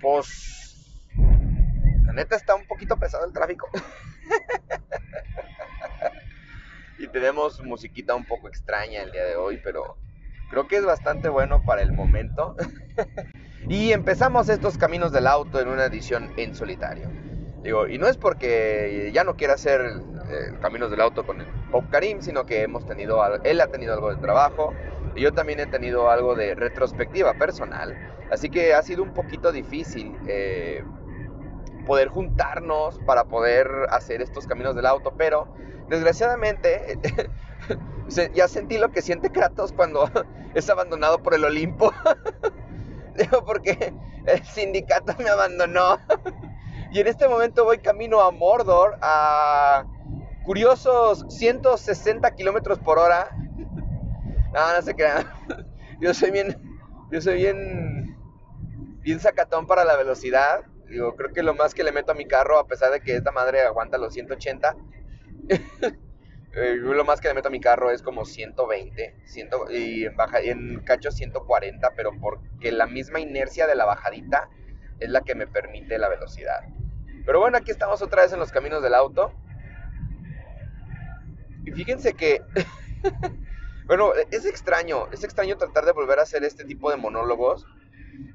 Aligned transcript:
Pues, 0.00 1.00
la 2.06 2.12
neta 2.12 2.36
está 2.36 2.54
un 2.54 2.66
poquito 2.66 2.96
pesado 2.96 3.26
el 3.26 3.32
tráfico. 3.32 3.68
y 6.98 7.06
tenemos 7.08 7.62
musiquita 7.62 8.14
un 8.14 8.24
poco 8.24 8.48
extraña 8.48 9.02
el 9.02 9.12
día 9.12 9.24
de 9.24 9.36
hoy, 9.36 9.60
pero 9.62 9.96
creo 10.50 10.66
que 10.66 10.76
es 10.76 10.84
bastante 10.84 11.28
bueno 11.28 11.62
para 11.64 11.82
el 11.82 11.92
momento. 11.92 12.56
y 13.68 13.92
empezamos 13.92 14.48
estos 14.48 14.78
caminos 14.78 15.12
del 15.12 15.26
auto 15.26 15.60
en 15.60 15.68
una 15.68 15.84
edición 15.84 16.32
en 16.36 16.54
solitario. 16.54 17.10
Y 17.62 17.98
no 17.98 18.06
es 18.06 18.16
porque 18.16 19.10
ya 19.12 19.22
no 19.22 19.36
quiera 19.36 19.52
hacer 19.52 19.82
eh, 20.30 20.54
caminos 20.62 20.90
del 20.90 21.02
auto 21.02 21.26
con 21.26 21.42
el 21.42 21.46
Pop 21.70 21.84
Karim, 21.90 22.22
sino 22.22 22.46
que 22.46 22.62
hemos 22.62 22.86
tenido, 22.86 23.22
él 23.44 23.60
ha 23.60 23.66
tenido 23.66 23.92
algo 23.92 24.14
de 24.14 24.16
trabajo 24.16 24.72
yo 25.16 25.32
también 25.32 25.60
he 25.60 25.66
tenido 25.66 26.10
algo 26.10 26.34
de 26.34 26.54
retrospectiva 26.54 27.34
personal. 27.34 27.96
Así 28.30 28.48
que 28.50 28.74
ha 28.74 28.82
sido 28.82 29.02
un 29.02 29.12
poquito 29.12 29.52
difícil 29.52 30.16
eh, 30.26 30.84
poder 31.86 32.08
juntarnos 32.08 33.00
para 33.06 33.24
poder 33.24 33.68
hacer 33.90 34.22
estos 34.22 34.46
caminos 34.46 34.76
del 34.76 34.86
auto, 34.86 35.14
pero 35.16 35.48
desgraciadamente 35.88 36.98
ya 38.34 38.48
sentí 38.48 38.78
lo 38.78 38.90
que 38.90 39.02
siente 39.02 39.30
Kratos 39.30 39.72
cuando 39.72 40.08
es 40.54 40.68
abandonado 40.70 41.22
por 41.22 41.34
el 41.34 41.44
Olimpo. 41.44 41.92
Digo, 43.16 43.44
porque 43.44 43.92
el 44.26 44.44
sindicato 44.44 45.14
me 45.18 45.28
abandonó. 45.28 45.98
Y 46.92 47.00
en 47.00 47.06
este 47.06 47.28
momento 47.28 47.64
voy 47.64 47.78
camino 47.78 48.20
a 48.20 48.30
Mordor 48.30 48.98
a 49.02 49.84
curiosos 50.44 51.24
160 51.28 52.34
kilómetros 52.34 52.78
por 52.78 52.98
hora. 52.98 53.30
No, 54.52 54.72
no 54.74 54.82
se 54.82 54.94
crean. 54.94 55.26
Yo 56.00 56.14
soy 56.14 56.30
bien, 56.30 56.56
yo 57.10 57.20
soy 57.20 57.34
bien, 57.34 58.16
bien 59.02 59.20
sacatón 59.20 59.66
para 59.66 59.84
la 59.84 59.96
velocidad. 59.96 60.64
Digo, 60.88 61.14
creo 61.14 61.32
que 61.32 61.42
lo 61.42 61.54
más 61.54 61.74
que 61.74 61.84
le 61.84 61.92
meto 61.92 62.12
a 62.12 62.14
mi 62.14 62.26
carro, 62.26 62.58
a 62.58 62.66
pesar 62.66 62.90
de 62.90 63.00
que 63.00 63.16
esta 63.16 63.32
madre 63.32 63.60
aguanta 63.60 63.98
los 63.98 64.14
180, 64.14 64.76
eh, 66.54 66.74
lo 66.76 67.04
más 67.04 67.20
que 67.20 67.28
le 67.28 67.34
meto 67.34 67.48
a 67.48 67.50
mi 67.50 67.60
carro 67.60 67.90
es 67.90 68.00
como 68.00 68.24
120 68.24 69.14
y 69.70 70.04
en, 70.06 70.16
baja, 70.16 70.40
en 70.40 70.80
cacho 70.84 71.10
140, 71.10 71.92
pero 71.94 72.12
porque 72.18 72.72
la 72.72 72.86
misma 72.86 73.20
inercia 73.20 73.66
de 73.66 73.74
la 73.74 73.84
bajadita 73.84 74.48
es 74.98 75.10
la 75.10 75.20
que 75.20 75.34
me 75.34 75.46
permite 75.46 75.98
la 75.98 76.08
velocidad. 76.08 76.60
Pero 77.26 77.40
bueno, 77.40 77.58
aquí 77.58 77.70
estamos 77.70 78.00
otra 78.00 78.22
vez 78.22 78.32
en 78.32 78.38
los 78.38 78.50
caminos 78.50 78.82
del 78.82 78.94
auto. 78.94 79.32
Y 81.64 81.72
fíjense 81.72 82.14
que, 82.14 82.42
bueno, 83.90 84.12
es 84.30 84.46
extraño, 84.46 85.08
es 85.10 85.24
extraño 85.24 85.56
tratar 85.56 85.84
de 85.84 85.90
volver 85.90 86.20
a 86.20 86.22
hacer 86.22 86.44
este 86.44 86.64
tipo 86.64 86.92
de 86.92 86.96
monólogos. 86.96 87.66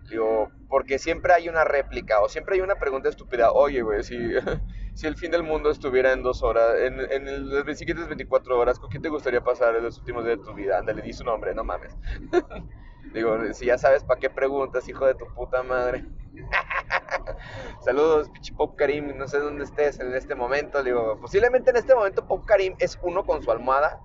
Digo, 0.10 0.52
porque 0.68 1.00
siempre 1.00 1.32
hay 1.32 1.48
una 1.48 1.64
réplica 1.64 2.20
o 2.20 2.28
siempre 2.28 2.56
hay 2.56 2.62
una 2.62 2.76
pregunta 2.76 3.08
estúpida. 3.08 3.54
Oye, 3.54 3.82
güey, 3.82 4.04
si, 4.04 4.18
si 4.96 5.08
el 5.08 5.16
fin 5.16 5.32
del 5.32 5.44
mundo 5.44 5.70
estuviera 5.70 6.12
en 6.12 6.24
dos 6.24 6.44
horas, 6.44 6.76
en, 6.82 7.00
en 7.00 7.50
las 7.50 7.78
siguientes 7.80 8.06
24 8.06 8.60
horas, 8.60 8.80
¿con 8.80 8.90
quién 8.90 9.02
te 9.02 9.08
gustaría 9.08 9.46
pasar 9.46 9.82
los 9.82 9.98
últimos 9.98 10.26
días 10.26 10.40
de 10.40 10.44
tu 10.44 10.54
vida? 10.54 10.78
Ándale, 10.78 11.02
di 11.02 11.14
su 11.14 11.24
nombre, 11.24 11.56
no 11.56 11.64
mames. 11.64 11.96
Digo, 13.14 13.38
si 13.54 13.68
ya 13.68 13.78
sabes 13.78 14.04
para 14.04 14.20
qué 14.20 14.30
preguntas, 14.30 14.90
hijo 14.90 15.06
de 15.06 15.16
tu 15.16 15.26
puta 15.36 15.64
madre. 15.64 16.04
Saludos, 17.80 18.30
pichi 18.30 18.52
Pop 18.52 18.76
Karim. 18.76 19.18
No 19.18 19.26
sé 19.30 19.40
dónde 19.40 19.64
estés 19.64 20.02
en 20.02 20.14
este 20.16 20.36
momento. 20.36 20.84
Digo, 20.84 21.18
posiblemente 21.22 21.70
en 21.70 21.78
este 21.78 21.96
momento 21.96 22.28
Pop 22.28 22.44
Karim 22.46 22.76
es 22.78 23.00
uno 23.02 23.24
con 23.24 23.42
su 23.42 23.52
almohada. 23.52 24.02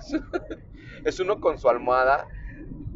es 1.04 1.20
uno 1.20 1.40
con 1.40 1.58
su 1.58 1.68
almohada. 1.68 2.26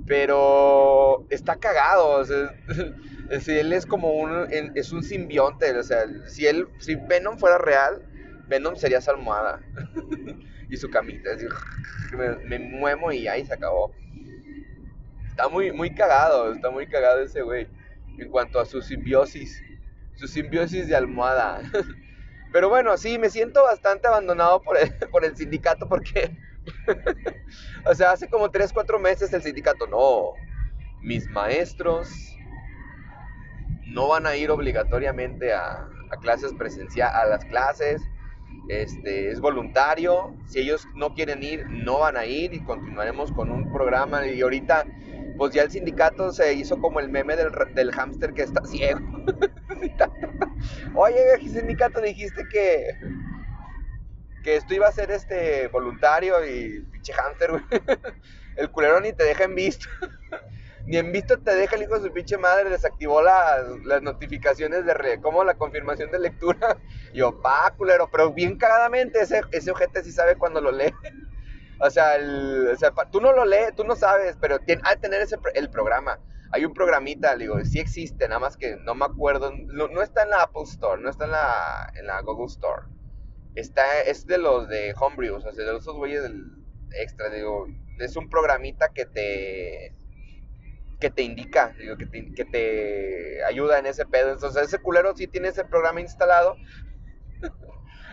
Pero 0.07 1.27
está 1.31 1.57
cagado. 1.57 2.21
O 2.21 2.25
él 3.31 3.73
es 3.73 3.87
como 3.87 4.13
un. 4.13 4.49
Es 4.75 4.93
un 4.93 5.03
simbionte. 5.03 5.77
O 5.77 5.83
sea, 5.83 6.05
si 6.27 6.47
él. 6.47 6.69
Venom 7.09 7.39
fuera 7.39 7.59
real, 7.59 8.03
Venom 8.49 8.77
sería 8.77 9.01
su 9.01 9.11
almohada. 9.11 9.61
y 10.71 10.77
su 10.77 10.91
camita. 10.91 11.31
me, 12.17 12.37
me 12.47 12.59
muevo 12.59 13.13
y 13.13 13.29
ahí 13.29 13.45
se 13.45 13.55
acabó. 13.55 13.93
Está 15.29 15.49
muy, 15.49 15.73
muy 15.73 15.95
cagado. 15.95 16.53
Está 16.53 16.71
muy 16.71 16.87
cagado 16.87 17.21
ese 17.21 17.43
güey 17.43 17.69
en 18.19 18.31
cuanto 18.31 18.61
a 18.61 18.67
su 18.67 18.83
simbiosis, 18.83 19.63
su 20.17 20.27
simbiosis 20.27 20.89
de 20.89 20.97
almohada. 20.97 21.63
Pero 22.53 22.69
bueno, 22.69 22.97
sí, 22.97 23.19
me 23.19 23.31
siento 23.31 23.63
bastante 23.63 24.09
abandonado 24.09 24.61
por 24.63 24.77
el, 24.79 24.93
por 25.11 25.25
el 25.25 25.37
sindicato 25.37 25.89
porque, 25.89 26.37
o 27.87 27.95
sea, 27.95 28.13
hace 28.13 28.29
como 28.29 28.51
3, 28.51 28.73
4 28.73 28.99
meses 28.99 29.33
el 29.33 29.43
sindicato, 29.43 29.87
no, 29.87 30.35
mis 31.01 31.29
maestros 31.29 32.37
no 33.87 34.09
van 34.09 34.27
a 34.27 34.37
ir 34.37 34.51
obligatoriamente 34.51 35.53
a, 35.53 35.89
clases 36.21 36.53
presenciales, 36.55 37.15
a 37.15 37.27
las 37.27 37.45
clases, 37.45 38.03
este, 38.69 39.31
es 39.31 39.41
voluntario, 39.41 40.35
si 40.47 40.61
ellos 40.61 40.87
no 40.95 41.15
quieren 41.15 41.43
ir, 41.43 41.67
no 41.69 41.99
van 41.99 42.17
a 42.17 42.25
ir 42.25 42.55
y 42.55 42.65
continuaremos 42.65 43.31
con 43.33 43.51
un 43.51 43.73
programa 43.73 44.27
y 44.27 44.41
ahorita 44.41 44.87
pues 45.37 45.55
ya 45.55 45.63
el 45.63 45.71
sindicato 45.71 46.33
se 46.33 46.55
hizo 46.55 46.81
como 46.81 46.99
el 47.01 47.09
meme 47.09 47.37
del, 47.37 47.51
del 47.75 47.93
hámster 47.93 48.35
que 48.35 48.43
está 48.43 48.65
ciego. 48.65 49.01
Oye, 50.95 51.39
sindicato, 51.49 52.01
dijiste 52.01 52.47
que 52.49 52.85
que 54.43 54.57
esto 54.57 54.75
iba 54.75 54.89
a 54.89 54.93
ser 54.93 55.11
este 55.11 55.69
voluntario 55.69 56.45
y 56.45 56.81
pinche 56.93 57.13
hámster, 57.13 57.51
güey. 57.51 57.63
El 58.57 58.71
culero 58.71 59.01
ni 59.01 59.13
te 59.13 59.25
deja 59.25 59.45
en 59.45 59.55
visto. 59.55 59.89
ni 60.89 60.97
en 60.97 61.13
visto 61.13 61.39
te 61.39 61.55
deja 61.55 61.77
el 61.77 61.83
hijo 61.83 61.99
de 61.99 62.09
su 62.09 62.13
pinche 62.13 62.39
madre, 62.39 62.71
desactivó 62.71 63.21
las, 63.21 63.63
las 63.85 64.03
notificaciones 64.03 64.87
de 64.87 64.95
re, 64.95 65.21
como 65.21 65.45
la 65.45 65.55
confirmación 65.55 66.11
de 66.11 66.19
lectura. 66.19 66.79
Y 67.13 67.19
yo, 67.19 67.41
pa, 67.43 67.73
culero, 67.77 68.09
pero 68.11 68.33
bien 68.33 68.57
cagadamente 68.57 69.21
ese, 69.21 69.43
ese 69.53 69.71
ojete 69.71 70.03
sí 70.03 70.11
sabe 70.11 70.37
cuando 70.37 70.61
lo 70.61 70.73
lee. 70.73 70.95
O 71.81 71.91
sea, 71.91 72.17
el, 72.17 72.77
tú 73.13 73.21
no 73.21 73.33
lo 73.33 73.45
lees, 73.45 73.75
tú 73.75 73.85
no 73.85 73.95
sabes, 73.95 74.37
pero 74.41 74.59
tiene, 74.61 74.83
que 74.83 74.97
tener 74.97 75.21
ese, 75.21 75.37
el 75.55 75.71
programa. 75.71 76.19
Hay 76.51 76.65
un 76.65 76.73
programita, 76.73 77.37
digo, 77.37 77.63
sí 77.65 77.79
existe, 77.79 78.27
nada 78.27 78.41
más 78.41 78.57
que 78.57 78.77
no 78.77 78.95
me 78.95 79.05
acuerdo. 79.05 79.53
No, 79.53 80.03
está 80.03 80.23
en 80.23 80.31
la 80.31 80.43
Apple 80.43 80.63
Store, 80.65 81.01
no 81.01 81.11
está 81.11 81.27
en 81.27 81.33
la, 81.33 81.93
en 81.95 82.07
la 82.07 82.21
Google 82.23 82.47
Store. 82.47 82.87
Está, 83.59 84.03
es 84.03 84.27
de 84.27 84.39
los 84.39 84.69
de 84.69 84.95
Homebrew, 84.99 85.35
o 85.35 85.41
sea, 85.41 85.51
de 85.53 85.77
esos 85.77 85.97
güeyes 85.97 86.23
del 86.23 86.45
extra, 86.97 87.29
digo. 87.29 87.67
Es 87.99 88.17
un 88.17 88.31
programita 88.31 88.91
que 88.91 89.05
te 89.05 89.95
que 91.01 91.11
te 91.11 91.23
indica, 91.23 91.75
que 91.77 92.07
te, 92.07 92.33
que 92.35 92.45
te 92.45 93.45
ayuda 93.45 93.79
en 93.79 93.87
ese 93.87 94.05
pedo. 94.07 94.33
Entonces, 94.33 94.65
ese 94.65 94.79
culero 94.79 95.15
sí 95.17 95.27
tiene 95.27 95.49
ese 95.49 95.65
programa 95.65 96.01
instalado. 96.01 96.57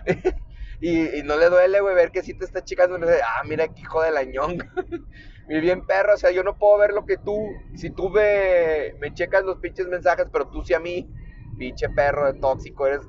Y, 0.81 1.23
no 1.23 1.38
le 1.38 1.50
duele, 1.50 1.79
güey, 1.79 1.95
ver 1.95 2.12
que 2.12 2.22
si 2.22 2.33
te 2.33 2.44
está 2.45 2.63
chicando. 2.63 2.97
ah, 2.97 3.44
mira 3.47 3.67
qué 3.69 3.81
hijo 3.81 4.01
de 4.01 4.12
la 4.12 4.23
ñonga. 4.23 4.72
Mi 5.47 5.59
bien 5.62 5.85
perro, 5.85 6.13
o 6.13 6.17
sea, 6.17 6.31
yo 6.31 6.44
no 6.44 6.57
puedo 6.57 6.77
ver 6.77 6.91
lo 6.91 7.06
que 7.06 7.17
tú. 7.17 7.39
Si 7.75 7.89
tú 7.91 8.09
me, 8.09 8.94
me 9.00 9.13
checas 9.13 9.44
los 9.45 9.57
pinches 9.59 9.88
mensajes, 9.88 10.27
pero 10.31 10.50
tú 10.50 10.63
sí 10.63 10.73
a 10.73 10.79
mí, 10.79 11.09
pinche 11.57 11.88
perro 11.89 12.31
de 12.31 12.39
tóxico, 12.39 12.88
eres 12.88 13.01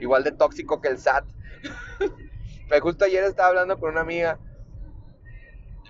igual 0.00 0.24
de 0.24 0.32
tóxico 0.32 0.80
que 0.80 0.88
el 0.88 0.98
SAT. 0.98 1.24
Justo 2.80 3.04
ayer 3.04 3.24
estaba 3.24 3.48
hablando 3.48 3.78
con 3.78 3.90
una 3.90 4.00
amiga. 4.00 4.38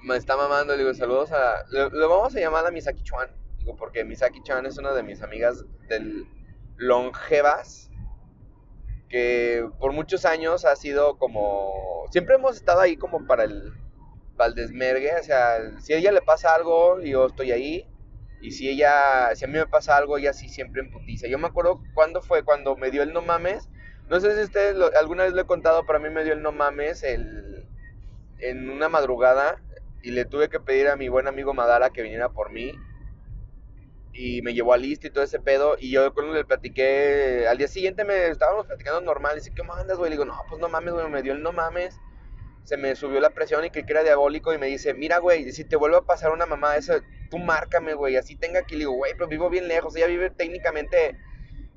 Me 0.03 0.17
está 0.17 0.37
mamando, 0.37 0.73
le 0.75 0.83
digo, 0.83 0.95
saludos 0.95 1.31
a. 1.33 1.65
Le, 1.71 1.89
vamos 2.07 2.35
a 2.35 2.41
llamar 2.41 2.67
a 2.67 2.71
Misaki 2.71 3.03
Chuan. 3.03 3.29
Digo, 3.59 3.77
porque 3.77 4.05
Misaki 4.05 4.43
Chuan 4.43 4.67
es 4.67 4.79
una 4.79 4.93
de 4.93 5.03
mis 5.03 5.23
amigas 5.23 5.65
del 5.89 6.27
Longevas 6.77 7.91
que 9.11 9.69
por 9.81 9.93
muchos 9.93 10.25
años 10.25 10.65
ha 10.65 10.77
sido 10.77 11.19
como, 11.19 12.07
siempre 12.11 12.37
hemos 12.37 12.57
estado 12.57 12.81
ahí 12.81 12.97
como 12.97 13.27
para 13.27 13.43
el, 13.43 13.73
para 14.37 14.53
desmergue, 14.53 15.13
o 15.19 15.23
sea, 15.23 15.79
si 15.81 15.93
a 15.93 15.97
ella 15.97 16.13
le 16.13 16.23
pasa 16.23 16.55
algo, 16.55 17.01
yo 17.03 17.27
estoy 17.27 17.51
ahí, 17.51 17.89
y 18.41 18.53
si 18.53 18.69
ella, 18.69 19.35
si 19.35 19.45
a 19.45 19.49
mí 19.49 19.55
me 19.55 19.67
pasa 19.67 19.97
algo, 19.97 20.17
ella 20.17 20.33
sí 20.33 20.49
siempre 20.49 20.81
emputiza. 20.81 21.27
Yo 21.27 21.39
me 21.39 21.49
acuerdo 21.49 21.83
cuando 21.93 22.23
fue, 22.23 22.45
cuando 22.45 22.77
me 22.77 22.91
dio 22.91 23.03
el 23.03 23.13
no 23.13 23.21
mames, 23.21 23.69
no 24.11 24.21
sé 24.21 24.37
si 24.37 24.43
ustedes 24.43 24.77
alguna 24.99 25.25
vez 25.25 25.33
lo 25.33 25.41
he 25.41 25.47
contado, 25.47 25.87
pero 25.87 25.99
a 25.99 26.03
mí 26.03 26.11
me 26.11 26.25
dio 26.25 26.35
el 26.35 26.43
no 26.43 26.53
mames 26.53 27.03
en 27.03 28.69
una 28.71 28.91
madrugada, 28.91 29.63
y 30.03 30.11
le 30.11 30.25
tuve 30.25 30.49
que 30.49 30.61
pedir 30.61 30.89
a 30.89 30.97
mi 30.97 31.09
buen 31.09 31.29
amigo 31.29 31.55
Madara 31.55 31.91
que 31.91 32.03
viniera 32.03 32.31
por 32.31 32.51
mí, 32.51 32.73
y 34.13 34.43
me 34.43 34.55
llevó 34.55 34.73
a 34.73 34.77
lista 34.77 35.07
y 35.07 35.11
todo 35.11 35.25
ese 35.25 35.39
pedo. 35.39 35.77
Y 35.79 35.91
yo 35.91 36.13
cuando 36.13 36.35
le 36.35 36.45
platiqué, 36.45 37.47
al 37.49 37.59
día 37.59 37.69
siguiente 37.69 38.05
me 38.05 38.29
estábamos 38.29 38.67
platicando 38.67 39.01
normal. 39.01 39.37
Dice, 39.37 39.53
¿qué 39.55 39.63
mandas, 39.63 39.99
güey? 39.99 40.11
Le 40.11 40.17
digo, 40.17 40.25
no, 40.25 40.37
pues 40.49 40.61
no 40.61 40.69
mames, 40.69 40.95
güey, 40.95 41.09
me 41.09 41.23
dio 41.23 41.33
el 41.33 41.43
no 41.43 41.53
mames. 41.53 41.99
Se 42.65 42.77
me 42.77 42.95
subió 42.97 43.21
la 43.21 43.31
presión 43.31 43.65
y 43.65 43.71
que 43.71 43.85
era 43.87 44.03
diabólico. 44.03 44.53
Y 44.53 44.59
me 44.59 44.67
dice, 44.67 44.95
mira, 44.95 45.19
güey, 45.19 45.53
si 45.53 45.65
te 45.65 45.77
vuelve 45.77 45.97
a 45.97 46.03
pasar 46.03 46.33
una 46.33 46.45
mamá 46.45 46.77
esa, 46.77 47.01
tú 47.31 47.39
márcame, 47.39 47.95
güey, 47.95 48.17
así 48.17 48.37
tenga 48.37 48.63
que. 48.63 48.75
Le 48.75 48.81
digo, 48.81 48.93
güey, 48.93 49.13
pero 49.15 49.29
vivo 49.29 49.49
bien 49.49 49.69
lejos. 49.69 49.95
Ella 49.97 50.09
vive 50.09 50.31
técnicamente, 50.31 51.17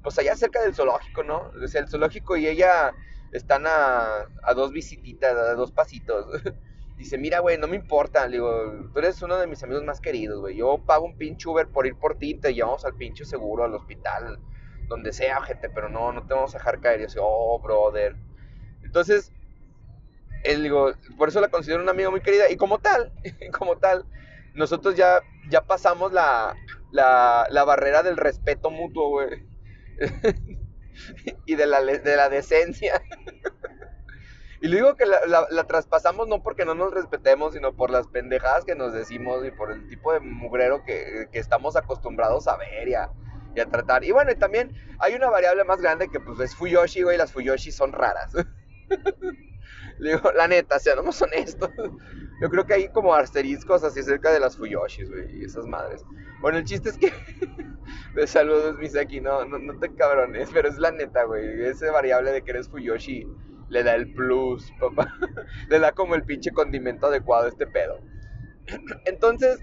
pues 0.04 0.20
allá 0.20 0.36
cerca 0.36 0.62
del 0.62 0.76
zoológico, 0.76 1.24
¿no? 1.24 1.52
O 1.64 1.68
sea, 1.68 1.82
el 1.82 1.88
zoológico 1.88 2.36
y 2.36 2.48
ella 2.48 2.94
están 3.32 3.66
a, 3.66 4.28
a 4.44 4.54
dos 4.54 4.72
visititas, 4.72 5.36
a 5.36 5.56
dos 5.56 5.72
pasitos. 5.72 6.28
Dice, 6.98 7.18
mira, 7.18 7.40
güey, 7.40 7.58
no 7.58 7.68
me 7.68 7.76
importa. 7.76 8.28
Le 8.28 8.34
digo, 8.38 8.90
tú 8.94 9.00
eres 9.00 9.22
uno 9.22 9.38
de 9.38 9.48
mis 9.48 9.64
amigos 9.64 9.84
más 9.84 10.00
queridos, 10.00 10.40
güey. 10.42 10.58
Yo 10.58 10.84
pago 10.86 11.06
un 11.06 11.18
pinche 11.18 11.50
Uber 11.50 11.68
por 11.68 11.88
ir 11.88 11.96
por 11.96 12.18
ti, 12.20 12.36
te 12.36 12.54
llevamos 12.54 12.86
al 12.86 12.96
pinche 12.96 13.26
seguro, 13.26 13.64
al 13.64 13.74
hospital, 13.74 14.40
donde 14.88 15.12
sea, 15.12 15.42
gente, 15.42 15.70
pero 15.70 15.90
no, 15.90 16.12
no 16.12 16.28
te 16.28 16.34
vamos 16.34 16.54
a 16.54 16.60
dejar 16.60 16.80
caer. 16.82 17.00
Y 17.00 17.04
yo 17.04 17.08
dice, 17.08 17.20
oh, 17.22 17.60
brother. 17.60 18.16
Entonces, 18.84 19.34
él, 20.44 20.62
digo, 20.62 20.92
por 21.18 21.30
eso 21.30 21.42
la 21.42 21.48
considero 21.48 21.82
una 21.82 21.92
amiga 21.92 22.12
muy 22.12 22.22
querida. 22.22 22.50
Y 22.52 22.58
como 22.58 22.80
tal, 22.80 23.12
como 23.58 23.78
tal, 23.78 24.06
nosotros 24.54 24.96
ya, 24.96 25.22
ya 25.50 25.62
pasamos 25.62 26.14
la, 26.14 26.56
la, 26.92 27.48
la 27.50 27.64
barrera 27.64 28.04
del 28.04 28.18
respeto 28.18 28.70
mutuo, 28.70 29.10
güey. 29.10 29.53
y 31.46 31.56
de 31.56 31.68
la, 31.68 31.82
de 31.84 32.16
la 32.16 32.30
decencia. 32.30 33.02
Y 34.64 34.70
le 34.70 34.78
digo 34.78 34.96
que 34.96 35.06
la, 35.06 35.64
traspasamos 35.68 36.30
no 36.30 36.42
porque 36.42 36.64
no 36.64 36.74
nos 36.74 36.94
respetemos, 36.94 37.54
sino 37.54 37.76
por 37.76 37.90
las 37.90 38.08
pendejadas 38.08 38.64
que 38.64 38.76
nos 38.76 38.94
decimos 38.94 39.46
y 39.46 39.52
por 39.52 39.74
el 39.74 39.90
tipo 39.90 40.14
de 40.14 40.22
mugrero 40.22 40.86
que, 40.86 41.28
estamos 41.34 41.76
acostumbrados 41.76 42.48
a 42.48 42.56
ver 42.56 42.88
y 42.88 42.94
a, 42.94 43.10
tratar. 43.70 44.06
Y 44.06 44.12
bueno, 44.12 44.32
y 44.32 44.36
también 44.36 44.74
hay 45.00 45.16
una 45.16 45.30
variable 45.30 45.66
más 45.66 45.82
grande 45.82 46.08
que 46.08 46.22
pues 46.22 46.40
es 46.40 46.56
Fuyoshi, 46.56 47.02
güey, 47.02 47.18
las 47.18 47.34
Fuyoshi 47.34 47.74
son 47.74 47.92
raras. 47.92 48.32
le 50.00 50.12
digo, 50.14 50.32
la 50.32 50.48
neta, 50.48 50.80
seamos 50.80 51.22
honestos. 51.22 51.70
Yo 52.42 52.50
creo 52.50 52.66
que 52.66 52.74
hay 52.74 52.90
como 52.90 53.14
asteriscos 53.14 53.84
así 53.84 54.04
cerca 54.04 54.32
de 54.32 54.40
las 54.40 54.58
Fuyoshis, 54.58 55.10
güey, 55.10 55.40
y 55.40 55.46
esas 55.46 55.66
madres. 55.66 56.04
Bueno, 56.42 56.58
el 56.58 56.66
chiste 56.66 56.90
es 56.90 56.98
que... 56.98 57.14
de 58.16 58.28
saludos, 58.28 58.78
Misaki, 58.78 59.22
no, 59.22 59.46
no, 59.46 59.60
no 59.60 59.80
te 59.80 59.94
cabrones, 59.94 60.50
pero 60.54 60.70
es 60.70 60.78
la 60.78 60.92
neta, 60.92 61.24
güey. 61.24 61.64
Ese 61.64 61.90
variable 61.90 62.32
de 62.32 62.42
que 62.42 62.52
eres 62.52 62.70
Fuyoshi 62.70 63.28
le 63.70 63.84
da 63.84 63.96
el 63.96 64.14
plus, 64.14 64.72
papá. 64.80 65.14
le 65.70 65.80
da 65.80 65.92
como 65.92 66.16
el 66.16 66.24
pinche 66.24 66.52
condimento 66.52 67.08
adecuado 67.08 67.46
a 67.46 67.50
este 67.50 67.68
pedo. 67.68 68.00
Entonces, 69.06 69.60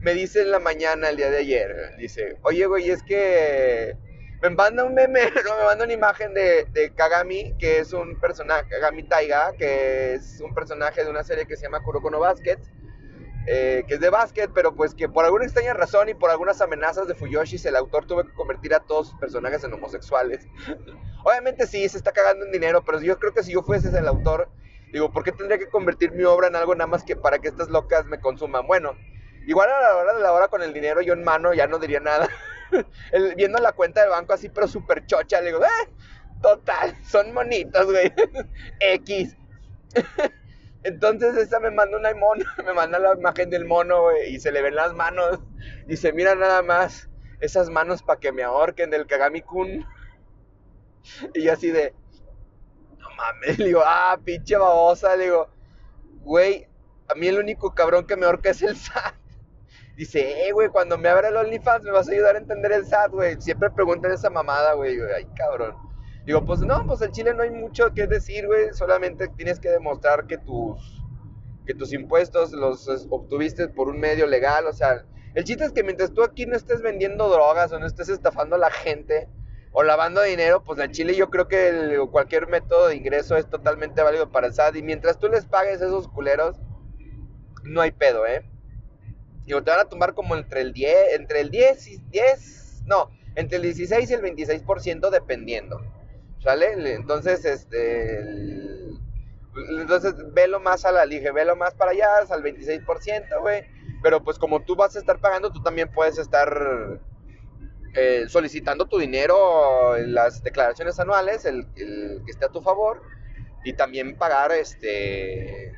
me 0.00 0.14
dice 0.14 0.42
en 0.42 0.50
la 0.50 0.58
mañana, 0.58 1.08
el 1.08 1.16
día 1.16 1.30
de 1.30 1.38
ayer, 1.38 1.96
dice, 1.98 2.38
oye, 2.42 2.66
güey, 2.66 2.90
es 2.90 3.02
que 3.02 3.96
me 4.42 4.50
manda 4.50 4.84
un 4.84 4.94
meme, 4.94 5.20
no, 5.44 5.56
me 5.56 5.64
manda 5.64 5.84
una 5.84 5.92
imagen 5.92 6.34
de, 6.34 6.66
de, 6.72 6.92
Kagami, 6.94 7.56
que 7.58 7.78
es 7.78 7.92
un 7.92 8.18
personaje, 8.20 8.68
Kagami 8.68 9.02
Taiga, 9.04 9.52
que 9.56 10.14
es 10.14 10.40
un 10.40 10.54
personaje 10.54 11.04
de 11.04 11.10
una 11.10 11.24
serie 11.24 11.46
que 11.46 11.56
se 11.56 11.64
llama 11.64 11.82
Kuroko 11.82 12.10
no 12.10 12.20
Basket, 12.20 12.58
eh, 13.48 13.84
que 13.86 13.94
es 13.94 14.00
de 14.00 14.10
básquet, 14.10 14.50
pero 14.52 14.74
pues 14.74 14.92
que 14.94 15.08
por 15.08 15.24
alguna 15.24 15.44
extraña 15.44 15.72
razón 15.72 16.08
y 16.08 16.14
por 16.14 16.30
algunas 16.30 16.60
amenazas 16.60 17.06
de 17.06 17.14
Fuyoshi, 17.14 17.56
el 17.64 17.76
autor 17.76 18.04
tuvo 18.04 18.24
que 18.24 18.32
convertir 18.32 18.74
a 18.74 18.80
todos 18.80 19.10
sus 19.10 19.20
personajes 19.20 19.62
en 19.62 19.72
homosexuales. 19.72 20.48
Obviamente 21.24 21.66
sí, 21.66 21.88
se 21.88 21.96
está 21.96 22.10
cagando 22.12 22.44
en 22.44 22.50
dinero, 22.50 22.84
pero 22.84 23.00
yo 23.00 23.18
creo 23.18 23.32
que 23.32 23.44
si 23.44 23.52
yo 23.52 23.62
fuese 23.62 23.96
el 23.96 24.08
autor, 24.08 24.48
digo, 24.92 25.12
¿por 25.12 25.22
qué 25.22 25.30
tendría 25.30 25.58
que 25.58 25.68
convertir 25.68 26.10
mi 26.10 26.24
obra 26.24 26.48
en 26.48 26.56
algo 26.56 26.74
nada 26.74 26.88
más 26.88 27.04
que 27.04 27.14
para 27.14 27.38
que 27.38 27.46
estas 27.48 27.68
locas 27.68 28.04
me 28.06 28.18
consuman? 28.18 28.66
Bueno, 28.66 28.96
igual 29.46 29.70
a 29.70 29.80
la 29.80 29.96
hora 29.96 30.14
de 30.14 30.20
la 30.20 30.32
hora 30.32 30.48
con 30.48 30.62
el 30.62 30.72
dinero 30.72 31.00
yo 31.00 31.12
en 31.12 31.22
mano 31.22 31.54
ya 31.54 31.68
no 31.68 31.78
diría 31.78 32.00
nada. 32.00 32.28
viendo 33.36 33.58
la 33.58 33.72
cuenta 33.72 34.00
del 34.02 34.10
banco 34.10 34.32
así, 34.32 34.48
pero 34.48 34.68
súper 34.68 35.06
chocha, 35.06 35.40
le 35.40 35.48
digo, 35.48 35.64
¡eh! 35.64 35.90
Total, 36.42 36.94
son 37.04 37.32
monitos, 37.32 37.86
güey. 37.86 38.12
X. 38.80 39.36
Entonces 40.84 41.36
esa 41.36 41.58
me 41.58 41.70
manda 41.70 41.98
una 41.98 42.14
mono, 42.14 42.44
me 42.64 42.72
manda 42.72 42.98
la 42.98 43.14
imagen 43.14 43.50
del 43.50 43.64
mono, 43.64 44.02
güey, 44.02 44.34
y 44.34 44.38
se 44.40 44.52
le 44.52 44.62
ven 44.62 44.76
las 44.76 44.94
manos. 44.94 45.40
Dice, 45.86 46.12
mira 46.12 46.34
nada 46.34 46.62
más, 46.62 47.08
esas 47.40 47.70
manos 47.70 48.02
para 48.02 48.20
que 48.20 48.32
me 48.32 48.44
ahorquen 48.44 48.90
del 48.90 49.06
Kagami-kun. 49.06 49.84
Y 51.34 51.42
yo 51.42 51.52
así 51.52 51.70
de, 51.70 51.94
no 52.98 53.08
mames, 53.16 53.58
le 53.58 53.66
digo, 53.66 53.82
ah, 53.84 54.18
pinche 54.24 54.56
babosa, 54.56 55.16
le 55.16 55.24
digo, 55.24 55.48
güey, 56.22 56.68
a 57.08 57.14
mí 57.14 57.28
el 57.28 57.38
único 57.38 57.74
cabrón 57.74 58.06
que 58.06 58.16
me 58.16 58.26
ahorca 58.26 58.50
es 58.50 58.62
el 58.62 58.76
SAT. 58.76 59.14
Dice, 59.96 60.46
eh, 60.46 60.52
güey, 60.52 60.68
cuando 60.68 60.98
me 60.98 61.08
abra 61.08 61.28
el 61.28 61.36
OnlyFans 61.36 61.82
me 61.82 61.90
vas 61.90 62.06
a 62.06 62.12
ayudar 62.12 62.36
a 62.36 62.38
entender 62.38 62.70
el 62.72 62.84
SAT, 62.84 63.12
güey. 63.12 63.40
Siempre 63.40 63.70
preguntan 63.70 64.12
esa 64.12 64.28
mamada, 64.28 64.74
güey. 64.74 64.98
Ay, 65.16 65.26
cabrón. 65.34 65.74
Digo, 66.26 66.44
pues 66.44 66.60
no, 66.60 66.86
pues 66.86 67.00
en 67.00 67.12
Chile 67.12 67.32
no 67.32 67.42
hay 67.42 67.50
mucho 67.50 67.94
que 67.94 68.06
decir, 68.06 68.46
güey. 68.46 68.74
Solamente 68.74 69.28
tienes 69.28 69.58
que 69.58 69.70
demostrar 69.70 70.26
que 70.26 70.36
tus, 70.36 71.02
que 71.64 71.72
tus 71.72 71.94
impuestos 71.94 72.52
los 72.52 72.86
obtuviste 73.08 73.68
por 73.68 73.88
un 73.88 73.98
medio 73.98 74.26
legal. 74.26 74.66
O 74.66 74.72
sea, 74.74 75.06
el 75.34 75.44
chiste 75.44 75.64
es 75.64 75.72
que 75.72 75.82
mientras 75.82 76.12
tú 76.12 76.22
aquí 76.22 76.44
no 76.44 76.56
estés 76.56 76.82
vendiendo 76.82 77.30
drogas 77.30 77.72
o 77.72 77.78
no 77.78 77.86
estés 77.86 78.10
estafando 78.10 78.56
a 78.56 78.58
la 78.58 78.70
gente 78.70 79.30
o 79.72 79.82
lavando 79.82 80.20
dinero, 80.20 80.62
pues 80.62 80.78
en 80.78 80.90
Chile 80.92 81.14
yo 81.14 81.30
creo 81.30 81.48
que 81.48 81.98
cualquier 82.10 82.48
método 82.48 82.88
de 82.88 82.96
ingreso 82.96 83.36
es 83.36 83.48
totalmente 83.48 84.02
válido 84.02 84.30
para 84.30 84.48
el 84.48 84.52
SAT. 84.52 84.76
Y 84.76 84.82
mientras 84.82 85.18
tú 85.18 85.28
les 85.28 85.46
pagues 85.46 85.80
a 85.80 85.86
esos 85.86 86.06
culeros, 86.06 86.56
no 87.64 87.80
hay 87.80 87.92
pedo, 87.92 88.26
¿eh? 88.26 88.44
Digo, 89.46 89.62
te 89.62 89.70
van 89.70 89.80
a 89.80 89.88
tumbar 89.88 90.14
como 90.14 90.34
entre 90.34 90.60
el 90.60 90.72
10, 90.72 91.14
entre 91.14 91.40
el 91.40 91.50
10 91.50 91.86
y 91.86 91.98
10, 92.10 92.82
no, 92.86 93.10
entre 93.36 93.56
el 93.56 93.62
16 93.62 94.10
y 94.10 94.14
el 94.14 94.22
26% 94.22 95.10
dependiendo. 95.10 95.80
¿Sale? 96.42 96.94
Entonces, 96.94 97.44
este. 97.44 98.20
entonces, 99.80 100.14
velo 100.32 100.60
más 100.60 100.84
a 100.84 100.92
la 100.92 101.06
lige, 101.06 101.30
velo 101.32 101.56
más 101.56 101.74
para 101.74 101.92
allá, 101.92 102.06
al 102.28 102.42
26%, 102.42 103.40
güey. 103.40 103.64
Pero 104.02 104.22
pues 104.22 104.38
como 104.38 104.62
tú 104.62 104.76
vas 104.76 104.94
a 104.96 104.98
estar 104.98 105.20
pagando, 105.20 105.50
tú 105.52 105.62
también 105.62 105.90
puedes 105.90 106.18
estar 106.18 107.00
eh, 107.94 108.26
solicitando 108.28 108.86
tu 108.86 108.98
dinero 108.98 109.96
en 109.96 110.12
las 110.12 110.42
declaraciones 110.42 111.00
anuales, 111.00 111.44
el, 111.46 111.66
que 111.74 112.30
esté 112.30 112.44
a 112.44 112.50
tu 112.50 112.60
favor, 112.60 113.02
y 113.64 113.72
también 113.72 114.16
pagar 114.16 114.52
este. 114.52 115.72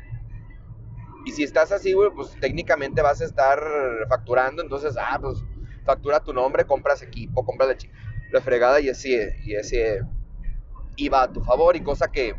Y 1.24 1.32
si 1.32 1.42
estás 1.42 1.72
así, 1.72 1.92
güey, 1.92 2.10
pues 2.10 2.30
técnicamente 2.40 3.02
vas 3.02 3.20
a 3.20 3.24
estar 3.24 3.62
facturando, 4.08 4.62
entonces, 4.62 4.96
ah, 4.98 5.18
pues 5.20 5.42
factura 5.84 6.20
tu 6.20 6.32
nombre, 6.32 6.64
compras 6.64 7.02
equipo, 7.02 7.44
compras 7.44 7.76
la, 8.30 8.40
fregada 8.40 8.80
y 8.80 8.90
así, 8.90 9.18
y 9.44 9.54
ese 9.54 10.02
iba 10.96 11.22
a 11.22 11.32
tu 11.32 11.42
favor 11.42 11.76
y 11.76 11.80
cosa 11.80 12.08
que, 12.08 12.34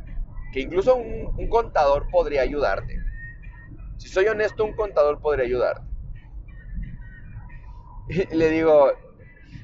que 0.53 0.59
incluso 0.59 0.95
un, 0.95 1.49
contador 1.49 2.07
podría 2.11 2.41
ayudarte. 2.41 2.95
Si 3.97 4.07
soy 4.07 4.27
honesto, 4.27 4.63
un 4.63 4.75
contador 4.75 5.19
podría 5.19 5.45
ayudarte. 5.45 5.87
Y 8.09 8.25
le 8.35 8.49
digo, 8.49 8.91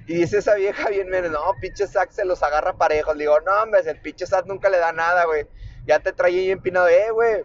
y 0.07 0.15
dice 0.15 0.37
esa 0.37 0.55
vieja 0.55 0.89
bien 0.89 1.09
menos, 1.09 1.31
no, 1.31 1.39
pinche 1.59 1.87
Zack 1.87 2.11
se 2.11 2.25
los 2.25 2.41
agarra 2.43 2.77
parejos. 2.77 3.15
Le 3.15 3.23
digo, 3.23 3.39
no, 3.41 3.63
hombre, 3.63 3.81
el 3.85 4.01
pinche 4.01 4.25
Zack 4.25 4.45
nunca 4.45 4.69
le 4.69 4.77
da 4.77 4.91
nada, 4.91 5.25
güey. 5.25 5.47
Ya 5.85 5.99
te 5.99 6.13
traía 6.13 6.51
empinado, 6.51 6.87
eh, 6.87 7.11
güey. 7.11 7.43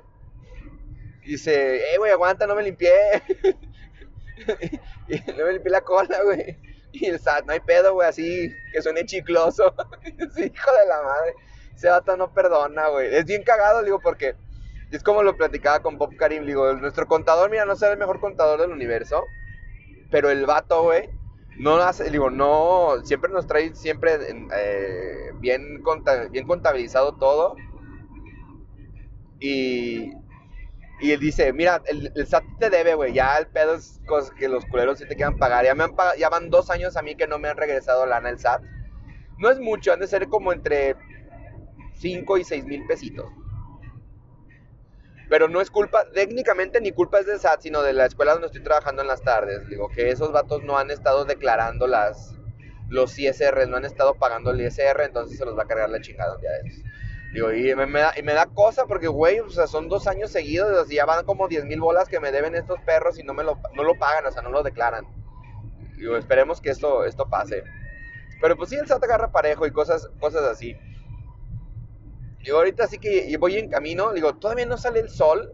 Dice, 1.30 1.76
eh, 1.76 1.98
güey, 1.98 2.10
aguanta, 2.10 2.44
no 2.44 2.56
me 2.56 2.64
limpié. 2.64 2.90
y, 5.06 5.20
no 5.30 5.44
me 5.44 5.52
limpié 5.52 5.70
la 5.70 5.82
cola, 5.82 6.24
güey. 6.24 6.58
Y 6.90 7.06
el 7.06 7.20
SAT, 7.20 7.46
no 7.46 7.52
hay 7.52 7.60
pedo, 7.60 7.94
güey, 7.94 8.08
así 8.08 8.52
que 8.72 8.82
suene 8.82 9.06
chicloso. 9.06 9.72
sí, 10.34 10.50
hijo 10.52 10.72
de 10.72 10.86
la 10.88 11.02
madre. 11.04 11.34
Ese 11.72 11.88
vato 11.88 12.16
no 12.16 12.34
perdona, 12.34 12.88
güey. 12.88 13.14
Es 13.14 13.26
bien 13.26 13.44
cagado, 13.44 13.84
digo, 13.84 14.00
porque 14.00 14.34
es 14.90 15.04
como 15.04 15.22
lo 15.22 15.36
platicaba 15.36 15.82
con 15.82 15.98
Bob 15.98 16.16
Karim. 16.16 16.46
Digo, 16.46 16.72
nuestro 16.72 17.06
contador, 17.06 17.48
mira, 17.48 17.64
no 17.64 17.74
es 17.74 17.82
el 17.82 17.96
mejor 17.96 18.18
contador 18.18 18.60
del 18.60 18.72
universo. 18.72 19.24
Pero 20.10 20.30
el 20.30 20.46
vato, 20.46 20.82
güey, 20.82 21.10
no 21.60 21.76
hace, 21.76 22.10
digo, 22.10 22.28
no, 22.28 23.04
siempre 23.04 23.30
nos 23.30 23.46
trae 23.46 23.72
siempre 23.76 24.18
eh, 24.52 25.30
bien, 25.34 25.80
bien 26.32 26.46
contabilizado 26.48 27.18
todo. 27.18 27.54
Y, 29.38 30.10
y 31.00 31.12
él 31.12 31.20
dice, 31.20 31.52
mira, 31.52 31.82
el, 31.86 32.12
SAT 32.26 32.44
te 32.58 32.70
debe, 32.70 32.94
güey. 32.94 33.14
Ya 33.14 33.38
el 33.38 33.46
pedo 33.46 33.74
es 33.74 34.00
cosas 34.06 34.32
que 34.32 34.48
los 34.48 34.66
culeros 34.66 34.98
sí 34.98 35.06
te 35.06 35.16
quieran 35.16 35.38
pagar. 35.38 35.64
Ya, 35.64 35.74
me 35.74 35.84
han 35.84 35.94
ya 36.18 36.28
van 36.28 36.50
dos 36.50 36.68
años 36.70 36.96
a 36.96 37.02
mí 37.02 37.14
que 37.14 37.26
no 37.26 37.38
me 37.38 37.48
han 37.48 37.56
regresado 37.56 38.04
lana 38.04 38.28
el 38.28 38.38
SAT. 38.38 38.62
No 39.38 39.50
es 39.50 39.58
mucho, 39.58 39.92
han 39.92 40.00
de 40.00 40.06
ser 40.06 40.28
como 40.28 40.52
entre 40.52 40.96
5 41.94 42.38
y 42.38 42.44
6 42.44 42.64
mil 42.66 42.86
pesitos. 42.86 43.30
Pero 45.30 45.48
no 45.48 45.60
es 45.60 45.70
culpa, 45.70 46.04
técnicamente 46.12 46.80
ni 46.80 46.92
culpa 46.92 47.20
es 47.20 47.26
del 47.26 47.40
SAT, 47.40 47.62
sino 47.62 47.82
de 47.82 47.94
la 47.94 48.04
escuela 48.04 48.32
donde 48.32 48.48
estoy 48.48 48.62
trabajando 48.62 49.00
en 49.00 49.08
las 49.08 49.22
tardes. 49.22 49.66
Digo 49.68 49.88
que 49.88 50.10
esos 50.10 50.32
vatos 50.32 50.62
no 50.64 50.76
han 50.76 50.90
estado 50.90 51.24
declarando 51.24 51.86
las, 51.86 52.34
los 52.88 53.18
ISR, 53.18 53.66
no 53.68 53.78
han 53.78 53.86
estado 53.86 54.16
pagando 54.16 54.50
el 54.50 54.60
ISR, 54.60 55.00
entonces 55.02 55.38
se 55.38 55.46
los 55.46 55.56
va 55.56 55.62
a 55.62 55.66
cargar 55.66 55.88
la 55.88 56.02
chingada 56.02 56.34
un 56.34 56.40
día 56.42 56.50
de 56.50 56.68
esos. 56.68 56.84
Digo, 57.32 57.52
y 57.52 57.74
me, 57.76 58.00
da, 58.00 58.12
y 58.16 58.22
me 58.22 58.34
da 58.34 58.46
cosa 58.46 58.86
porque, 58.86 59.06
güey, 59.06 59.38
o 59.38 59.50
sea, 59.50 59.68
son 59.68 59.88
dos 59.88 60.08
años 60.08 60.32
seguidos, 60.32 60.90
y 60.90 60.96
ya 60.96 61.04
van 61.04 61.24
como 61.24 61.46
10 61.46 61.64
mil 61.64 61.80
bolas 61.80 62.08
que 62.08 62.18
me 62.18 62.32
deben 62.32 62.56
estos 62.56 62.80
perros 62.80 63.18
y 63.20 63.22
no 63.22 63.34
me 63.34 63.44
lo, 63.44 63.60
no 63.74 63.84
lo 63.84 63.94
pagan, 63.96 64.26
o 64.26 64.32
sea, 64.32 64.42
no 64.42 64.50
lo 64.50 64.64
declaran. 64.64 65.06
Digo, 65.96 66.16
esperemos 66.16 66.60
que 66.60 66.70
esto, 66.70 67.04
esto 67.04 67.28
pase. 67.28 67.62
Pero 68.40 68.56
pues 68.56 68.70
sí, 68.70 68.76
el 68.76 68.86
SAT 68.86 69.04
agarra 69.04 69.30
parejo 69.30 69.66
y 69.66 69.70
cosas, 69.70 70.08
cosas 70.18 70.42
así. 70.42 70.76
Digo, 72.42 72.56
ahorita 72.56 72.88
sí 72.88 72.98
que 72.98 73.36
voy 73.38 73.58
en 73.58 73.70
camino, 73.70 74.12
digo, 74.12 74.34
todavía 74.34 74.66
no 74.66 74.76
sale 74.76 74.98
el 75.00 75.10
sol. 75.10 75.52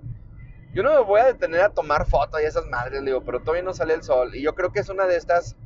Yo 0.73 0.83
no 0.83 0.95
me 0.95 1.01
voy 1.01 1.21
a 1.21 1.27
detener 1.27 1.61
a 1.61 1.71
tomar 1.71 2.07
fotos 2.07 2.41
y 2.41 2.45
esas 2.45 2.67
madres, 2.69 3.05
digo, 3.05 3.23
pero 3.23 3.41
todavía 3.41 3.63
no 3.65 3.75
sale 3.75 3.95
el 3.95 4.03
sol. 4.03 4.35
Y 4.35 4.43
yo 4.43 4.55
creo 4.55 4.73
que 4.73 4.81
es 4.81 4.89
una 4.89 5.07
de 5.07 5.17
estas 5.17 5.57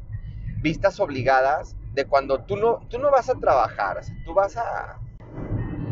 vistas 0.62 0.98
obligadas 0.98 1.76
de 1.92 2.06
cuando 2.06 2.40
tú 2.40 2.56
no, 2.56 2.80
tú 2.88 2.98
no 2.98 3.10
vas 3.10 3.28
a 3.28 3.34
trabajar, 3.34 4.00
tú 4.24 4.34
vas 4.34 4.56
a, 4.56 4.98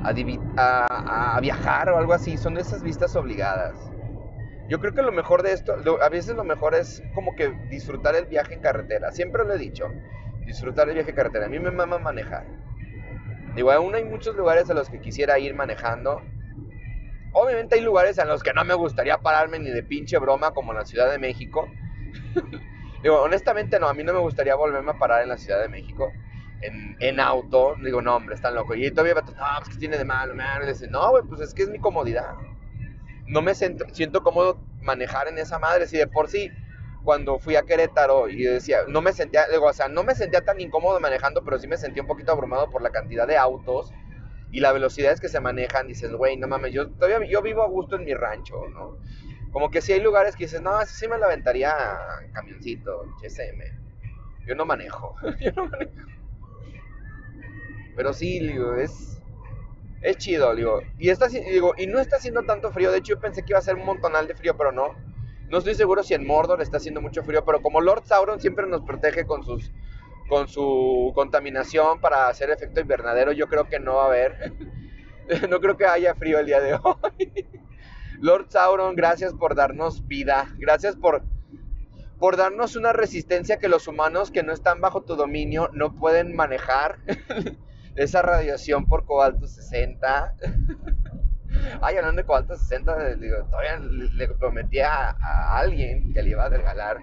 a, 0.05 1.39
viajar 1.41 1.91
o 1.91 1.99
algo 1.99 2.13
así. 2.13 2.37
Son 2.37 2.57
esas 2.57 2.83
vistas 2.83 3.17
obligadas. 3.17 3.91
Yo 4.69 4.81
creo 4.81 4.93
que 4.93 5.03
lo 5.03 5.13
mejor 5.13 5.43
de 5.43 5.53
esto, 5.53 5.77
a 6.03 6.09
veces 6.09 6.37
lo 6.37 6.45
mejor 6.45 6.75
es 6.75 7.03
como 7.15 7.35
que 7.35 7.51
disfrutar 7.71 8.15
el 8.17 8.27
viaje 8.27 8.55
en 8.55 8.61
carretera. 8.61 9.11
Siempre 9.13 9.45
lo 9.45 9.55
he 9.55 9.59
dicho, 9.59 9.87
disfrutar 10.45 10.89
el 10.89 10.95
viaje 10.95 11.11
en 11.11 11.17
carretera. 11.17 11.47
A 11.47 11.49
mí 11.49 11.59
me 11.59 11.71
mama 11.71 11.99
manejar. 11.99 12.47
Digo, 13.55 13.71
aún 13.71 13.95
hay 13.95 14.05
muchos 14.05 14.37
lugares 14.37 14.69
a 14.69 14.75
los 14.75 14.91
que 14.91 15.01
quisiera 15.01 15.39
ir 15.39 15.55
manejando. 15.55 16.23
Obviamente 17.33 17.77
hay 17.77 17.81
lugares 17.81 18.19
en 18.19 18.29
los 18.29 18.43
que 18.43 18.53
no 18.53 18.65
me 18.65 18.75
gustaría 18.75 19.19
pararme 19.19 19.59
ni 19.59 19.71
de 19.71 19.83
pinche 19.83 20.19
broma 20.19 20.51
como 20.51 20.73
la 20.73 20.85
Ciudad 20.85 21.11
de 21.11 21.19
México. 21.19 21.69
Digo, 23.03 23.23
honestamente 23.23 23.79
no, 23.79 23.89
a 23.89 23.95
mí 23.95 24.05
no 24.05 24.13
me 24.13 24.19
gustaría 24.19 24.55
volverme 24.55 24.91
a 24.91 24.99
parar 24.99 25.23
en 25.23 25.29
la 25.29 25.39
Ciudad 25.39 25.61
de 25.61 25.69
México 25.69 26.13
en, 26.61 27.21
auto, 27.21 27.77
digo, 27.83 28.03
no, 28.03 28.17
hombre, 28.17 28.35
están 28.35 28.55
locos. 28.55 28.77
Y 28.77 28.91
todavía, 28.91 29.15
no, 29.15 29.23
pues, 29.25 29.69
¿qué 29.71 29.77
tiene 29.79 29.99
de 29.99 30.05
malo? 30.05 30.35
dice, 30.67 30.89
no, 30.89 31.11
güey, 31.11 31.25
pues 31.25 31.41
es 31.41 31.55
que 31.55 31.63
es 31.63 31.69
mi 31.69 31.79
comodidad. 31.79 32.35
No 33.27 33.43
me 33.43 33.55
siento, 33.55 33.85
siento 33.93 34.23
cómodo 34.23 34.59
manejar 34.83 35.29
en 35.29 35.39
esa 35.39 35.59
madre. 35.59 35.87
Si 35.87 35.97
de 35.97 36.07
por 36.07 36.29
sí, 36.29 36.51
cuando 37.05 37.39
fui 37.39 37.57
a 37.57 37.63
Querétaro 37.63 38.29
y 38.29 38.43
decía, 38.43 38.81
no 38.89 39.01
me 39.03 39.13
sentía, 39.13 39.47
digo, 39.49 39.67
o 39.67 39.73
sea, 39.73 39.89
no 39.89 40.03
me 40.03 40.15
sentía 40.15 40.41
tan 40.43 40.61
incómodo 40.61 40.99
manejando, 41.01 41.45
pero 41.45 41.59
sí 41.59 41.67
me 41.67 41.77
sentía 41.77 42.03
un 42.03 42.09
poquito 42.09 42.33
abrumado 42.33 42.71
por 42.71 42.83
la 42.83 42.91
cantidad 42.91 43.27
de 43.27 43.37
autos 43.37 43.93
y 44.51 44.61
las 44.61 44.73
velocidades 44.73 45.21
que 45.21 45.29
se 45.29 45.41
manejan. 45.41 45.87
Dices, 45.87 46.13
güey, 46.13 46.37
no 46.37 46.49
mames, 46.49 46.73
yo 46.73 46.89
todavía 46.91 47.29
yo 47.29 47.43
vivo 47.43 47.63
a 47.63 47.69
gusto 47.69 47.97
en 47.97 48.05
mi 48.05 48.15
rancho, 48.15 48.57
¿no? 48.73 48.99
Como 49.53 49.71
que 49.71 49.81
si 49.81 49.93
hay 49.93 50.01
lugares 50.01 50.37
que 50.37 50.45
dices, 50.45 50.61
no, 50.61 50.85
sí 50.85 51.09
me 51.09 51.19
la 51.19 51.27
aventaría 51.27 51.75
camioncito, 52.33 53.05
HSM. 53.23 53.61
Yo 54.47 54.55
no 54.55 54.65
manejo, 54.65 55.15
yo 55.41 55.53
no 55.53 55.67
manejo. 55.67 56.18
Pero 57.99 58.13
sí, 58.13 58.39
digo, 58.39 58.77
es, 58.77 59.21
es 60.03 60.19
chido, 60.19 60.55
digo. 60.55 60.83
Y, 61.01 61.09
está, 61.09 61.27
digo, 61.27 61.75
y 61.77 61.89
no 61.89 61.99
está 61.99 62.15
haciendo 62.15 62.45
tanto 62.45 62.71
frío. 62.71 62.93
De 62.93 62.99
hecho, 62.99 63.19
pensé 63.19 63.43
que 63.43 63.51
iba 63.51 63.59
a 63.59 63.63
ser 63.63 63.75
un 63.75 63.85
montonal 63.85 64.29
de 64.29 64.37
frío, 64.37 64.57
pero 64.57 64.71
no. 64.71 64.95
No 65.51 65.59
estoy 65.59 65.75
seguro 65.75 66.05
si 66.05 66.15
en 66.15 66.25
Mordor 66.25 66.63
está 66.63 66.77
haciendo 66.77 67.01
mucho 67.01 67.25
frío, 67.25 67.45
pero 67.45 67.61
como 67.61 67.81
Lord 67.81 68.05
Sauron 68.05 68.41
siempre 68.41 68.69
nos 68.69 68.83
protege 68.83 69.27
con 69.27 69.43
sus 69.43 69.73
con 70.29 70.47
su 70.47 71.11
contaminación 71.17 72.01
para 72.01 72.29
hacer 72.29 72.51
efecto 72.51 72.81
invernadero, 72.81 73.33
yo 73.33 73.49
creo 73.49 73.69
que 73.69 73.81
no 73.81 73.97
va 73.97 74.05
a 74.05 74.07
haber. 74.07 74.53
no 75.51 75.59
creo 75.59 75.77
que 75.77 75.87
haya 75.87 76.15
frío 76.15 76.39
el 76.39 76.47
día 76.47 76.61
de 76.61 76.75
hoy. 76.75 77.51
Lord 78.21 78.47
Sauron, 78.51 78.95
gracias 78.95 79.35
por 79.35 79.57
darnos 79.57 80.07
vida. 80.07 80.55
Gracias 80.59 80.95
por 80.95 81.25
por 82.21 82.37
darnos 82.37 82.77
una 82.77 82.93
resistencia 82.93 83.59
que 83.59 83.69
los 83.69 83.89
humanos 83.89 84.31
que 84.31 84.45
no 84.45 84.53
están 84.53 84.81
bajo 84.81 85.03
tu 85.03 85.17
dominio 85.17 85.69
no 85.73 85.97
pueden 85.97 86.37
manejar. 86.37 87.01
esa 87.99 88.23
radiación 88.23 88.87
por 88.87 89.05
cobalto 89.05 89.47
60. 89.47 90.35
Ay, 91.83 91.97
hablando 91.97 92.23
de 92.23 92.27
cobalto 92.27 92.57
60, 92.57 93.17
digo, 93.17 93.37
todavía 93.51 93.79
le, 93.79 94.29
prometí 94.29 94.81
a, 94.81 95.11
alguien 95.59 96.13
que 96.13 96.23
le 96.23 96.31
iba 96.31 96.45
a 96.45 96.49
regalar. 96.49 96.99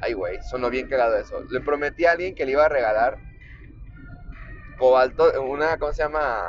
Ay, 0.00 0.12
güey, 0.12 0.40
sonó 0.42 0.70
bien 0.70 0.88
cagado 0.88 1.16
eso. 1.16 1.42
Le 1.50 1.60
prometí 1.60 2.04
a 2.04 2.12
alguien 2.12 2.34
que 2.34 2.44
le 2.44 2.52
iba 2.52 2.66
a 2.66 2.68
regalar 2.68 3.18
cobalto, 4.78 5.42
una, 5.42 5.76
¿cómo 5.78 5.92
se 5.92 6.02
llama? 6.02 6.44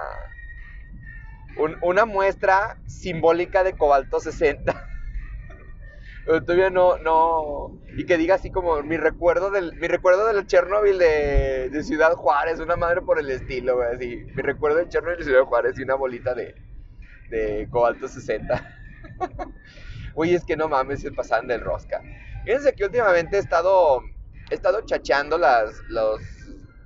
una 1.81 2.05
muestra 2.05 2.77
simbólica 2.85 3.63
de 3.65 3.73
cobalto 3.73 4.21
60. 4.21 4.73
Todavía 6.45 6.69
no, 6.69 6.97
no, 6.97 7.79
y 7.97 8.05
que 8.05 8.17
diga 8.17 8.35
así 8.35 8.51
como 8.51 8.81
mi 8.83 8.97
recuerdo 8.97 9.49
del, 9.51 9.75
mi 9.77 9.87
recuerdo 9.87 10.27
del 10.27 10.45
Chernobyl 10.45 10.97
de, 10.97 11.83
Ciudad 11.83 12.13
Juárez, 12.13 12.59
una 12.59 12.75
madre 12.75 13.01
por 13.01 13.19
el 13.19 13.29
estilo, 13.29 13.77
güey, 13.77 13.95
así, 13.95 14.25
mi 14.35 14.41
recuerdo 14.41 14.77
del 14.77 14.89
Chernobyl 14.89 15.17
de 15.17 15.23
Ciudad 15.23 15.43
Juárez 15.45 15.79
y 15.79 15.83
una 15.83 15.95
bolita 15.95 16.35
de, 16.35 16.55
de 17.29 17.67
cobalto 17.71 18.07
60. 18.07 18.75
Uy, 20.15 20.33
es 20.33 20.45
que 20.45 20.55
no 20.55 20.67
mames, 20.67 21.01
se 21.01 21.11
pasan 21.11 21.47
del 21.47 21.61
rosca. 21.61 22.01
Fíjense 22.45 22.73
que 22.73 22.85
últimamente 22.85 23.37
he 23.37 23.39
estado, 23.39 24.01
he 24.49 24.55
estado 24.55 24.81
chacheando 24.81 25.37
las, 25.37 25.81
los, 25.87 26.21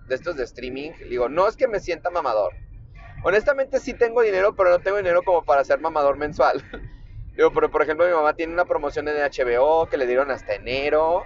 de 0.07 0.15
estos 0.15 0.35
de 0.37 0.43
streaming, 0.43 0.91
digo, 1.09 1.27
no 1.29 1.47
es 1.47 1.57
que 1.57 1.67
me 1.67 1.79
sienta 1.79 2.09
mamador, 2.09 2.53
Honestamente 3.23 3.79
sí 3.79 3.93
tengo 3.93 4.21
dinero, 4.21 4.53
pero 4.53 4.69
no 4.69 4.79
tengo 4.79 4.97
dinero 4.97 5.23
como 5.23 5.43
para 5.45 5.63
ser 5.63 5.79
mamador 5.79 6.17
mensual. 6.17 6.61
Digo, 7.35 7.51
pero 7.51 7.69
por 7.71 7.81
ejemplo, 7.81 8.05
mi 8.05 8.13
mamá 8.13 8.33
tiene 8.33 8.53
una 8.53 8.65
promoción 8.65 9.07
en 9.07 9.15
HBO 9.15 9.87
que 9.89 9.97
le 9.97 10.05
dieron 10.05 10.29
hasta 10.29 10.53
enero 10.53 11.25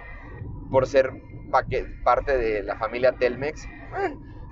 por 0.70 0.86
ser 0.86 1.12
parte 1.50 2.38
de 2.38 2.62
la 2.62 2.76
familia 2.76 3.12
Telmex. 3.12 3.68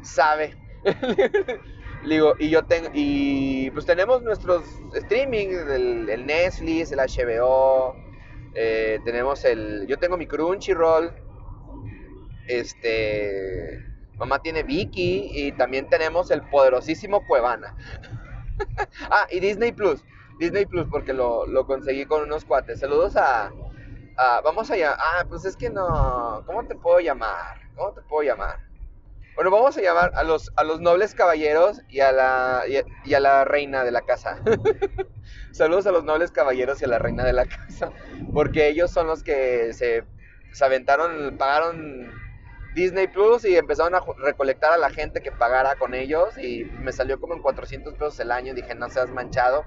sabe. 0.02 0.56
Digo, 2.04 2.34
y 2.38 2.50
yo 2.50 2.64
tengo, 2.64 2.90
y 2.92 3.70
pues 3.70 3.84
tenemos 3.84 4.22
nuestros 4.22 4.62
streaming, 4.94 5.48
el, 5.48 6.26
Netflix, 6.26 6.92
el 6.92 7.00
HBO, 7.00 7.96
eh, 8.54 9.00
tenemos 9.04 9.44
el, 9.44 9.86
yo 9.88 9.98
tengo 9.98 10.16
mi 10.16 10.26
Crunchyroll, 10.26 11.12
este, 12.46 13.82
mamá 14.18 14.40
tiene 14.40 14.62
Vicky 14.62 15.30
y 15.34 15.52
también 15.52 15.88
tenemos 15.88 16.30
el 16.30 16.42
poderosísimo 16.42 17.26
Cuevana. 17.26 17.74
ah, 19.10 19.26
y 19.30 19.40
Disney 19.40 19.72
Plus. 19.72 20.04
Disney 20.38 20.66
Plus 20.66 20.86
porque 20.90 21.12
lo, 21.12 21.46
lo 21.46 21.66
conseguí 21.66 22.04
con 22.04 22.22
unos 22.22 22.44
cuates. 22.44 22.80
Saludos 22.80 23.16
a, 23.16 23.50
Vamos 24.16 24.70
a. 24.70 24.74
Ah, 24.92 25.24
pues 25.28 25.44
es 25.44 25.56
que 25.56 25.68
no... 25.70 26.42
¿Cómo 26.46 26.64
te 26.66 26.74
puedo 26.74 27.00
llamar? 27.00 27.60
¿Cómo 27.74 27.92
te 27.92 28.00
puedo 28.02 28.22
llamar? 28.22 28.58
Bueno, 29.34 29.50
vamos 29.50 29.76
a 29.76 29.82
llamar 29.82 30.12
a 30.14 30.24
los, 30.24 30.50
a 30.56 30.64
los 30.64 30.80
nobles 30.80 31.14
caballeros 31.14 31.82
y 31.90 32.00
a, 32.00 32.10
la, 32.10 32.62
y 33.04 33.12
a, 33.14 33.20
la 33.20 33.44
reina 33.44 33.84
de 33.84 33.90
la 33.90 34.00
casa. 34.00 34.38
Saludos 35.52 35.86
a 35.86 35.92
los 35.92 36.04
nobles 36.04 36.30
caballeros 36.30 36.80
y 36.80 36.86
a 36.86 36.88
la 36.88 36.98
reina 36.98 37.22
de 37.24 37.34
la 37.34 37.44
casa. 37.44 37.92
Porque 38.32 38.68
ellos 38.68 38.90
son 38.90 39.06
los 39.06 39.22
que 39.22 39.74
se, 39.74 40.04
se 40.52 40.64
aventaron, 40.64 41.36
pagaron 41.36 42.10
Disney 42.74 43.08
Plus 43.08 43.44
y 43.44 43.58
empezaron 43.58 43.94
a 43.94 44.02
recolectar 44.16 44.72
a 44.72 44.78
la 44.78 44.88
gente 44.88 45.20
que 45.20 45.30
pagara 45.30 45.76
con 45.76 45.92
ellos. 45.92 46.38
Y 46.38 46.64
me 46.64 46.92
salió 46.92 47.20
como 47.20 47.34
en 47.34 47.42
400 47.42 47.92
pesos 47.92 48.18
el 48.20 48.32
año. 48.32 48.54
Dije, 48.54 48.74
no 48.74 48.88
seas 48.88 49.10
manchado 49.10 49.66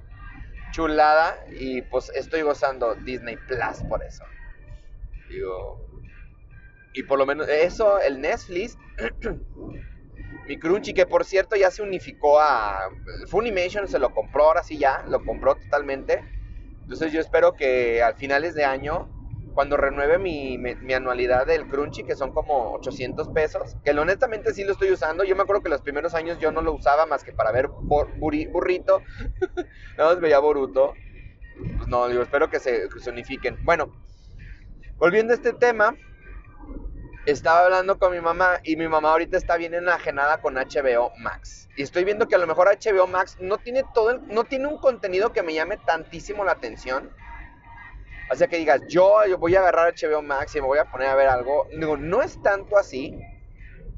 chulada 0.72 1.44
y 1.52 1.82
pues 1.84 2.12
estoy 2.16 2.42
gozando 2.42 2.96
Disney 2.96 3.38
Plus 3.38 3.84
por 3.88 4.04
eso. 4.04 4.24
Digo, 5.30 5.80
y 6.94 7.04
por 7.04 7.20
lo 7.20 7.26
menos 7.26 7.48
eso, 7.48 8.00
el 8.00 8.20
Netflix, 8.20 8.78
mi 10.48 10.58
Crunchy, 10.58 10.94
que 10.94 11.06
por 11.06 11.26
cierto 11.26 11.56
ya 11.56 11.70
se 11.70 11.84
unificó 11.84 12.40
a 12.40 12.90
Funimation, 13.28 13.88
se 13.88 14.00
lo 14.00 14.14
compró, 14.14 14.46
ahora 14.46 14.64
sí 14.64 14.78
ya, 14.78 15.04
lo 15.08 15.24
compró 15.24 15.56
totalmente. 15.56 16.24
Entonces 16.82 17.12
yo 17.12 17.22
espero 17.22 17.54
que 17.56 18.02
al 18.02 18.16
finales 18.16 18.56
de 18.56 18.66
año 18.66 19.08
cuando 19.54 19.78
renueve 19.78 20.18
mi, 20.18 20.58
anualidad 20.94 21.48
del 21.48 21.68
Crunchy, 21.68 22.04
que 22.04 22.16
son 22.16 22.32
como 22.32 22.74
800 22.74 23.30
pesos, 23.30 23.78
que 23.84 23.92
honestamente 23.92 24.54
sí 24.54 24.64
lo 24.64 24.74
estoy 24.74 24.92
usando. 24.92 25.24
Yo 25.24 25.36
me 25.36 25.44
acuerdo 25.44 25.62
que 25.62 25.70
los 25.70 25.82
primeros 25.82 26.14
años 26.14 26.40
yo 26.40 26.52
no 26.52 26.62
lo 26.62 26.74
usaba 26.74 27.06
más 27.06 27.24
que 27.24 27.34
para 27.34 27.52
ver 27.52 27.68
burrito. 27.68 29.04
Nada 29.98 30.14
más 30.14 30.20
veía 30.20 30.40
Boruto. 30.40 30.94
Pues 31.78 31.88
no, 31.88 32.08
digo, 32.08 32.22
espero 32.22 32.50
que 32.50 32.60
se, 32.60 32.88
que 32.90 33.10
unifiquen. 33.10 33.58
Bueno, 33.66 33.94
volviendo 34.98 35.34
a 35.34 35.36
este 35.36 35.54
tema, 35.54 35.98
estaba 37.26 37.66
hablando 37.66 38.00
con 38.00 38.12
mi 38.12 38.22
mamá 38.22 38.60
y 38.64 38.76
mi 38.76 38.88
mamá 38.88 39.12
ahorita 39.12 39.38
está 39.38 39.58
bien 39.58 39.74
enajenada 39.74 40.42
con 40.42 40.56
HBO 40.56 41.12
Max. 41.18 41.70
Y 41.76 41.84
estoy 41.84 42.04
viendo 42.04 42.28
que 42.28 42.36
a 42.36 42.40
lo 42.40 42.48
mejor 42.48 42.68
HBO 42.68 43.08
Max 43.08 43.38
no 43.40 43.58
tiene 43.58 43.84
todo 43.94 44.12
el, 44.12 44.28
no 44.28 44.46
tiene 44.46 44.68
un 44.68 44.78
contenido 44.78 45.34
que 45.34 45.44
me 45.44 45.54
llame 45.54 45.78
tantísimo 45.78 46.44
la 46.44 46.54
atención 46.54 47.10
o 48.32 48.36
sea 48.36 48.48
que 48.48 48.58
digas, 48.58 48.82
yo, 48.88 49.22
voy 49.40 49.56
a 49.56 49.60
agarrar 49.60 49.94
HBO 49.94 50.22
Max 50.22 50.56
y 50.56 50.62
me 50.62 50.68
voy 50.68 50.78
a 50.78 50.86
poner 50.86 51.08
a 51.08 51.16
ver 51.16 51.28
algo. 51.28 51.68
Digo, 51.72 51.98
no 51.98 52.22
es 52.22 52.42
tanto 52.44 52.78
así, 52.78 53.20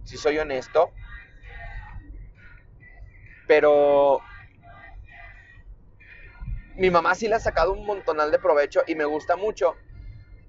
si 0.06 0.18
soy 0.18 0.38
honesto. 0.38 0.92
Pero 3.46 4.22
mi 6.76 6.90
mamá 6.90 7.14
sí 7.16 7.28
le 7.28 7.36
ha 7.36 7.40
sacado 7.40 7.74
un 7.74 7.86
montonal 7.86 8.32
de 8.32 8.40
provecho 8.40 8.84
y 8.88 8.96
me 8.96 9.04
gusta 9.04 9.36
mucho. 9.36 9.76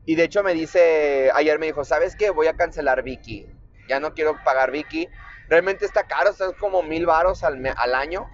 Y 0.06 0.14
de 0.14 0.24
hecho 0.24 0.44
me 0.44 0.54
dice, 0.54 1.30
ayer 1.34 1.58
me 1.58 1.66
dijo, 1.66 1.84
¿sabes 1.84 2.14
qué? 2.14 2.30
Voy 2.30 2.46
a 2.46 2.54
cancelar 2.54 3.02
Vicky. 3.02 3.48
Ya 3.88 3.98
no 3.98 4.14
quiero 4.14 4.38
pagar 4.44 4.70
Vicky. 4.70 5.08
Realmente 5.48 5.84
está 5.84 6.04
caro, 6.04 6.30
es 6.30 6.38
como 6.60 6.84
mil 6.84 7.06
varos 7.06 7.42
al, 7.42 7.60
al 7.76 7.94
año. 7.94 8.30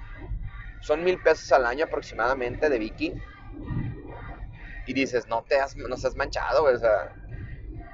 Son 0.82 1.02
mil 1.02 1.18
pesos 1.22 1.50
al 1.52 1.64
año 1.64 1.86
aproximadamente 1.86 2.68
de 2.68 2.78
Vicky 2.78 3.14
y 4.88 4.94
dices, 4.94 5.28
no 5.28 5.44
te 5.46 5.56
has, 5.56 5.76
no 5.76 5.96
seas 5.98 6.16
manchado, 6.16 6.62
güey, 6.62 6.74
o 6.74 6.78
sea, 6.78 7.12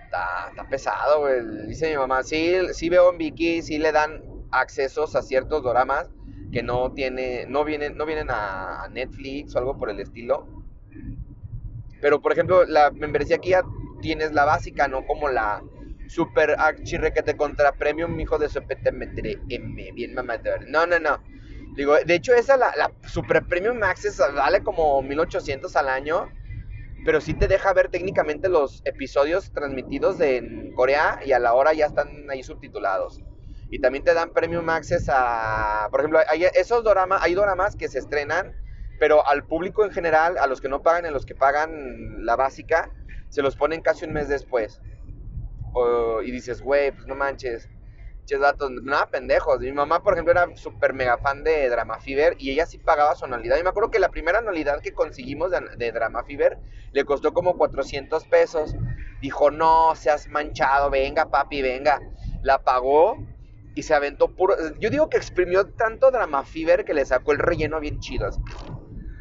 está, 0.04 0.68
pesado, 0.70 1.22
güey. 1.22 1.66
Dice 1.66 1.90
mi 1.90 1.96
mamá, 1.96 2.22
sí, 2.22 2.54
sí 2.72 2.88
veo 2.88 3.10
en 3.10 3.18
Vicky, 3.18 3.62
sí 3.62 3.78
le 3.78 3.90
dan 3.90 4.22
accesos 4.52 5.16
a 5.16 5.22
ciertos 5.22 5.64
doramas 5.64 6.08
que 6.52 6.62
no 6.62 6.92
tiene, 6.92 7.46
no 7.48 7.64
vienen, 7.64 7.96
no 7.96 8.06
vienen 8.06 8.28
a, 8.30 8.86
Netflix 8.92 9.56
o 9.56 9.58
algo 9.58 9.76
por 9.76 9.90
el 9.90 9.98
estilo. 9.98 10.46
Pero, 12.00 12.22
por 12.22 12.30
ejemplo, 12.30 12.64
la 12.64 12.92
membresía 12.92 13.36
aquí 13.36 13.50
ya 13.50 13.64
tienes 14.00 14.30
la 14.32 14.44
básica, 14.44 14.86
no 14.86 15.04
como 15.04 15.28
la 15.28 15.64
super 16.06 16.54
archirre 16.60 17.12
que 17.12 17.24
te 17.24 17.36
contra 17.36 17.72
premium, 17.72 18.20
hijo 18.20 18.38
de 18.38 18.48
su 18.48 18.60
M, 18.60 19.92
bien 19.92 20.14
mamá. 20.14 20.34
No, 20.68 20.86
no, 20.86 21.00
no. 21.00 21.18
Digo, 21.74 21.96
de 21.96 22.14
hecho, 22.14 22.34
esa, 22.34 22.56
la, 22.56 22.72
la 22.76 22.92
Super 23.08 23.44
Premium 23.46 23.82
Access 23.82 24.22
vale 24.36 24.62
como 24.62 25.02
1800 25.02 25.74
al 25.74 25.88
año, 25.88 26.30
pero 27.04 27.20
sí 27.20 27.34
te 27.34 27.48
deja 27.48 27.72
ver 27.72 27.90
técnicamente 27.90 28.48
los 28.48 28.80
episodios 28.84 29.52
transmitidos 29.52 30.20
en 30.20 30.72
Corea 30.74 31.20
y 31.24 31.32
a 31.32 31.38
la 31.38 31.54
hora 31.54 31.72
ya 31.74 31.86
están 31.86 32.08
ahí 32.30 32.42
subtitulados. 32.42 33.20
Y 33.70 33.80
también 33.80 34.04
te 34.04 34.14
dan 34.14 34.32
Premium 34.32 34.68
Access 34.68 35.08
a, 35.08 35.88
por 35.90 36.00
ejemplo, 36.00 36.20
hay 36.28 36.44
esos 36.54 36.82
doramas, 36.82 37.22
hay 37.22 37.34
doramas 37.34 37.76
que 37.76 37.88
se 37.88 37.98
estrenan, 37.98 38.56
pero 38.98 39.26
al 39.26 39.46
público 39.46 39.84
en 39.84 39.90
general, 39.90 40.38
a 40.38 40.46
los 40.46 40.60
que 40.60 40.68
no 40.68 40.82
pagan, 40.82 41.06
a 41.06 41.10
los 41.10 41.26
que 41.26 41.34
pagan 41.34 42.24
la 42.24 42.36
básica, 42.36 42.90
se 43.28 43.42
los 43.42 43.56
ponen 43.56 43.82
casi 43.82 44.06
un 44.06 44.12
mes 44.12 44.28
después. 44.28 44.80
y 46.24 46.30
dices, 46.30 46.62
güey, 46.62 46.92
pues 46.92 47.06
no 47.06 47.16
manches 47.16 47.68
Ches 48.26 48.40
datos, 48.40 48.70
nada 48.82 49.10
pendejos. 49.10 49.60
Mi 49.60 49.70
mamá, 49.72 50.02
por 50.02 50.14
ejemplo, 50.14 50.32
era 50.32 50.56
súper 50.56 50.94
mega 50.94 51.18
fan 51.18 51.44
de 51.44 51.68
Drama 51.68 52.00
Fever 52.00 52.36
y 52.38 52.50
ella 52.50 52.64
sí 52.64 52.78
pagaba 52.78 53.14
su 53.14 53.26
anualidad. 53.26 53.58
Y 53.58 53.62
me 53.62 53.68
acuerdo 53.68 53.90
que 53.90 53.98
la 53.98 54.10
primera 54.10 54.38
anualidad 54.38 54.80
que 54.80 54.94
conseguimos 54.94 55.50
de, 55.50 55.92
Drama 55.92 56.24
Fever 56.24 56.58
le 56.92 57.04
costó 57.04 57.34
como 57.34 57.58
400 57.58 58.24
pesos. 58.24 58.74
Dijo, 59.20 59.50
no, 59.50 59.94
seas 59.94 60.28
manchado, 60.28 60.88
venga 60.88 61.30
papi, 61.30 61.60
venga. 61.60 62.00
La 62.42 62.62
pagó 62.64 63.18
y 63.74 63.82
se 63.82 63.92
aventó 63.92 64.34
puro... 64.34 64.56
Yo 64.78 64.88
digo 64.88 65.10
que 65.10 65.18
exprimió 65.18 65.66
tanto 65.66 66.10
Drama 66.10 66.44
Fever 66.44 66.86
que 66.86 66.94
le 66.94 67.04
sacó 67.04 67.32
el 67.32 67.38
relleno 67.38 67.78
bien 67.78 68.00
chido. 68.00 68.30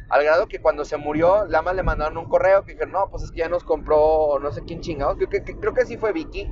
Al 0.08 0.24
grado 0.24 0.46
que 0.46 0.60
cuando 0.62 0.86
se 0.86 0.96
murió, 0.96 1.44
Lama 1.44 1.74
le 1.74 1.82
mandaron 1.82 2.16
un 2.16 2.28
correo 2.28 2.64
que 2.64 2.72
dijeron, 2.72 2.92
no, 2.92 3.10
pues 3.10 3.24
es 3.24 3.32
que 3.32 3.38
ya 3.38 3.50
nos 3.50 3.64
compró 3.64 4.38
no 4.40 4.50
sé 4.50 4.62
quién 4.62 4.80
chingado. 4.80 5.14
Creo 5.16 5.28
que, 5.28 5.42
creo 5.42 5.74
que 5.74 5.84
sí 5.84 5.98
fue 5.98 6.12
Vicky 6.12 6.50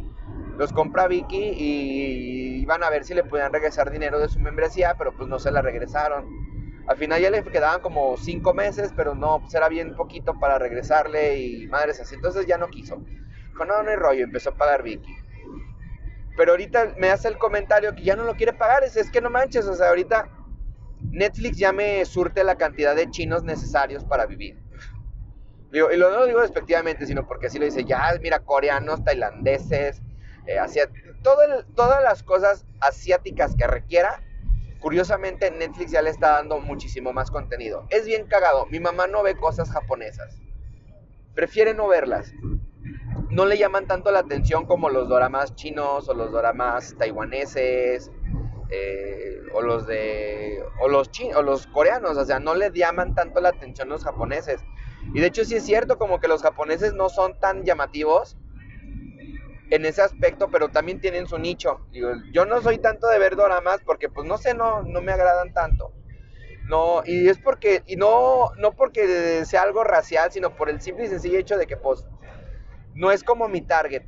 los 0.56 0.72
compra 0.72 1.08
Vicky 1.08 1.36
y 1.56 2.60
iban 2.62 2.82
a 2.82 2.90
ver 2.90 3.04
si 3.04 3.14
le 3.14 3.24
podían 3.24 3.52
regresar 3.52 3.90
dinero 3.90 4.18
de 4.18 4.28
su 4.28 4.38
membresía, 4.38 4.94
pero 4.96 5.12
pues 5.16 5.28
no 5.28 5.38
se 5.38 5.50
la 5.50 5.62
regresaron. 5.62 6.26
Al 6.86 6.96
final 6.96 7.20
ya 7.20 7.30
le 7.30 7.44
quedaban 7.44 7.80
como 7.80 8.16
cinco 8.16 8.54
meses, 8.54 8.92
pero 8.96 9.14
no, 9.14 9.40
pues 9.40 9.54
era 9.54 9.68
bien 9.68 9.94
poquito 9.94 10.38
para 10.38 10.58
regresarle 10.58 11.38
y 11.38 11.66
madres 11.68 12.00
así. 12.00 12.16
Entonces 12.16 12.46
ya 12.46 12.58
no 12.58 12.68
quiso. 12.68 12.96
Dijo, 12.96 13.64
no, 13.64 13.82
no 13.82 13.90
hay 13.90 13.96
rollo, 13.96 14.24
empezó 14.24 14.50
a 14.50 14.54
pagar 14.54 14.82
Vicky. 14.82 15.14
Pero 16.36 16.52
ahorita 16.52 16.94
me 16.98 17.10
hace 17.10 17.28
el 17.28 17.38
comentario 17.38 17.94
que 17.94 18.02
ya 18.02 18.16
no 18.16 18.24
lo 18.24 18.34
quiere 18.34 18.52
pagar. 18.52 18.84
Es, 18.84 18.96
es 18.96 19.10
que 19.10 19.20
no 19.20 19.30
manches, 19.30 19.66
o 19.66 19.74
sea, 19.74 19.90
ahorita 19.90 20.28
Netflix 21.10 21.58
ya 21.58 21.72
me 21.72 22.04
surte 22.04 22.42
la 22.44 22.56
cantidad 22.56 22.96
de 22.96 23.10
chinos 23.10 23.42
necesarios 23.42 24.04
para 24.04 24.26
vivir. 24.26 24.58
y 25.72 25.78
lo, 25.78 26.10
no 26.10 26.18
lo 26.18 26.26
digo 26.26 26.40
despectivamente, 26.40 27.06
sino 27.06 27.26
porque 27.26 27.46
así 27.46 27.58
lo 27.58 27.64
dice, 27.64 27.84
ya, 27.84 28.12
mira, 28.20 28.40
coreanos, 28.40 29.04
tailandeses, 29.04 30.02
eh, 30.46 30.58
todas 31.22 32.02
las 32.02 32.22
cosas 32.22 32.66
asiáticas 32.80 33.54
que 33.56 33.66
requiera, 33.66 34.22
curiosamente 34.80 35.50
Netflix 35.50 35.92
ya 35.92 36.02
le 36.02 36.10
está 36.10 36.32
dando 36.32 36.58
muchísimo 36.60 37.12
más 37.12 37.30
contenido. 37.30 37.86
Es 37.90 38.04
bien 38.04 38.26
cagado, 38.26 38.66
mi 38.66 38.80
mamá 38.80 39.06
no 39.06 39.22
ve 39.22 39.36
cosas 39.36 39.70
japonesas, 39.70 40.40
prefiere 41.34 41.74
no 41.74 41.88
verlas. 41.88 42.32
No 43.30 43.46
le 43.46 43.56
llaman 43.56 43.86
tanto 43.86 44.10
la 44.10 44.18
atención 44.18 44.66
como 44.66 44.90
los 44.90 45.08
doramas 45.08 45.54
chinos 45.54 46.06
o 46.08 46.14
los 46.14 46.32
doramas 46.32 46.94
taiwaneses 46.98 48.10
eh, 48.68 49.40
o 49.54 49.62
los 49.62 49.86
de 49.86 50.62
o 50.80 50.88
los 50.88 51.10
o 51.36 51.42
los 51.42 51.66
coreanos, 51.68 52.18
o 52.18 52.24
sea, 52.24 52.40
no 52.40 52.54
le 52.54 52.70
llaman 52.72 53.14
tanto 53.14 53.40
la 53.40 53.50
atención 53.50 53.88
los 53.88 54.04
japoneses. 54.04 54.62
Y 55.14 55.20
de 55.20 55.26
hecho 55.26 55.44
sí 55.44 55.56
es 55.56 55.64
cierto 55.64 55.98
como 55.98 56.20
que 56.20 56.28
los 56.28 56.42
japoneses 56.42 56.92
no 56.94 57.08
son 57.08 57.38
tan 57.38 57.64
llamativos 57.64 58.36
en 59.72 59.86
ese 59.86 60.02
aspecto, 60.02 60.50
pero 60.50 60.68
también 60.68 61.00
tienen 61.00 61.26
su 61.26 61.38
nicho. 61.38 61.80
yo 61.90 62.44
no 62.44 62.60
soy 62.60 62.76
tanto 62.76 63.08
de 63.08 63.18
ver 63.18 63.36
doramas 63.36 63.80
porque, 63.82 64.10
pues, 64.10 64.28
no 64.28 64.36
sé, 64.36 64.52
no, 64.52 64.82
no 64.82 65.00
me 65.00 65.12
agradan 65.12 65.54
tanto. 65.54 65.94
No, 66.68 67.02
y 67.06 67.26
es 67.26 67.38
porque, 67.38 67.82
y 67.86 67.96
no, 67.96 68.50
no 68.58 68.72
porque 68.72 69.46
sea 69.46 69.62
algo 69.62 69.82
racial, 69.82 70.30
sino 70.30 70.54
por 70.56 70.68
el 70.68 70.82
simple 70.82 71.06
y 71.06 71.08
sencillo 71.08 71.38
hecho 71.38 71.56
de 71.56 71.66
que, 71.66 71.78
pues, 71.78 72.04
no 72.94 73.10
es 73.10 73.24
como 73.24 73.48
mi 73.48 73.62
target. 73.62 74.02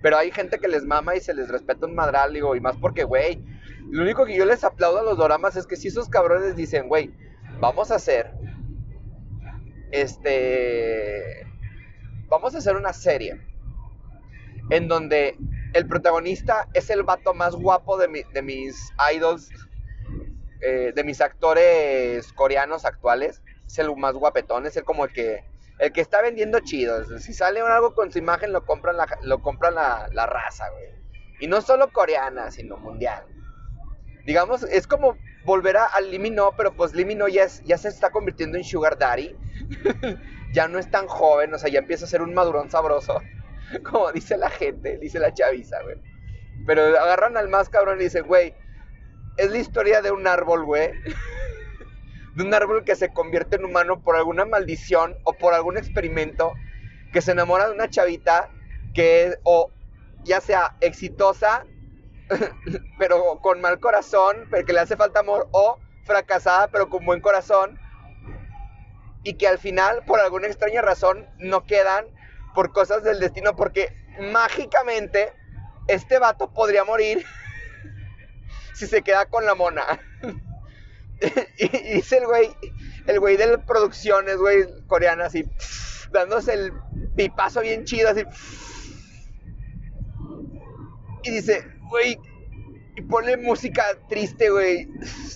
Pero 0.00 0.16
hay 0.16 0.30
gente 0.30 0.60
que 0.60 0.68
les 0.68 0.84
mama 0.84 1.16
y 1.16 1.20
se 1.20 1.34
les 1.34 1.48
respeta 1.48 1.86
un 1.86 1.96
madral, 1.96 2.32
digo, 2.32 2.54
y 2.54 2.60
más 2.60 2.76
porque, 2.76 3.02
güey, 3.02 3.42
lo 3.90 4.02
único 4.04 4.24
que 4.24 4.36
yo 4.36 4.44
les 4.44 4.62
aplaudo 4.62 5.00
a 5.00 5.02
los 5.02 5.18
doramas 5.18 5.56
es 5.56 5.66
que 5.66 5.74
si 5.74 5.88
esos 5.88 6.08
cabrones 6.08 6.54
dicen, 6.54 6.86
güey, 6.86 7.12
vamos 7.58 7.90
a 7.90 7.96
hacer, 7.96 8.30
este, 9.90 11.48
vamos 12.28 12.54
a 12.54 12.58
hacer 12.58 12.76
una 12.76 12.92
serie 12.92 13.53
en 14.70 14.88
donde 14.88 15.36
el 15.74 15.86
protagonista 15.86 16.68
es 16.72 16.88
el 16.90 17.02
vato 17.02 17.34
más 17.34 17.54
guapo 17.54 17.98
de, 17.98 18.08
mis 18.42 18.92
idols, 19.14 19.50
eh, 20.60 20.92
de 20.94 21.04
mis 21.04 21.20
actores 21.20 22.32
coreanos 22.32 22.84
actuales. 22.84 23.42
Es 23.66 23.78
el 23.78 23.94
más 23.96 24.14
guapetón, 24.14 24.66
es 24.66 24.76
el 24.76 24.84
como 24.84 25.04
el 25.04 25.12
que, 25.12 25.44
el 25.78 25.92
que 25.92 26.00
está 26.00 26.22
vendiendo 26.22 26.60
chido. 26.60 27.18
Si 27.18 27.32
sale 27.32 27.60
algo 27.60 27.94
con 27.94 28.12
su 28.12 28.18
imagen, 28.18 28.52
lo 28.52 28.64
compran 28.64 28.96
la, 28.96 29.06
lo 29.22 29.42
compran 29.42 29.74
la, 29.74 30.26
raza, 30.26 30.70
güey. 30.70 30.86
Y 31.40 31.48
no 31.48 31.60
solo 31.60 31.92
coreana, 31.92 32.50
sino 32.50 32.76
mundial. 32.76 33.24
Digamos, 34.24 34.62
es 34.62 34.86
como 34.86 35.16
volver 35.44 35.76
a, 35.76 36.00
Limino, 36.00 36.52
pero 36.56 36.72
pues 36.72 36.94
Limino 36.94 37.28
ya, 37.28 37.46
ya 37.64 37.76
se 37.76 37.88
está 37.88 38.10
convirtiendo 38.10 38.56
en 38.56 38.64
Sugar 38.64 38.96
Daddy. 38.96 39.36
ya 40.52 40.68
no 40.68 40.78
es 40.78 40.88
tan 40.90 41.08
joven, 41.08 41.52
o 41.52 41.58
sea, 41.58 41.68
ya 41.68 41.80
empieza 41.80 42.04
a 42.04 42.08
ser 42.08 42.22
un 42.22 42.32
madurón 42.32 42.70
sabroso. 42.70 43.20
como 43.84 44.12
dice 44.12 44.36
la 44.36 44.50
gente, 44.50 44.98
dice 44.98 45.18
la 45.18 45.32
chaviza, 45.32 45.80
güey. 45.82 45.96
Pero 46.66 46.82
agarran 46.82 47.36
al 47.36 47.48
más 47.48 47.68
cabrón 47.68 48.00
y 48.00 48.04
dicen, 48.04 48.26
güey, 48.26 48.54
es 49.36 49.50
la 49.50 49.58
historia 49.58 50.02
de 50.02 50.10
un 50.10 50.26
árbol, 50.26 50.64
güey. 50.64 50.92
De 52.34 52.42
un 52.42 52.52
árbol 52.52 52.84
que 52.84 52.96
se 52.96 53.12
convierte 53.12 53.56
en 53.56 53.64
humano 53.64 54.02
por 54.02 54.16
alguna 54.16 54.44
maldición 54.44 55.16
o 55.24 55.34
por 55.34 55.54
algún 55.54 55.76
experimento, 55.76 56.54
que 57.12 57.20
se 57.20 57.32
enamora 57.32 57.68
de 57.68 57.74
una 57.74 57.88
chavita 57.88 58.50
que 58.92 59.26
es, 59.26 59.38
o 59.44 59.70
ya 60.24 60.40
sea 60.40 60.74
exitosa, 60.80 61.64
pero 62.98 63.38
con 63.40 63.60
mal 63.60 63.78
corazón, 63.78 64.48
pero 64.50 64.64
que 64.64 64.72
le 64.72 64.80
hace 64.80 64.96
falta 64.96 65.20
amor, 65.20 65.48
o 65.52 65.78
fracasada, 66.04 66.68
pero 66.68 66.88
con 66.88 67.04
buen 67.04 67.20
corazón, 67.20 67.78
y 69.22 69.34
que 69.34 69.46
al 69.46 69.58
final, 69.58 70.02
por 70.06 70.20
alguna 70.20 70.46
extraña 70.46 70.82
razón, 70.82 71.26
no 71.38 71.64
quedan 71.64 72.06
por 72.54 72.72
cosas 72.72 73.02
del 73.02 73.20
destino, 73.20 73.56
porque 73.56 73.92
mágicamente 74.32 75.32
este 75.88 76.18
vato 76.18 76.52
podría 76.52 76.84
morir 76.84 77.24
si 78.74 78.86
se 78.86 79.02
queda 79.02 79.26
con 79.26 79.44
la 79.44 79.54
mona. 79.54 79.84
y, 81.58 81.68
dice 81.94 82.18
el 82.18 82.26
güey, 82.26 82.50
el 83.06 83.20
güey 83.20 83.36
de 83.36 83.58
producciones, 83.58 84.36
güey, 84.36 84.64
coreanas, 84.86 85.28
así, 85.28 85.44
dándose 86.10 86.54
el 86.54 86.72
pipazo 87.16 87.60
bien 87.60 87.84
chido, 87.84 88.10
así. 88.10 88.24
Y 91.24 91.30
dice, 91.30 91.66
güey, 91.88 92.18
y 92.96 93.02
pone 93.02 93.36
música 93.36 93.84
triste, 94.08 94.50
güey, 94.50 94.88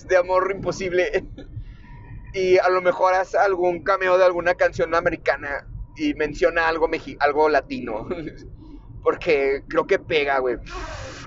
de 0.07 0.17
amor 0.17 0.51
imposible. 0.55 1.25
y 2.33 2.57
a 2.59 2.69
lo 2.69 2.81
mejor 2.81 3.13
hace 3.13 3.37
algún 3.37 3.83
cameo 3.83 4.17
de 4.17 4.25
alguna 4.25 4.55
canción 4.55 4.93
americana 4.93 5.67
y 5.99 6.13
menciona 6.15 6.67
algo, 6.67 6.89
algo 7.19 7.49
latino. 7.49 8.07
Porque 9.03 9.63
creo 9.67 9.87
que 9.87 9.99
pega, 9.99 10.39
güey. 10.39 10.57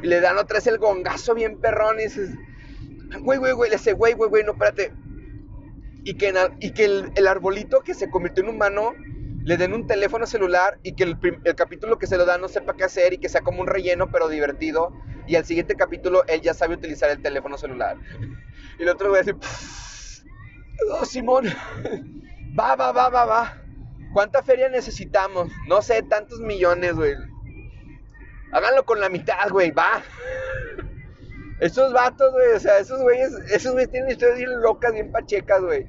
Y 0.02 0.06
le 0.06 0.20
dan 0.20 0.38
otra 0.38 0.58
vez 0.58 0.66
el 0.66 0.78
gongazo 0.78 1.34
bien 1.34 1.58
perrón 1.58 1.98
y 2.00 2.08
güey, 3.20 3.38
güey, 3.38 3.52
güey, 3.52 3.70
le 3.70 3.76
dice, 3.76 3.92
güey, 3.92 4.14
güey, 4.14 4.30
güey, 4.30 4.44
no, 4.44 4.52
espérate. 4.52 4.92
Y 6.04 6.14
que, 6.14 6.34
y 6.60 6.72
que 6.72 6.84
el, 6.84 7.26
arbolito 7.26 7.80
que 7.80 7.94
se 7.94 8.10
convirtió 8.10 8.42
en 8.42 8.50
humano 8.50 8.92
le 9.44 9.56
den 9.56 9.72
un 9.72 9.86
teléfono 9.86 10.26
celular 10.26 10.78
y 10.82 10.94
que 10.94 11.04
el, 11.04 11.18
el, 11.44 11.54
capítulo 11.54 11.98
que 11.98 12.06
se 12.06 12.16
lo 12.16 12.24
da 12.24 12.38
no 12.38 12.48
sepa 12.48 12.74
qué 12.74 12.84
hacer 12.84 13.12
y 13.12 13.18
que 13.18 13.28
sea 13.28 13.42
como 13.42 13.60
un 13.60 13.66
relleno 13.66 14.10
pero 14.10 14.28
divertido. 14.28 14.92
Y 15.26 15.36
al 15.36 15.44
siguiente 15.44 15.76
capítulo 15.76 16.24
él 16.26 16.40
ya 16.40 16.54
sabe 16.54 16.74
utilizar 16.74 17.10
el 17.10 17.22
teléfono 17.22 17.56
celular. 17.56 17.96
Y 18.78 18.84
el 18.84 18.88
otro 18.88 19.10
güey 19.10 19.22
decir, 19.22 19.36
oh, 20.90 21.04
Simón, 21.04 21.44
va, 22.58 22.74
va, 22.74 22.90
va, 22.90 23.10
va, 23.10 23.24
va. 23.26 23.61
¿Cuánta 24.12 24.42
feria 24.42 24.68
necesitamos? 24.68 25.50
No 25.66 25.80
sé, 25.80 26.02
tantos 26.02 26.40
millones, 26.40 26.94
güey. 26.94 27.14
Háganlo 28.52 28.84
con 28.84 29.00
la 29.00 29.08
mitad, 29.08 29.48
güey, 29.50 29.70
va. 29.70 30.02
Esos 31.60 31.92
vatos, 31.92 32.32
güey, 32.32 32.48
o 32.54 32.58
sea, 32.58 32.78
esos 32.78 33.00
güeyes, 33.02 33.32
esos 33.52 33.72
güeyes 33.72 33.90
tienen 33.92 34.10
historias 34.10 34.38
bien 34.38 34.60
locas, 34.60 34.92
bien 34.92 35.12
pachecas, 35.12 35.62
güey. 35.62 35.86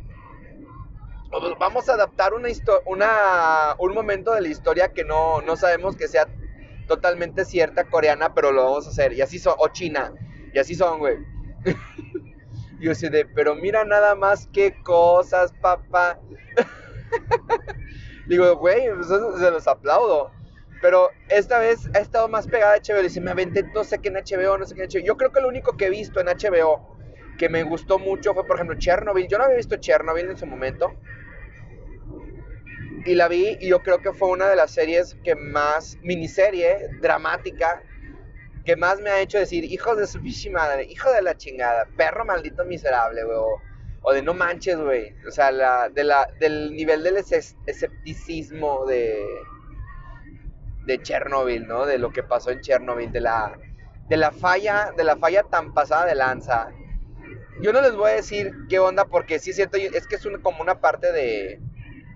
Vamos 1.59 1.89
a 1.89 1.93
adaptar 1.93 2.35
una, 2.35 2.47
una 2.85 3.75
un 3.79 3.93
momento 3.95 4.35
de 4.35 4.41
la 4.41 4.49
historia 4.49 4.93
que 4.93 5.03
no, 5.03 5.41
no 5.41 5.55
sabemos 5.55 5.95
que 5.95 6.07
sea 6.07 6.27
totalmente 6.87 7.43
cierta 7.43 7.85
coreana, 7.85 8.35
pero 8.35 8.51
lo 8.51 8.65
vamos 8.65 8.85
a 8.85 8.91
hacer. 8.91 9.13
Y 9.13 9.21
así 9.21 9.39
son, 9.39 9.55
o 9.57 9.67
china, 9.69 10.13
y 10.53 10.59
así 10.59 10.75
son, 10.75 10.99
güey. 10.99 11.17
y 12.79 12.85
yo 12.85 12.93
sé 12.93 13.09
de, 13.09 13.25
pero 13.25 13.55
mira 13.55 13.83
nada 13.83 14.13
más 14.13 14.47
qué 14.53 14.75
cosas, 14.83 15.53
papá. 15.59 16.19
Digo, 18.27 18.55
güey, 18.57 18.89
pues, 18.93 19.07
se 19.07 19.51
los 19.51 19.67
aplaudo. 19.67 20.31
Pero 20.81 21.11
esta 21.29 21.59
vez 21.59 21.89
ha 21.93 21.99
estado 21.99 22.27
más 22.27 22.47
pegada 22.47 22.73
a 22.73 22.77
HBO. 22.77 23.01
Dice, 23.01 23.21
me 23.21 23.31
aventé 23.31 23.63
no 23.63 23.83
sé 23.83 23.99
qué 23.99 24.09
en 24.09 24.15
HBO, 24.15 24.57
no 24.57 24.65
sé 24.65 24.75
qué 24.75 24.83
en 24.83 24.89
HBO. 24.89 25.05
Yo 25.05 25.17
creo 25.17 25.31
que 25.31 25.41
lo 25.41 25.47
único 25.47 25.77
que 25.77 25.85
he 25.85 25.89
visto 25.89 26.19
en 26.19 26.27
HBO 26.27 26.97
que 27.37 27.49
me 27.49 27.63
gustó 27.63 27.99
mucho 27.99 28.33
fue, 28.33 28.45
por 28.45 28.57
ejemplo, 28.57 28.77
Chernobyl. 28.77 29.27
Yo 29.27 29.37
no 29.37 29.45
había 29.45 29.57
visto 29.57 29.77
Chernobyl 29.77 30.29
en 30.29 30.37
su 30.37 30.45
momento. 30.45 30.93
Y 33.05 33.15
la 33.15 33.27
vi 33.27 33.57
y 33.59 33.69
yo 33.69 33.79
creo 33.81 34.01
que 34.01 34.13
fue 34.13 34.29
una 34.29 34.47
de 34.47 34.55
las 34.55 34.71
series 34.71 35.17
que 35.23 35.35
más, 35.35 35.97
miniserie, 36.01 36.89
dramática, 37.01 37.83
que 38.65 38.77
más 38.77 39.01
me 39.01 39.09
ha 39.09 39.19
hecho 39.19 39.39
decir, 39.39 39.65
hijos 39.65 39.97
de 39.97 40.07
su 40.07 40.19
madre, 40.51 40.85
hijo 40.85 41.11
de 41.11 41.21
la 41.21 41.35
chingada, 41.35 41.85
perro 41.97 42.23
maldito 42.23 42.63
miserable, 42.63 43.23
güey. 43.25 43.37
O, 44.03 44.13
de 44.13 44.21
no 44.21 44.33
manches, 44.33 44.77
güey. 44.77 45.15
O 45.27 45.31
sea, 45.31 45.51
la, 45.51 45.89
de 45.89 46.03
la, 46.03 46.27
del 46.39 46.73
nivel 46.73 47.03
del 47.03 47.17
escepticismo 47.17 48.85
de, 48.85 49.25
de 50.85 51.01
Chernobyl, 51.01 51.65
¿no? 51.65 51.85
De 51.85 51.97
lo 51.97 52.11
que 52.11 52.23
pasó 52.23 52.51
en 52.51 52.61
Chernobyl, 52.61 53.11
de 53.11 53.21
la, 53.21 53.57
de 54.09 54.17
la 54.17 54.31
falla, 54.31 54.93
de 54.95 55.03
la 55.03 55.15
falla 55.15 55.43
tan 55.43 55.73
pasada 55.73 56.05
de 56.05 56.15
lanza. 56.15 56.69
Yo 57.61 57.71
no 57.71 57.81
les 57.81 57.95
voy 57.95 58.11
a 58.11 58.15
decir 58.15 58.51
qué 58.67 58.79
onda 58.79 59.05
porque 59.05 59.39
sí 59.39 59.51
es 59.51 59.55
cierto, 59.55 59.77
es 59.77 60.07
que 60.07 60.15
es 60.15 60.27
como 60.41 60.61
una 60.61 60.81
parte 60.81 61.11
de, 61.11 61.61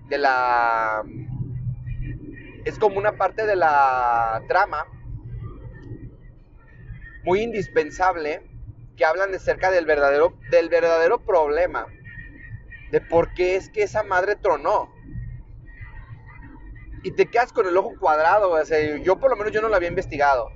de 0.08 0.18
la... 0.18 1.02
Es 2.64 2.78
como 2.78 2.98
una 2.98 3.12
parte 3.16 3.46
de 3.46 3.56
la 3.56 4.42
trama 4.46 4.84
muy 7.24 7.40
indispensable 7.40 8.47
que 8.98 9.04
hablan 9.04 9.30
de 9.30 9.38
cerca 9.38 9.70
del 9.70 9.86
verdadero, 9.86 10.34
del 10.50 10.68
verdadero 10.68 11.20
problema, 11.24 11.86
de 12.90 13.00
por 13.00 13.32
qué 13.32 13.56
es 13.56 13.70
que 13.70 13.84
esa 13.84 14.02
madre 14.02 14.36
tronó. 14.36 14.92
Y 17.04 17.12
te 17.12 17.26
quedas 17.26 17.52
con 17.52 17.66
el 17.66 17.76
ojo 17.76 17.94
cuadrado, 17.98 18.50
o 18.50 18.64
sea, 18.64 18.96
yo 18.96 19.20
por 19.20 19.30
lo 19.30 19.36
menos 19.36 19.52
yo 19.52 19.62
no 19.62 19.68
lo 19.68 19.76
había 19.76 19.88
investigado. 19.88 20.50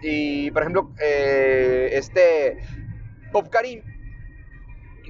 Y 0.00 0.50
por 0.52 0.62
ejemplo, 0.62 0.92
eh, 1.00 1.90
este 1.92 2.62
Bob 3.32 3.50
Karim 3.50 3.82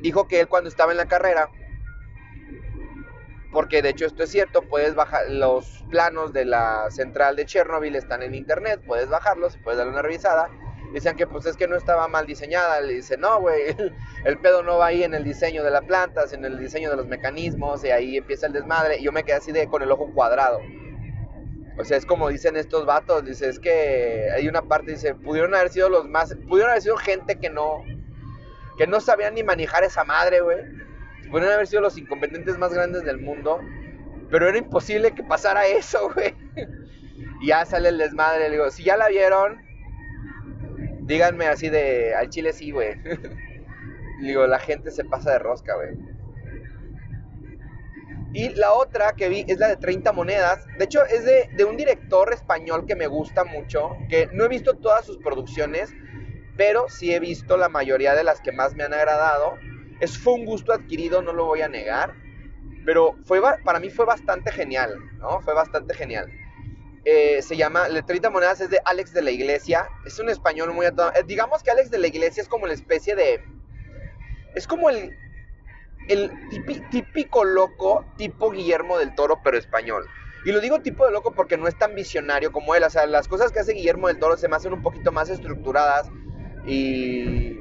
dijo 0.01 0.27
que 0.27 0.41
él 0.41 0.49
cuando 0.49 0.71
estaba 0.71 0.93
en 0.93 0.99
la 0.99 1.07
carrera, 1.07 1.51
porque 3.53 3.83
de 3.83 3.91
hecho 3.91 4.07
esto 4.07 4.23
es 4.23 4.31
cierto, 4.31 4.63
puedes 4.63 4.95
bajar 4.95 5.29
los 5.29 5.85
planos 5.91 6.33
de 6.33 6.47
la 6.47 6.91
central 6.91 7.37
de 7.37 7.45
Chernobyl 7.45 7.97
están 7.97 8.23
en 8.23 8.35
internet, 8.35 8.81
puedes 8.87 9.09
bajarlos, 9.11 9.59
puedes 9.59 9.77
darle 9.77 9.93
una 9.93 10.03
revisada. 10.03 10.49
Decían 10.93 11.17
que 11.17 11.27
pues 11.27 11.47
es 11.47 11.57
que 11.57 11.69
no 11.69 11.77
estaba 11.77 12.09
mal 12.09 12.27
diseñada. 12.27 12.81
Le 12.81 12.95
dice, 12.95 13.17
no, 13.17 13.41
güey, 13.41 13.75
el, 14.25 14.39
pedo 14.39 14.63
no 14.63 14.79
va 14.79 14.87
ahí 14.87 15.03
en 15.03 15.15
el 15.15 15.25
diseño 15.25 15.63
de 15.63 15.71
la 15.71 15.83
planta, 15.83 16.27
sino 16.27 16.47
en 16.47 16.55
el 16.55 16.59
diseño 16.59 16.91
de 16.91 16.97
los 16.97 17.07
mecanismos, 17.07 17.85
y 17.85 17.91
ahí 17.91 18.17
empieza 18.17 18.47
el 18.47 18.53
desmadre. 18.53 18.99
Y 18.99 19.05
yo 19.05 19.13
me 19.13 19.25
quedé 19.25 19.37
así 19.37 19.53
de 19.53 19.69
con 19.69 19.83
el 19.83 19.91
ojo 19.91 20.11
cuadrado. 20.15 20.61
O 21.79 21.85
sea, 21.85 21.99
es 21.99 22.07
como 22.07 22.29
dicen 22.29 22.57
estos 22.57 22.87
vatos, 22.87 23.25
dice, 23.25 23.49
es 23.49 23.59
que 23.59 24.31
hay 24.35 24.49
una 24.49 24.63
parte, 24.63 24.93
dice, 24.93 25.15
pudieron 25.15 25.55
haber 25.55 25.69
sido 25.69 25.91
los 25.91 26.09
más, 26.09 26.35
pudieron 26.49 26.71
haber 26.71 26.83
sido 26.83 26.97
gente 26.97 27.39
que 27.39 27.51
no, 27.51 27.85
que 28.79 28.87
no 28.87 29.01
sabían 29.01 29.35
ni 29.35 29.43
manejar 29.43 29.85
esa 29.85 30.05
madre, 30.05 30.41
güey. 30.41 30.59
Pudieron 31.31 31.53
haber 31.53 31.67
sido 31.67 31.83
los 31.83 31.99
incompetentes 31.99 32.57
más 32.57 32.73
grandes 32.73 33.05
del 33.05 33.19
mundo, 33.19 33.61
pero 34.31 34.49
era 34.49 34.57
imposible 34.57 35.13
que 35.13 35.23
pasara 35.23 35.67
eso, 35.67 36.11
güey. 36.15 36.35
Y 37.43 37.49
ya 37.49 37.67
sale 37.67 37.91
el 37.91 37.99
desmadre, 37.99 38.49
le 38.49 38.57
digo, 38.57 38.71
si 38.71 38.85
ya 38.85 38.97
la 38.97 39.09
vieron, 39.09 39.66
díganme 41.07 41.47
así 41.47 41.69
de, 41.69 42.15
al 42.15 42.29
chile 42.29 42.53
sí, 42.53 42.71
güey. 42.71 42.97
digo, 44.21 44.47
la 44.47 44.59
gente 44.59 44.91
se 44.91 45.05
pasa 45.05 45.33
de 45.33 45.39
rosca, 45.39 45.75
güey. 45.75 45.97
Y 48.33 48.51
la 48.51 48.73
otra 48.73 49.13
que 49.13 49.29
vi 49.29 49.45
es 49.49 49.59
la 49.59 49.69
de 49.69 49.77
30 49.77 50.13
monedas. 50.13 50.67
De 50.79 50.85
hecho, 50.85 51.05
es 51.07 51.25
de, 51.25 51.49
de, 51.55 51.65
un 51.65 51.77
director 51.77 52.33
español 52.33 52.85
que 52.87 52.95
me 52.95 53.07
gusta 53.07 53.45
mucho, 53.45 53.97
que 54.11 54.29
no 54.33 54.45
he 54.45 54.49
visto 54.49 54.75
todas 54.75 55.07
sus 55.07 55.17
producciones, 55.19 55.95
pero 56.57 56.87
sí 56.89 57.15
he 57.15 57.21
visto 57.21 57.57
la 57.57 57.69
mayoría 57.69 58.15
de 58.15 58.25
las 58.25 58.41
que 58.41 58.53
más 58.53 58.75
me 58.75 58.85
han 58.85 58.93
agradado. 58.93 59.59
Es, 60.01 60.19
fue 60.19 60.35
un 60.35 60.45
gusto 60.45 60.73
adquirido, 60.73 61.23
no 61.23 61.33
lo 61.33 61.47
voy 61.47 61.63
a 61.63 61.69
negar, 61.69 62.15
pero 62.85 63.17
fue, 63.25 63.41
para 63.65 63.81
mí 63.81 63.91
fue 63.91 64.05
bastante 64.05 64.53
genial, 64.53 64.99
¿no? 65.19 65.41
Fue 65.41 65.55
bastante 65.55 65.95
genial. 65.95 66.31
Eh, 67.09 67.41
se 67.41 67.57
llama, 67.57 67.89
Le 67.89 68.03
30 68.03 68.31
monedas 68.31 68.61
es 68.61 68.69
de 68.69 68.81
Alex 68.85 69.13
de 69.13 69.23
la 69.23 69.31
Iglesia, 69.31 69.89
es 70.05 70.19
un 70.19 70.29
español 70.29 70.75
muy... 70.75 70.87
Eh, 70.87 70.93
digamos 71.25 71.63
que 71.63 71.71
Alex 71.71 71.89
de 71.89 71.99
la 71.99 72.09
Iglesia 72.09 72.43
es 72.43 72.49
como 72.49 72.67
la 72.67 72.75
especie 72.75 73.15
de... 73.15 73.41
Es 74.57 74.67
como 74.67 74.91
el, 74.91 75.17
el 76.09 76.33
típico 76.91 77.45
loco, 77.45 78.05
tipo 78.17 78.51
Guillermo 78.51 78.99
del 78.99 79.15
Toro, 79.15 79.41
pero 79.45 79.57
español. 79.57 80.05
Y 80.45 80.51
lo 80.51 80.61
digo 80.61 80.81
tipo 80.81 81.07
de 81.07 81.13
loco 81.13 81.33
porque 81.33 81.57
no 81.57 81.69
es 81.69 81.79
tan 81.79 81.95
visionario 81.95 82.51
como 82.51 82.75
él. 82.75 82.83
O 82.83 82.91
sea, 82.91 83.07
las 83.07 83.29
cosas 83.29 83.53
que 83.53 83.61
hace 83.61 83.75
Guillermo 83.75 84.09
del 84.09 84.19
Toro 84.19 84.37
se 84.37 84.49
me 84.49 84.57
hacen 84.57 84.73
un 84.73 84.83
poquito 84.83 85.13
más 85.13 85.31
estructuradas, 85.31 86.11
y 86.67 87.61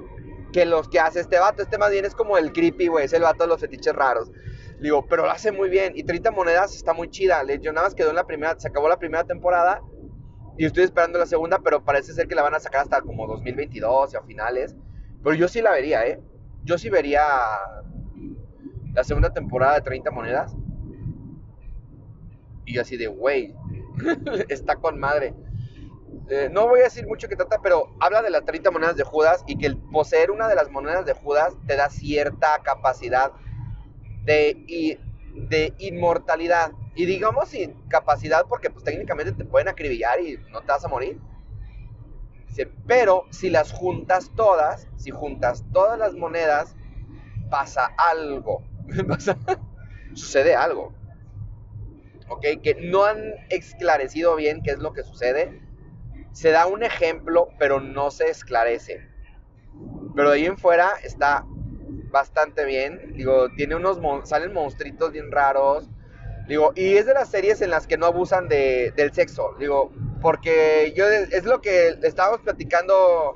que 0.51 0.65
los 0.65 0.89
que 0.89 0.99
hace 0.99 1.19
este 1.19 1.37
vato, 1.37 1.61
este 1.61 1.77
más 1.77 1.91
bien 1.91 2.05
es 2.05 2.15
como 2.15 2.37
el 2.37 2.51
creepy, 2.51 2.87
güey, 2.87 3.05
es 3.05 3.13
el 3.13 3.21
vato 3.21 3.43
de 3.43 3.49
los 3.49 3.59
fetiches 3.59 3.93
raros. 3.93 4.31
Digo, 4.79 5.05
pero 5.07 5.23
lo 5.23 5.31
hace 5.31 5.51
muy 5.51 5.69
bien. 5.69 5.93
Y 5.95 6.03
30 6.03 6.31
monedas 6.31 6.75
está 6.75 6.93
muy 6.93 7.09
chida. 7.09 7.43
Yo 7.61 7.71
nada 7.71 7.87
más 7.87 7.95
quedó 7.95 8.09
en 8.09 8.15
la 8.15 8.25
primera, 8.25 8.59
se 8.59 8.67
acabó 8.67 8.89
la 8.89 8.99
primera 8.99 9.23
temporada. 9.23 9.81
Y 10.57 10.65
estoy 10.65 10.83
esperando 10.83 11.19
la 11.19 11.25
segunda, 11.25 11.59
pero 11.59 11.83
parece 11.83 12.13
ser 12.13 12.27
que 12.27 12.35
la 12.35 12.41
van 12.41 12.55
a 12.55 12.59
sacar 12.59 12.81
hasta 12.81 13.01
como 13.01 13.27
2022 13.27 14.13
o 14.13 14.17
a 14.17 14.23
finales. 14.23 14.75
Pero 15.23 15.35
yo 15.35 15.47
sí 15.47 15.61
la 15.61 15.71
vería, 15.71 16.05
¿eh? 16.05 16.21
Yo 16.63 16.77
sí 16.77 16.89
vería 16.89 17.21
la 18.93 19.03
segunda 19.03 19.33
temporada 19.33 19.75
de 19.75 19.81
30 19.81 20.11
monedas. 20.11 20.55
Y 22.65 22.77
así 22.79 22.97
de, 22.97 23.07
güey, 23.07 23.53
está 24.49 24.77
con 24.77 24.99
madre. 24.99 25.33
Eh, 26.29 26.49
no 26.51 26.67
voy 26.67 26.79
a 26.79 26.83
decir 26.85 27.05
mucho 27.05 27.27
que 27.27 27.35
trata, 27.35 27.59
pero 27.61 27.95
habla 27.99 28.21
de 28.21 28.29
las 28.29 28.45
30 28.45 28.71
monedas 28.71 28.95
de 28.95 29.03
Judas 29.03 29.43
y 29.47 29.57
que 29.57 29.67
el 29.67 29.77
poseer 29.77 30.31
una 30.31 30.47
de 30.47 30.55
las 30.55 30.71
monedas 30.71 31.05
de 31.05 31.13
Judas 31.13 31.55
te 31.67 31.75
da 31.75 31.89
cierta 31.89 32.59
capacidad 32.63 33.31
de, 34.25 34.99
de 35.33 35.73
inmortalidad. 35.77 36.71
Y 36.95 37.05
digamos 37.05 37.51
capacidad 37.89 38.45
porque 38.47 38.69
pues 38.69 38.83
técnicamente 38.83 39.31
te 39.33 39.45
pueden 39.45 39.67
acribillar 39.67 40.19
y 40.21 40.37
no 40.51 40.61
te 40.61 40.67
vas 40.67 40.85
a 40.85 40.87
morir. 40.87 41.19
pero 42.87 43.25
si 43.31 43.49
las 43.49 43.71
juntas 43.71 44.31
todas, 44.35 44.87
si 44.97 45.11
juntas 45.11 45.63
todas 45.73 45.99
las 45.99 46.13
monedas, 46.13 46.75
pasa 47.49 47.91
algo. 47.97 48.63
sucede 50.13 50.55
algo. 50.55 50.93
¿Ok? 52.29 52.45
Que 52.63 52.75
no 52.81 53.03
han 53.03 53.21
esclarecido 53.49 54.35
bien 54.35 54.61
qué 54.63 54.71
es 54.71 54.79
lo 54.79 54.93
que 54.93 55.03
sucede 55.03 55.65
se 56.35 56.51
da 56.51 56.67
un 56.67 56.83
ejemplo, 56.83 57.47
pero 57.57 57.79
no 57.79 58.11
se 58.11 58.29
esclarece. 58.29 59.07
Pero 60.13 60.29
de 60.29 60.35
ahí 60.35 60.45
en 60.45 60.57
fuera 60.57 60.91
está 61.01 61.45
bastante 62.09 62.65
bien. 62.65 63.13
Digo, 63.15 63.49
tiene 63.55 63.75
unos 63.75 63.99
salen 64.27 64.53
monstruitos 64.53 65.11
bien 65.11 65.31
raros. 65.31 65.89
Digo, 66.47 66.73
y 66.75 66.95
es 66.97 67.05
de 67.05 67.13
las 67.13 67.29
series 67.29 67.61
en 67.61 67.71
las 67.71 67.87
que 67.87 67.97
no 67.97 68.05
abusan 68.05 68.47
de, 68.47 68.93
del 68.95 69.13
sexo. 69.13 69.55
Digo, 69.59 69.91
porque 70.21 70.93
yo 70.95 71.07
es 71.07 71.45
lo 71.45 71.61
que 71.61 71.97
estábamos 72.03 72.41
platicando 72.41 73.35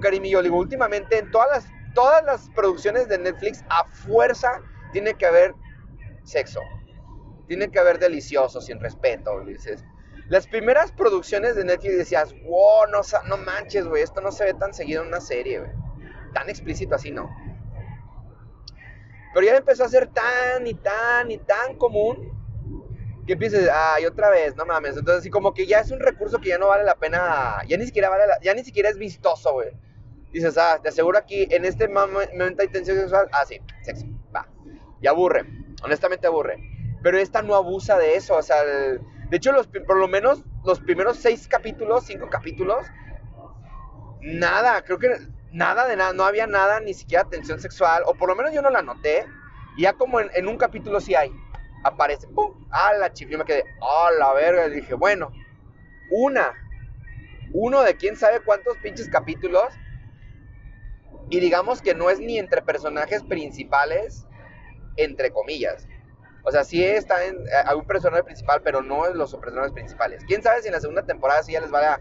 Karim 0.00 0.24
y 0.24 0.30
yo. 0.30 0.42
Digo, 0.42 0.56
últimamente 0.58 1.18
en 1.18 1.30
todas 1.30 1.48
las, 1.50 1.66
todas 1.94 2.24
las 2.24 2.48
producciones 2.50 3.08
de 3.08 3.18
Netflix, 3.18 3.64
a 3.68 3.84
fuerza 3.86 4.60
tiene 4.92 5.14
que 5.14 5.26
haber 5.26 5.54
sexo. 6.24 6.60
Tiene 7.46 7.70
que 7.70 7.78
haber 7.78 7.98
delicioso, 7.98 8.60
sin 8.60 8.80
respeto. 8.80 9.40
Dices, 9.44 9.84
las 10.28 10.46
primeras 10.46 10.92
producciones 10.92 11.54
de 11.56 11.64
Netflix 11.64 11.98
decías, 11.98 12.34
wow, 12.44 12.86
no, 12.90 13.00
no 13.28 13.36
manches, 13.36 13.86
güey, 13.86 14.02
esto 14.02 14.20
no 14.20 14.32
se 14.32 14.44
ve 14.44 14.54
tan 14.54 14.72
seguido 14.72 15.02
en 15.02 15.08
una 15.08 15.20
serie, 15.20 15.58
güey. 15.58 15.70
Tan 16.32 16.48
explícito 16.48 16.94
así, 16.94 17.10
no. 17.10 17.30
Pero 19.34 19.46
ya 19.46 19.56
empezó 19.56 19.84
a 19.84 19.88
ser 19.88 20.06
tan 20.06 20.66
y 20.66 20.74
tan 20.74 21.30
y 21.30 21.38
tan 21.38 21.76
común 21.76 22.32
que 23.26 23.32
empieces, 23.32 23.68
ay, 23.72 24.06
otra 24.06 24.30
vez, 24.30 24.54
no 24.54 24.64
mames. 24.64 24.96
Entonces, 24.96 25.20
así 25.20 25.30
como 25.30 25.52
que 25.52 25.66
ya 25.66 25.80
es 25.80 25.90
un 25.90 25.98
recurso 25.98 26.38
que 26.38 26.50
ya 26.50 26.58
no 26.58 26.68
vale 26.68 26.84
la 26.84 26.94
pena, 26.94 27.58
ya 27.66 27.76
ni 27.76 27.86
siquiera 27.86 28.08
vale 28.08 28.24
ya 28.42 28.54
ni 28.54 28.62
siquiera 28.62 28.88
es 28.88 28.96
vistoso, 28.96 29.52
güey. 29.54 29.70
Dices, 30.32 30.56
ah, 30.58 30.78
te 30.82 30.88
aseguro 30.88 31.18
aquí, 31.18 31.46
en 31.50 31.64
este 31.64 31.88
momento 31.88 32.62
hay 32.62 32.68
tensión 32.68 32.98
sexual, 32.98 33.28
ah, 33.32 33.44
sí, 33.46 33.60
sexo, 33.82 34.06
va. 34.34 34.48
Y 35.00 35.06
aburre, 35.06 35.44
honestamente 35.82 36.26
aburre. 36.26 36.58
Pero 37.02 37.18
esta 37.18 37.42
no 37.42 37.54
abusa 37.54 37.98
de 37.98 38.16
eso, 38.16 38.36
o 38.36 38.42
sea, 38.42 38.64
de 38.64 39.36
hecho, 39.36 39.52
los, 39.52 39.66
por 39.66 39.96
lo 39.96 40.08
menos 40.08 40.42
los 40.64 40.80
primeros 40.80 41.18
seis 41.18 41.48
capítulos, 41.48 42.04
cinco 42.06 42.28
capítulos, 42.30 42.86
nada, 44.20 44.82
creo 44.82 44.98
que 44.98 45.08
nada 45.54 45.86
de 45.86 45.96
nada, 45.96 46.12
no 46.12 46.24
había 46.24 46.46
nada, 46.46 46.80
ni 46.80 46.94
siquiera 46.94 47.24
tensión 47.24 47.60
sexual, 47.60 48.02
o 48.06 48.14
por 48.14 48.28
lo 48.28 48.34
menos 48.34 48.52
yo 48.52 48.60
no 48.60 48.70
la 48.70 48.82
noté. 48.82 49.26
Y 49.76 49.82
ya 49.82 49.94
como 49.94 50.20
en, 50.20 50.48
un 50.48 50.56
capítulo 50.56 51.00
sí 51.00 51.14
hay, 51.14 51.32
aparece, 51.84 52.26
¡pum! 52.28 52.66
¡Ah, 52.70 52.92
la 52.94 53.12
chip! 53.12 53.30
Yo 53.30 53.38
me 53.38 53.44
quedé, 53.44 53.64
¡ah, 53.80 54.10
la 54.18 54.32
verga! 54.34 54.66
Y 54.66 54.72
dije, 54.72 54.94
bueno, 54.94 55.32
una, 56.10 56.52
uno 57.52 57.82
de 57.82 57.96
quién 57.96 58.16
sabe 58.16 58.40
cuántos 58.40 58.76
pinches 58.78 59.08
capítulos. 59.08 59.68
Y 61.30 61.40
digamos 61.40 61.80
que 61.80 61.94
no 61.94 62.10
es 62.10 62.18
ni 62.18 62.38
entre 62.38 62.60
personajes 62.60 63.22
principales, 63.22 64.26
entre 64.96 65.32
comillas. 65.32 65.88
O 66.42 66.50
sea, 66.50 66.62
sí 66.64 66.84
está 66.84 67.24
en, 67.24 67.38
hay 67.66 67.74
eh, 67.74 67.78
un 67.78 67.86
personaje 67.86 68.22
principal, 68.22 68.60
pero 68.62 68.82
no 68.82 69.06
es 69.06 69.14
los 69.14 69.34
personajes 69.36 69.72
principales. 69.72 70.22
¿Quién 70.26 70.42
sabe 70.42 70.60
si 70.60 70.68
en 70.68 70.74
la 70.74 70.80
segunda 70.80 71.04
temporada 71.04 71.42
sí 71.42 71.52
ya 71.52 71.60
les 71.60 71.72
va 71.72 71.94
a 71.94 72.00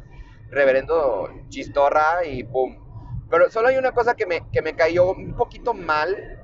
reverendo 0.50 1.30
chistorra 1.50 2.26
y 2.26 2.44
pum? 2.44 2.83
Pero 3.34 3.50
solo 3.50 3.70
hay 3.70 3.78
una 3.78 3.94
cosa 3.94 4.14
que 4.14 4.28
me, 4.28 4.48
que 4.52 4.62
me 4.62 4.76
cayó 4.76 5.10
un 5.10 5.36
poquito 5.36 5.74
mal. 5.74 6.40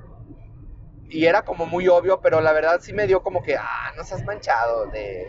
Y 1.08 1.24
era 1.24 1.42
como 1.42 1.64
muy 1.64 1.86
obvio, 1.86 2.20
pero 2.20 2.40
la 2.40 2.52
verdad 2.52 2.80
sí 2.80 2.92
me 2.92 3.06
dio 3.06 3.22
como 3.22 3.44
que, 3.44 3.56
ah, 3.56 3.92
no 3.96 4.02
seas 4.02 4.24
manchado 4.24 4.86
de, 4.86 5.24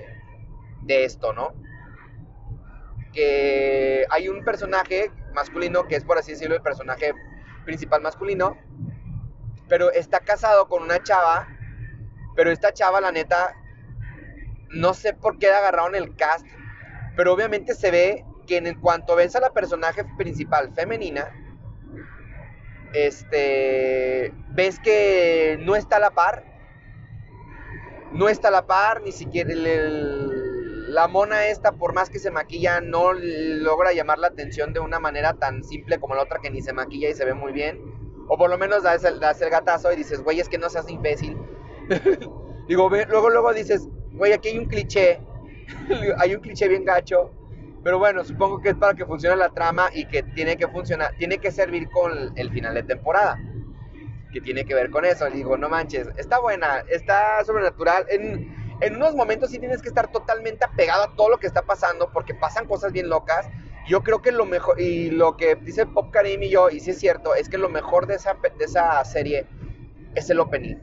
de 0.81 1.05
esto, 1.05 1.33
¿no? 1.33 1.53
Que 3.13 4.07
hay 4.09 4.27
un 4.27 4.43
personaje 4.43 5.11
masculino 5.35 5.87
que 5.87 5.97
es, 5.97 6.03
por 6.03 6.17
así 6.17 6.31
decirlo, 6.31 6.55
el 6.55 6.63
personaje 6.63 7.13
principal 7.63 8.01
masculino, 8.01 8.57
pero 9.69 9.91
está 9.91 10.19
casado 10.19 10.67
con 10.67 10.81
una 10.81 11.03
chava, 11.03 11.47
pero 12.35 12.49
esta 12.49 12.73
chava, 12.73 13.01
la 13.01 13.11
neta, 13.11 13.55
no 14.71 14.95
sé 14.95 15.13
por 15.13 15.37
qué 15.37 15.51
agarraron 15.51 15.93
el 15.93 16.15
cast, 16.15 16.47
pero 17.15 17.31
obviamente 17.31 17.75
se 17.75 17.91
ve 17.91 18.25
que 18.47 18.57
en 18.57 18.81
cuanto 18.81 19.15
ves 19.15 19.35
a 19.35 19.39
la 19.39 19.51
personaje 19.51 20.03
principal 20.17 20.73
femenina, 20.73 21.31
este, 22.93 24.33
ves 24.49 24.79
que 24.79 25.57
no 25.61 25.75
está 25.75 25.97
a 25.97 25.99
la 25.99 26.11
par, 26.11 26.43
no 28.11 28.29
está 28.29 28.49
a 28.49 28.51
la 28.51 28.67
par, 28.67 29.01
ni 29.01 29.11
siquiera 29.11 29.51
la 29.53 31.07
mona 31.07 31.47
esta, 31.47 31.71
por 31.71 31.93
más 31.93 32.09
que 32.09 32.19
se 32.19 32.31
maquilla, 32.31 32.81
no 32.81 33.13
logra 33.13 33.93
llamar 33.93 34.19
la 34.19 34.27
atención 34.27 34.73
de 34.73 34.81
una 34.81 34.99
manera 34.99 35.33
tan 35.33 35.63
simple 35.63 35.99
como 35.99 36.15
la 36.15 36.23
otra 36.23 36.39
que 36.39 36.49
ni 36.49 36.61
se 36.61 36.73
maquilla 36.73 37.09
y 37.09 37.13
se 37.13 37.25
ve 37.25 37.33
muy 37.33 37.53
bien. 37.53 37.79
O 38.27 38.37
por 38.37 38.49
lo 38.49 38.57
menos 38.57 38.83
das 38.83 39.03
el, 39.03 39.19
das 39.19 39.41
el 39.41 39.49
gatazo 39.49 39.91
y 39.91 39.95
dices, 39.95 40.21
güey, 40.21 40.39
es 40.39 40.49
que 40.49 40.57
no 40.57 40.69
seas 40.69 40.89
imbécil. 40.89 41.37
Digo, 42.67 42.89
luego, 42.89 43.29
luego 43.29 43.53
dices, 43.53 43.87
güey, 44.11 44.33
aquí 44.33 44.49
hay 44.49 44.57
un 44.57 44.65
cliché. 44.65 45.21
hay 46.17 46.35
un 46.35 46.41
cliché 46.41 46.67
bien 46.67 46.85
gacho. 46.85 47.31
Pero 47.83 47.97
bueno, 47.97 48.23
supongo 48.23 48.61
que 48.61 48.69
es 48.69 48.75
para 48.75 48.93
que 48.93 49.05
funcione 49.05 49.35
la 49.35 49.49
trama 49.49 49.89
y 49.93 50.05
que 50.05 50.21
tiene 50.21 50.55
que 50.55 50.67
funcionar, 50.67 51.15
tiene 51.17 51.39
que 51.39 51.51
servir 51.51 51.89
con 51.89 52.37
el 52.37 52.51
final 52.51 52.75
de 52.75 52.83
temporada. 52.83 53.39
Que 54.31 54.39
tiene 54.39 54.65
que 54.65 54.75
ver 54.75 54.91
con 54.91 55.03
eso. 55.03 55.29
digo, 55.29 55.57
no 55.57 55.67
manches, 55.67 56.09
está 56.17 56.39
buena, 56.39 56.83
está 56.89 57.43
sobrenatural. 57.43 58.05
En, 58.09 58.77
en 58.81 58.95
unos 58.95 59.15
momentos 59.15 59.49
sí 59.49 59.59
tienes 59.59 59.81
que 59.81 59.89
estar 59.89 60.11
totalmente 60.11 60.63
apegado 60.63 61.03
a 61.03 61.15
todo 61.15 61.29
lo 61.29 61.37
que 61.37 61.47
está 61.47 61.63
pasando 61.63 62.11
porque 62.11 62.35
pasan 62.35 62.67
cosas 62.67 62.91
bien 62.91 63.09
locas. 63.09 63.47
Yo 63.87 64.03
creo 64.03 64.21
que 64.21 64.31
lo 64.31 64.45
mejor, 64.45 64.79
y 64.79 65.09
lo 65.09 65.35
que 65.35 65.55
dice 65.55 65.87
Pop 65.87 66.11
Karim 66.11 66.43
y 66.43 66.49
yo, 66.49 66.69
y 66.69 66.79
sí 66.79 66.91
es 66.91 66.99
cierto, 66.99 67.33
es 67.33 67.49
que 67.49 67.57
lo 67.57 67.67
mejor 67.67 68.05
de 68.05 68.15
esa, 68.15 68.35
de 68.35 68.65
esa 68.65 69.03
serie 69.05 69.47
es 70.13 70.29
el 70.29 70.39
opening. 70.39 70.77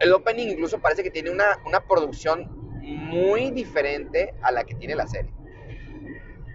El 0.00 0.12
opening 0.12 0.48
incluso 0.48 0.80
parece 0.80 1.04
que 1.04 1.10
tiene 1.10 1.30
una, 1.30 1.60
una 1.64 1.80
producción 1.86 2.50
muy 2.82 3.52
diferente 3.52 4.34
a 4.42 4.50
la 4.50 4.64
que 4.64 4.74
tiene 4.74 4.96
la 4.96 5.06
serie. 5.06 5.32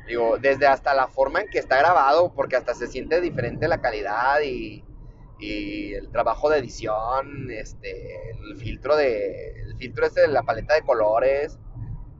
Digo, 0.07 0.37
desde 0.37 0.67
hasta 0.67 0.93
la 0.93 1.07
forma 1.07 1.41
en 1.41 1.49
que 1.49 1.59
está 1.59 1.77
grabado, 1.77 2.33
porque 2.33 2.55
hasta 2.55 2.73
se 2.73 2.87
siente 2.87 3.19
diferente 3.19 3.67
la 3.67 3.81
calidad 3.81 4.39
y, 4.41 4.83
el 5.39 6.09
trabajo 6.09 6.49
de 6.49 6.57
edición, 6.57 7.51
este, 7.51 8.31
el 8.31 8.55
filtro 8.55 8.95
de, 8.95 9.51
el 9.61 9.77
filtro 9.77 10.07
este 10.07 10.21
de 10.21 10.29
la 10.29 10.41
paleta 10.41 10.73
de 10.73 10.81
colores, 10.81 11.59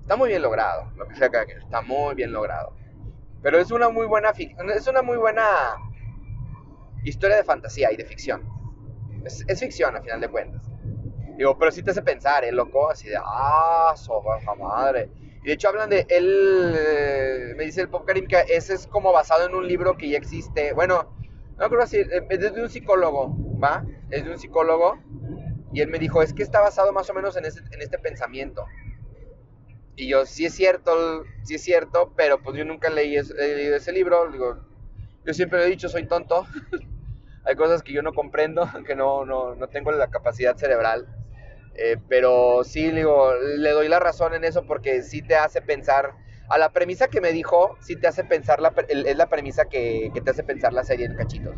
está 0.02 0.16
muy 0.16 0.30
bien 0.30 0.44
logrado, 0.44 0.92
lo 0.96 1.08
que 1.08 1.16
sea 1.16 1.32
que 1.32 1.54
está 1.54 1.82
muy 1.82 2.14
bien 2.14 2.32
logrado. 2.32 2.76
Pero 3.42 3.58
es 3.58 3.72
una 3.72 3.90
muy 3.90 4.06
buena, 4.06 4.34
es 4.76 4.88
una 4.88 5.02
muy 5.02 5.18
buena 5.18 5.44
historia 7.04 7.38
de 7.38 7.44
fantasía 7.44 7.92
y 7.92 7.96
de 7.96 8.06
ficción. 8.06 8.48
Es, 9.26 9.44
es 9.48 9.60
ficción 9.60 9.96
a 9.96 10.02
final 10.02 10.22
de 10.22 10.28
cuentas. 10.28 10.70
Digo, 11.38 11.56
pero 11.58 11.72
sí 11.72 11.84
te 11.84 11.92
hace 11.92 12.02
pensar, 12.02 12.44
¿eh, 12.44 12.52
loco? 12.52 12.90
Así 12.90 13.08
de, 13.08 13.18
ah, 13.24 13.94
soja 13.96 14.56
madre. 14.56 15.12
Y 15.48 15.52
de 15.52 15.54
hecho 15.54 15.70
hablan 15.70 15.90
de 15.90 16.06
él, 16.10 16.74
eh, 16.76 17.54
me 17.56 17.64
dice 17.64 17.80
el 17.80 17.88
Pop 17.88 18.06
Karim 18.06 18.28
que 18.28 18.44
ese 18.50 18.74
es 18.74 18.86
como 18.86 19.14
basado 19.14 19.46
en 19.46 19.56
un 19.56 19.66
libro 19.66 19.96
que 19.96 20.10
ya 20.10 20.18
existe. 20.18 20.74
Bueno, 20.74 21.16
no 21.58 21.70
creo 21.70 21.84
así, 21.84 21.96
eh, 21.96 22.28
es 22.30 22.54
de 22.54 22.62
un 22.62 22.70
psicólogo, 22.70 23.34
¿va? 23.58 23.86
Es 24.10 24.26
de 24.26 24.32
un 24.32 24.38
psicólogo. 24.38 25.00
Y 25.72 25.80
él 25.80 25.88
me 25.88 26.00
dijo, 26.00 26.22
es 26.22 26.34
que 26.34 26.44
está 26.44 26.60
basado 26.60 26.92
más 26.92 27.10
o 27.10 27.14
menos 27.14 27.38
en, 27.38 27.46
este 27.46 27.98
pensamiento. 27.98 28.66
Y 29.96 30.10
yo, 30.10 30.26
sí 30.26 30.46
es 30.46 30.54
cierto, 30.54 31.24
sí 31.44 31.56
es 31.56 31.64
cierto, 31.64 32.12
pero 32.18 32.44
pues 32.44 32.58
yo 32.58 32.66
nunca 32.66 32.90
leí 32.90 33.12
leído 33.12 33.78
ese 33.78 33.94
libro. 33.94 34.30
Digo, 34.30 34.60
yo 35.24 35.34
siempre 35.34 35.64
he 35.64 35.70
dicho, 35.70 35.88
soy 35.88 36.08
tonto. 36.08 36.46
Hay 37.46 37.56
cosas 37.56 37.84
que 37.84 37.94
yo 37.94 38.02
no 38.02 38.12
comprendo, 38.12 38.70
que 38.86 38.98
no, 38.98 39.24
no, 39.24 39.56
no 39.56 39.70
tengo 39.70 39.94
la 39.94 40.10
capacidad 40.10 40.58
cerebral 40.58 41.08
eh, 41.78 41.98
pero 42.10 42.64
sí, 42.64 42.92
le 42.92 43.04
doy 43.04 43.88
la 43.88 44.00
razón 44.00 44.34
en 44.34 44.44
eso 44.44 44.66
porque 44.66 45.04
sí 45.04 45.22
te 45.22 45.36
hace 45.36 45.62
pensar. 45.62 46.16
A 46.50 46.58
la 46.58 46.72
premisa 46.72 47.08
que 47.08 47.22
me 47.22 47.34
dijo, 47.34 47.78
sí 47.82 47.98
te 47.98 48.08
hace 48.08 48.24
pensar, 48.24 48.60
es 48.88 49.18
la 49.18 49.30
premisa 49.30 49.66
que, 49.66 50.12
te 50.24 50.32
hace 50.32 50.44
pensar 50.44 50.74
la 50.74 50.84
serie 50.84 51.06
en 51.06 51.16
cachitos. 51.16 51.56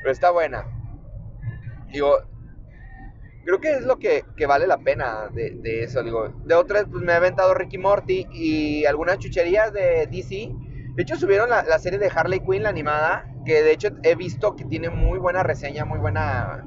Pero 0.00 0.12
está 0.12 0.30
buena. 0.30 0.66
Digo, 1.92 2.18
creo 3.44 3.60
que 3.60 3.70
es 3.70 3.82
lo 3.82 3.98
que, 3.98 4.24
vale 4.46 4.66
la 4.66 4.78
pena 4.78 5.28
de, 5.32 5.84
eso. 5.84 6.02
Digo, 6.02 6.28
de 6.44 6.54
otras, 6.54 6.86
pues 6.90 7.02
me 7.02 7.12
ha 7.12 7.16
aventado 7.16 7.54
Ricky 7.54 7.78
Morty 7.78 8.26
y 8.32 8.84
algunas 8.84 9.18
chucherías 9.18 9.72
de 9.72 10.08
DC. 10.08 10.50
De 10.96 11.02
hecho, 11.02 11.16
subieron 11.16 11.48
la, 11.48 11.62
la 11.62 11.78
serie 11.78 12.00
de 12.00 12.10
Harley 12.14 12.40
Quinn, 12.40 12.64
la 12.64 12.68
animada, 12.68 13.32
que 13.46 13.62
de 13.62 13.72
hecho 13.72 13.90
he 14.02 14.16
visto 14.16 14.56
que 14.56 14.64
tiene 14.64 14.90
muy 14.90 15.18
buena 15.18 15.44
reseña, 15.44 15.84
muy 15.84 16.00
buena 16.00 16.64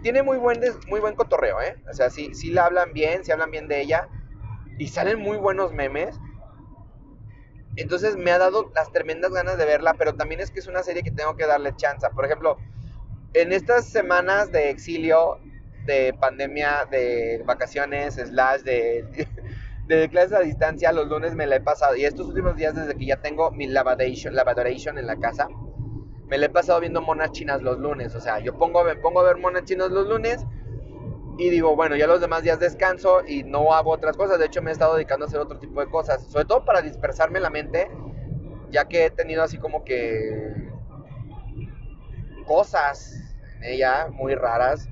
tiene 0.00 0.22
muy 0.22 0.38
buen, 0.38 0.60
muy 0.88 1.00
buen 1.00 1.14
cotorreo, 1.14 1.60
¿eh? 1.60 1.76
O 1.90 1.94
sea, 1.94 2.10
sí, 2.10 2.34
sí 2.34 2.50
la 2.50 2.66
hablan 2.66 2.92
bien, 2.92 3.24
sí 3.24 3.32
hablan 3.32 3.50
bien 3.50 3.68
de 3.68 3.80
ella. 3.80 4.08
Y 4.78 4.88
salen 4.88 5.18
muy 5.20 5.36
buenos 5.38 5.72
memes. 5.72 6.18
Entonces 7.76 8.16
me 8.16 8.30
ha 8.30 8.38
dado 8.38 8.70
las 8.74 8.90
tremendas 8.92 9.32
ganas 9.32 9.58
de 9.58 9.64
verla, 9.66 9.94
pero 9.94 10.14
también 10.14 10.40
es 10.40 10.50
que 10.50 10.60
es 10.60 10.66
una 10.66 10.82
serie 10.82 11.02
que 11.02 11.10
tengo 11.10 11.36
que 11.36 11.46
darle 11.46 11.74
chance. 11.76 12.06
Por 12.14 12.24
ejemplo, 12.24 12.58
en 13.34 13.52
estas 13.52 13.86
semanas 13.86 14.50
de 14.50 14.70
exilio, 14.70 15.38
de 15.84 16.14
pandemia, 16.18 16.86
de 16.90 17.42
vacaciones, 17.44 18.14
slash, 18.14 18.62
de, 18.62 19.28
de 19.86 20.08
clases 20.08 20.32
a 20.32 20.40
distancia, 20.40 20.92
los 20.92 21.06
lunes 21.08 21.34
me 21.34 21.46
la 21.46 21.56
he 21.56 21.60
pasado. 21.60 21.96
Y 21.96 22.04
estos 22.04 22.28
últimos 22.28 22.56
días, 22.56 22.74
desde 22.74 22.96
que 22.96 23.06
ya 23.06 23.16
tengo 23.16 23.50
mi 23.50 23.66
lavadoration 23.66 24.98
en 24.98 25.06
la 25.06 25.16
casa, 25.16 25.48
me 26.28 26.38
la 26.38 26.46
he 26.46 26.48
pasado 26.48 26.80
viendo 26.80 27.00
monas 27.00 27.32
chinas 27.32 27.62
los 27.62 27.78
lunes. 27.78 28.14
O 28.14 28.20
sea, 28.20 28.38
yo 28.40 28.56
pongo, 28.56 28.84
me 28.84 28.96
pongo 28.96 29.20
a 29.20 29.24
ver 29.24 29.36
monas 29.36 29.64
chinas 29.64 29.90
los 29.90 30.08
lunes 30.08 30.44
y 31.38 31.50
digo, 31.50 31.76
bueno, 31.76 31.96
ya 31.96 32.06
los 32.06 32.20
demás 32.20 32.42
días 32.42 32.58
descanso 32.58 33.22
y 33.26 33.44
no 33.44 33.72
hago 33.72 33.90
otras 33.90 34.16
cosas. 34.16 34.38
De 34.38 34.46
hecho, 34.46 34.62
me 34.62 34.70
he 34.70 34.72
estado 34.72 34.94
dedicando 34.94 35.24
a 35.24 35.28
hacer 35.28 35.40
otro 35.40 35.58
tipo 35.58 35.80
de 35.80 35.88
cosas. 35.88 36.24
Sobre 36.24 36.44
todo 36.44 36.64
para 36.64 36.82
dispersarme 36.82 37.40
la 37.40 37.50
mente, 37.50 37.90
ya 38.70 38.86
que 38.86 39.06
he 39.06 39.10
tenido 39.10 39.42
así 39.42 39.58
como 39.58 39.84
que 39.84 40.70
cosas 42.46 43.36
en 43.56 43.64
ella 43.64 44.08
muy 44.10 44.34
raras. 44.34 44.88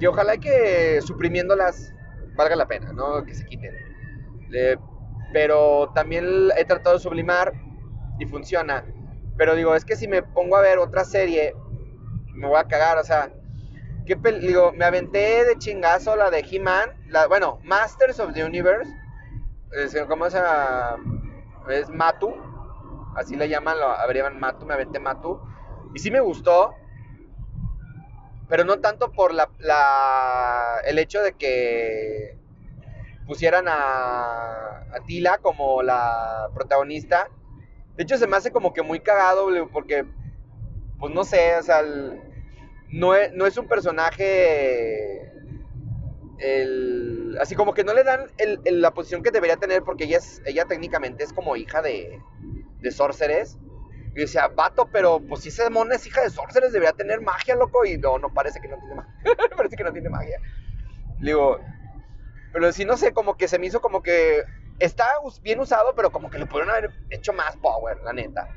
Y 0.00 0.06
ojalá 0.06 0.36
que 0.36 1.00
suprimiéndolas 1.02 1.92
valga 2.36 2.54
la 2.54 2.66
pena, 2.66 2.92
¿no? 2.92 3.24
Que 3.24 3.34
se 3.34 3.44
quiten. 3.44 3.74
pero 5.32 5.90
también 5.94 6.24
he 6.56 6.64
tratado 6.64 6.96
de 6.96 7.02
sublimar 7.02 7.52
y 8.18 8.24
funciona 8.24 8.84
pero 9.38 9.54
digo, 9.54 9.74
es 9.76 9.84
que 9.84 9.96
si 9.96 10.08
me 10.08 10.22
pongo 10.22 10.56
a 10.56 10.60
ver 10.60 10.78
otra 10.78 11.04
serie, 11.04 11.54
me 12.34 12.48
voy 12.48 12.58
a 12.58 12.64
cagar, 12.64 12.98
o 12.98 13.04
sea, 13.04 13.32
¿qué 14.04 14.16
digo, 14.40 14.72
me 14.72 14.84
aventé 14.84 15.44
de 15.44 15.56
chingazo 15.56 16.16
la 16.16 16.28
de 16.28 16.40
He-Man, 16.40 16.90
la, 17.06 17.28
bueno, 17.28 17.60
Masters 17.62 18.18
of 18.18 18.34
the 18.34 18.44
Universe, 18.44 18.90
¿cómo 20.08 20.28
se? 20.28 20.40
Es 21.70 21.88
Matu, 21.88 22.34
así 23.14 23.36
le 23.36 23.48
llaman, 23.48 23.78
lo 23.78 23.86
abrevian 23.86 24.40
Matu, 24.40 24.66
me 24.66 24.74
aventé 24.74 24.98
Matu, 24.98 25.40
y 25.94 26.00
sí 26.00 26.10
me 26.10 26.20
gustó, 26.20 26.74
pero 28.48 28.64
no 28.64 28.80
tanto 28.80 29.12
por 29.12 29.32
la, 29.32 29.50
la 29.60 30.80
el 30.84 30.98
hecho 30.98 31.22
de 31.22 31.34
que 31.34 32.36
pusieran 33.24 33.68
a, 33.68 34.86
a 34.90 35.00
Tila 35.06 35.38
como 35.38 35.82
la 35.82 36.48
protagonista, 36.54 37.28
de 37.98 38.04
hecho, 38.04 38.16
se 38.16 38.28
me 38.28 38.36
hace 38.36 38.52
como 38.52 38.72
que 38.72 38.82
muy 38.82 39.00
cagado, 39.00 39.48
porque, 39.72 40.04
pues 41.00 41.12
no 41.12 41.24
sé, 41.24 41.56
o 41.56 41.62
sea, 41.64 41.82
no, 42.92 43.16
es, 43.16 43.58
un 43.58 43.66
personaje. 43.66 45.32
así 47.40 47.56
como 47.56 47.74
que 47.74 47.82
no 47.82 47.92
le 47.94 48.04
dan 48.04 48.30
la 48.66 48.94
posición 48.94 49.24
que 49.24 49.32
debería 49.32 49.56
tener, 49.56 49.82
porque 49.82 50.04
ella, 50.04 50.64
técnicamente 50.66 51.24
es 51.24 51.32
como 51.32 51.56
hija 51.56 51.82
de, 51.82 52.22
de 52.78 52.90
Sorceres. 52.92 53.58
Y 54.14 54.20
decía, 54.20 54.46
vato, 54.46 54.88
pero 54.92 55.18
pues 55.18 55.42
si 55.42 55.48
esa 55.48 55.68
mona 55.68 55.96
es 55.96 56.06
hija 56.06 56.22
de 56.22 56.30
Sorceres, 56.30 56.72
debería 56.72 56.92
tener 56.92 57.20
magia, 57.20 57.56
loco. 57.56 57.84
Y 57.84 57.98
no, 57.98 58.20
no 58.20 58.32
parece 58.32 58.60
que 58.60 58.68
no 58.68 58.78
tiene 58.78 58.94
magia. 58.94 59.16
parece 59.56 59.74
que 59.74 59.82
no 59.82 59.92
tiene 59.92 60.08
magia. 60.08 60.40
Digo, 61.18 61.58
pero 62.52 62.70
si 62.70 62.84
no 62.84 62.96
sé, 62.96 63.12
como 63.12 63.36
que 63.36 63.48
se 63.48 63.58
me 63.58 63.66
hizo 63.66 63.80
como 63.80 64.04
que 64.04 64.44
está 64.78 65.06
bien 65.42 65.60
usado, 65.60 65.94
pero 65.94 66.10
como 66.10 66.30
que 66.30 66.38
le 66.38 66.46
pudieron 66.46 66.70
haber 66.70 66.90
hecho 67.10 67.32
más 67.32 67.56
power, 67.56 67.98
la 68.04 68.12
neta. 68.12 68.48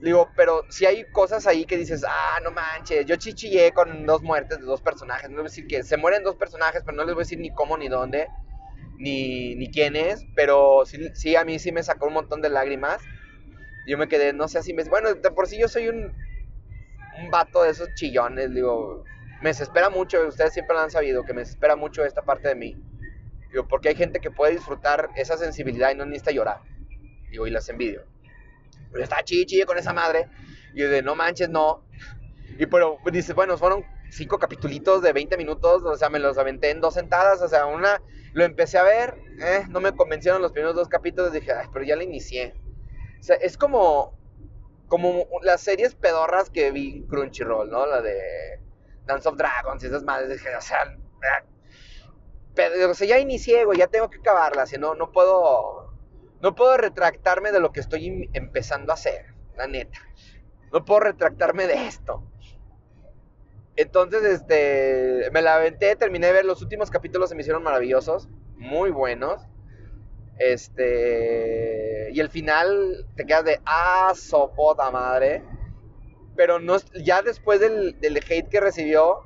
Digo, 0.00 0.30
pero 0.36 0.66
si 0.68 0.84
hay 0.84 1.04
cosas 1.12 1.46
ahí 1.46 1.64
que 1.64 1.78
dices, 1.78 2.04
ah, 2.06 2.38
no 2.42 2.50
manches, 2.50 3.06
yo 3.06 3.16
chichillé 3.16 3.72
con 3.72 4.04
dos 4.04 4.22
muertes 4.22 4.58
de 4.58 4.64
dos 4.64 4.82
personajes. 4.82 5.30
No 5.30 5.36
voy 5.36 5.42
a 5.42 5.44
decir 5.44 5.66
que 5.66 5.82
se 5.82 5.96
mueren 5.96 6.22
dos 6.22 6.36
personajes, 6.36 6.82
pero 6.84 6.96
no 6.96 7.04
les 7.04 7.14
voy 7.14 7.22
a 7.22 7.24
decir 7.24 7.38
ni 7.38 7.50
cómo 7.50 7.78
ni 7.78 7.88
dónde, 7.88 8.28
ni, 8.98 9.54
ni 9.54 9.70
quién 9.70 9.96
es. 9.96 10.26
Pero 10.34 10.84
sí, 10.84 11.08
sí, 11.14 11.36
a 11.36 11.44
mí 11.44 11.58
sí 11.58 11.72
me 11.72 11.82
sacó 11.82 12.06
un 12.06 12.14
montón 12.14 12.42
de 12.42 12.50
lágrimas. 12.50 13.00
Yo 13.86 13.96
me 13.96 14.08
quedé, 14.08 14.32
no 14.32 14.48
sé, 14.48 14.58
así 14.58 14.74
me... 14.74 14.84
Bueno, 14.84 15.14
de 15.14 15.30
por 15.30 15.46
sí 15.46 15.58
yo 15.58 15.68
soy 15.68 15.88
un, 15.88 16.12
un 17.18 17.30
vato 17.30 17.62
de 17.62 17.70
esos 17.70 17.94
chillones, 17.94 18.52
digo, 18.52 19.04
me 19.40 19.50
desespera 19.50 19.90
mucho, 19.90 20.26
ustedes 20.26 20.52
siempre 20.52 20.74
lo 20.74 20.82
han 20.82 20.90
sabido, 20.90 21.24
que 21.24 21.34
me 21.34 21.42
desespera 21.42 21.76
mucho 21.76 22.04
esta 22.04 22.22
parte 22.22 22.48
de 22.48 22.54
mí. 22.54 22.76
Digo, 23.54 23.68
porque 23.68 23.90
hay 23.90 23.94
gente 23.94 24.18
que 24.18 24.32
puede 24.32 24.54
disfrutar 24.54 25.10
esa 25.14 25.36
sensibilidad 25.36 25.92
y 25.92 25.94
no 25.94 26.04
necesita 26.04 26.32
llorar. 26.32 26.62
Digo, 27.30 27.46
y 27.46 27.50
las 27.52 27.68
envidio. 27.68 28.02
Pero 28.90 29.04
está 29.04 29.22
chichi 29.22 29.62
con 29.62 29.78
esa 29.78 29.92
madre. 29.92 30.28
Y 30.74 30.82
de, 30.82 31.02
no 31.02 31.14
manches, 31.14 31.48
no. 31.48 31.84
Y 32.58 32.66
pero 32.66 32.98
dices, 33.12 33.32
bueno, 33.32 33.56
fueron 33.56 33.84
cinco 34.10 34.40
capitulitos 34.40 35.02
de 35.02 35.12
20 35.12 35.36
minutos, 35.36 35.84
o 35.84 35.96
sea, 35.96 36.10
me 36.10 36.18
los 36.18 36.36
aventé 36.36 36.70
en 36.70 36.80
dos 36.80 36.94
sentadas, 36.94 37.42
o 37.42 37.48
sea, 37.48 37.66
una, 37.66 38.02
lo 38.32 38.44
empecé 38.44 38.76
a 38.76 38.82
ver, 38.82 39.14
eh, 39.40 39.64
no 39.68 39.80
me 39.80 39.94
convencieron 39.94 40.42
los 40.42 40.50
primeros 40.50 40.74
dos 40.74 40.88
capítulos, 40.88 41.32
dije, 41.32 41.52
ay, 41.52 41.68
pero 41.72 41.84
ya 41.84 41.94
la 41.94 42.02
inicié. 42.02 42.54
O 43.20 43.22
sea, 43.22 43.36
es 43.36 43.56
como, 43.56 44.18
como 44.88 45.28
las 45.42 45.60
series 45.60 45.94
pedorras 45.94 46.50
que 46.50 46.72
vi 46.72 46.96
en 46.96 47.06
Crunchyroll, 47.06 47.70
¿no? 47.70 47.86
La 47.86 48.02
de 48.02 48.60
Dance 49.06 49.28
of 49.28 49.36
Dragons 49.36 49.84
y 49.84 49.86
esas 49.86 50.02
madres, 50.02 50.28
dije, 50.28 50.56
o 50.56 50.60
sea, 50.60 50.96
pero, 52.54 52.90
o 52.90 52.94
ya 52.94 53.18
inicié, 53.18 53.64
ya 53.76 53.86
tengo 53.88 54.10
que 54.10 54.18
acabarla, 54.18 54.66
si 54.66 54.78
no, 54.78 54.94
no 54.94 55.10
puedo, 55.12 55.92
no 56.40 56.54
puedo 56.54 56.76
retractarme 56.76 57.52
de 57.52 57.60
lo 57.60 57.72
que 57.72 57.80
estoy 57.80 58.30
empezando 58.32 58.92
a 58.92 58.94
hacer, 58.94 59.34
la 59.56 59.66
neta. 59.66 59.98
No 60.72 60.84
puedo 60.84 61.00
retractarme 61.00 61.66
de 61.66 61.86
esto. 61.86 62.22
Entonces, 63.76 64.22
este, 64.24 65.30
me 65.32 65.42
la 65.42 65.56
aventé, 65.56 65.96
terminé 65.96 66.28
de 66.28 66.32
ver 66.32 66.44
los 66.44 66.62
últimos 66.62 66.90
capítulos, 66.90 67.28
se 67.28 67.34
me 67.34 67.40
hicieron 67.40 67.62
maravillosos, 67.62 68.28
muy 68.56 68.90
buenos. 68.90 69.42
Este, 70.38 72.10
y 72.12 72.20
el 72.20 72.28
final 72.28 73.06
te 73.16 73.24
quedas 73.24 73.44
de, 73.44 73.60
ah, 73.66 74.12
sopota 74.14 74.90
madre. 74.90 75.42
Pero 76.36 76.58
no, 76.58 76.76
ya 77.02 77.22
después 77.22 77.60
del, 77.60 77.98
del 78.00 78.16
hate 78.16 78.48
que 78.48 78.60
recibió, 78.60 79.22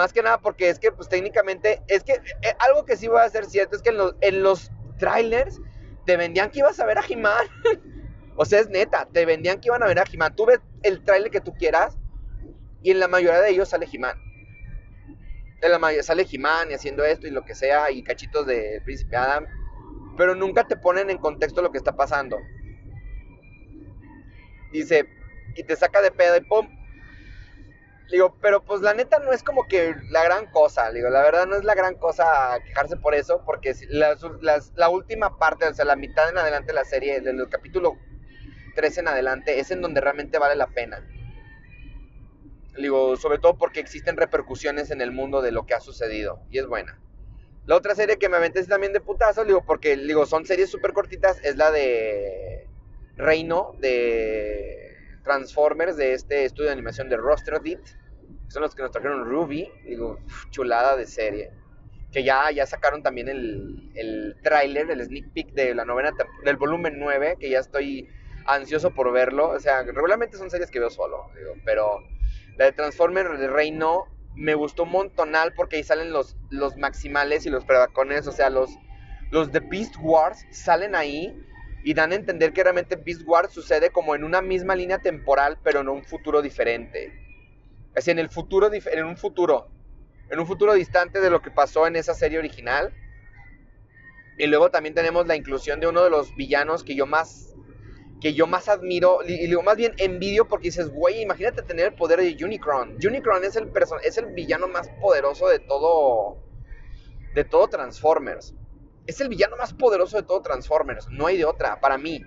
más 0.00 0.14
que 0.14 0.22
nada 0.22 0.40
porque 0.40 0.70
es 0.70 0.78
que, 0.78 0.90
pues 0.92 1.10
técnicamente, 1.10 1.82
es 1.86 2.02
que 2.02 2.14
eh, 2.14 2.54
algo 2.60 2.86
que 2.86 2.96
sí 2.96 3.06
voy 3.06 3.18
a 3.18 3.24
hacer 3.24 3.44
cierto 3.44 3.76
es 3.76 3.82
que 3.82 3.90
en 3.90 3.98
los, 3.98 4.14
en 4.22 4.42
los 4.42 4.72
trailers 4.96 5.60
te 6.06 6.16
vendían 6.16 6.50
que 6.50 6.60
ibas 6.60 6.80
a 6.80 6.86
ver 6.86 6.96
a 6.96 7.02
He-Man. 7.06 7.46
o 8.36 8.46
sea, 8.46 8.60
es 8.60 8.70
neta, 8.70 9.06
te 9.12 9.26
vendían 9.26 9.60
que 9.60 9.68
iban 9.68 9.82
a 9.82 9.86
ver 9.86 9.98
a 9.98 10.04
He-Man. 10.10 10.34
Tú 10.34 10.46
ves 10.46 10.60
el 10.82 11.04
trailer 11.04 11.30
que 11.30 11.42
tú 11.42 11.52
quieras 11.52 11.98
y 12.82 12.92
en 12.92 12.98
la 12.98 13.08
mayoría 13.08 13.42
de 13.42 13.50
ellos 13.50 13.68
sale 13.68 13.86
He-Man. 13.92 14.16
En 15.60 15.70
la 15.70 15.78
mayoría 15.78 16.02
sale 16.02 16.26
He-Man 16.30 16.70
y 16.70 16.74
haciendo 16.74 17.04
esto 17.04 17.26
y 17.26 17.30
lo 17.30 17.44
que 17.44 17.54
sea 17.54 17.90
y 17.90 18.02
cachitos 18.02 18.46
de 18.46 18.80
Príncipe 18.86 19.18
Adam. 19.18 19.44
Pero 20.16 20.34
nunca 20.34 20.66
te 20.66 20.76
ponen 20.76 21.10
en 21.10 21.18
contexto 21.18 21.60
lo 21.60 21.70
que 21.70 21.76
está 21.76 21.94
pasando. 21.94 22.38
Dice, 24.72 25.06
y 25.56 25.62
te 25.62 25.76
saca 25.76 26.00
de 26.00 26.10
pedo 26.10 26.38
y 26.38 26.40
pum. 26.40 26.79
Digo, 28.10 28.36
pero 28.40 28.64
pues 28.64 28.80
la 28.80 28.92
neta 28.92 29.20
no 29.20 29.32
es 29.32 29.44
como 29.44 29.68
que 29.68 29.94
la 30.10 30.24
gran 30.24 30.46
cosa. 30.46 30.90
Digo, 30.90 31.10
la 31.10 31.22
verdad 31.22 31.46
no 31.46 31.54
es 31.56 31.64
la 31.64 31.74
gran 31.74 31.94
cosa 31.94 32.58
quejarse 32.64 32.96
por 32.96 33.14
eso, 33.14 33.42
porque 33.44 33.74
la 33.88 34.88
última 34.88 35.38
parte, 35.38 35.66
o 35.66 35.74
sea, 35.74 35.84
la 35.84 35.94
mitad 35.94 36.28
en 36.28 36.38
adelante 36.38 36.68
de 36.68 36.74
la 36.74 36.84
serie, 36.84 37.20
del 37.20 37.48
capítulo 37.48 37.96
3 38.74 38.98
en 38.98 39.08
adelante, 39.08 39.60
es 39.60 39.70
en 39.70 39.80
donde 39.80 40.00
realmente 40.00 40.38
vale 40.38 40.56
la 40.56 40.66
pena. 40.66 41.06
Digo, 42.76 43.16
sobre 43.16 43.38
todo 43.38 43.58
porque 43.58 43.78
existen 43.78 44.16
repercusiones 44.16 44.90
en 44.90 45.00
el 45.00 45.12
mundo 45.12 45.40
de 45.40 45.52
lo 45.52 45.66
que 45.66 45.74
ha 45.74 45.80
sucedido. 45.80 46.40
Y 46.50 46.58
es 46.58 46.66
buena. 46.66 46.98
La 47.66 47.76
otra 47.76 47.94
serie 47.94 48.18
que 48.18 48.28
me 48.28 48.38
aventé 48.38 48.64
también 48.64 48.92
de 48.92 49.00
putazo, 49.00 49.44
digo, 49.44 49.64
porque 49.64 49.96
digo, 49.96 50.26
son 50.26 50.46
series 50.46 50.70
súper 50.70 50.92
cortitas, 50.92 51.38
es 51.44 51.56
la 51.56 51.70
de 51.70 52.66
Reino, 53.16 53.76
de 53.78 54.96
Transformers, 55.22 55.96
de 55.96 56.14
este 56.14 56.44
estudio 56.44 56.68
de 56.68 56.72
animación 56.72 57.08
de 57.08 57.16
Rostrodit. 58.50 58.52
Son 58.52 58.62
los 58.62 58.74
que 58.74 58.82
nos 58.82 58.90
trajeron 58.90 59.24
Ruby, 59.24 59.70
digo, 59.84 60.18
chulada 60.50 60.96
de 60.96 61.06
serie. 61.06 61.50
Que 62.12 62.24
ya, 62.24 62.50
ya 62.50 62.66
sacaron 62.66 63.02
también 63.02 63.28
el, 63.28 63.92
el 63.94 64.36
tráiler, 64.42 64.90
el 64.90 65.04
sneak 65.04 65.32
peek 65.32 65.52
de 65.52 65.74
la 65.74 65.84
novena, 65.84 66.10
del 66.44 66.56
volumen 66.56 66.98
9, 66.98 67.36
que 67.38 67.50
ya 67.50 67.60
estoy 67.60 68.08
ansioso 68.46 68.90
por 68.92 69.12
verlo. 69.12 69.50
O 69.50 69.60
sea, 69.60 69.82
regularmente 69.82 70.36
son 70.36 70.50
series 70.50 70.70
que 70.70 70.80
veo 70.80 70.90
solo, 70.90 71.30
digo, 71.38 71.54
pero 71.64 72.00
la 72.56 72.64
de 72.66 72.72
Transformers 72.72 73.38
de 73.38 73.48
Reino 73.48 74.06
me 74.34 74.54
gustó 74.54 74.84
un 74.84 74.90
montonal 74.90 75.52
porque 75.54 75.76
ahí 75.76 75.82
salen 75.82 76.12
los, 76.12 76.36
los 76.50 76.76
maximales 76.76 77.46
y 77.46 77.50
los 77.50 77.64
predacones, 77.64 78.26
o 78.26 78.32
sea, 78.32 78.50
los, 78.50 78.70
los 79.30 79.52
de 79.52 79.60
Beast 79.60 79.94
Wars 80.00 80.46
salen 80.50 80.94
ahí 80.94 81.36
y 81.84 81.94
dan 81.94 82.12
a 82.12 82.14
entender 82.14 82.52
que 82.52 82.62
realmente 82.62 82.96
Beast 82.96 83.22
Wars 83.24 83.52
sucede 83.52 83.90
como 83.90 84.14
en 84.14 84.24
una 84.24 84.42
misma 84.42 84.74
línea 84.74 84.98
temporal, 84.98 85.58
pero 85.62 85.80
en 85.80 85.88
un 85.88 86.04
futuro 86.04 86.42
diferente. 86.42 87.29
Así 87.94 88.10
en 88.10 88.18
el 88.18 88.28
futuro, 88.28 88.70
en 88.72 89.04
un 89.04 89.16
futuro, 89.16 89.68
en 90.30 90.38
un 90.38 90.46
futuro 90.46 90.74
distante 90.74 91.20
de 91.20 91.30
lo 91.30 91.42
que 91.42 91.50
pasó 91.50 91.86
en 91.86 91.96
esa 91.96 92.14
serie 92.14 92.38
original. 92.38 92.94
Y 94.38 94.46
luego 94.46 94.70
también 94.70 94.94
tenemos 94.94 95.26
la 95.26 95.36
inclusión 95.36 95.80
de 95.80 95.86
uno 95.86 96.02
de 96.02 96.10
los 96.10 96.34
villanos 96.34 96.84
que 96.84 96.94
yo 96.94 97.06
más 97.06 97.50
que 98.20 98.34
yo 98.34 98.46
más 98.46 98.68
admiro, 98.68 99.20
y 99.26 99.46
digo 99.46 99.62
más 99.62 99.76
bien 99.76 99.94
envidio 99.96 100.46
porque 100.46 100.68
dices, 100.68 100.90
güey, 100.90 101.22
imagínate 101.22 101.62
tener 101.62 101.86
el 101.86 101.94
poder 101.94 102.20
de 102.20 102.44
Unicron. 102.44 102.98
Unicron 103.04 103.44
es 103.44 103.56
el, 103.56 103.70
es 104.04 104.18
el 104.18 104.26
villano 104.26 104.68
más 104.68 104.88
poderoso 105.00 105.48
de 105.48 105.58
todo, 105.58 106.38
de 107.34 107.44
todo 107.44 107.68
Transformers. 107.68 108.54
Es 109.06 109.20
el 109.20 109.28
villano 109.28 109.56
más 109.56 109.72
poderoso 109.72 110.18
de 110.18 110.22
todo 110.22 110.42
Transformers, 110.42 111.08
no 111.10 111.26
hay 111.26 111.38
de 111.38 111.46
otra, 111.46 111.80
para 111.80 111.96
mí. 111.96 112.20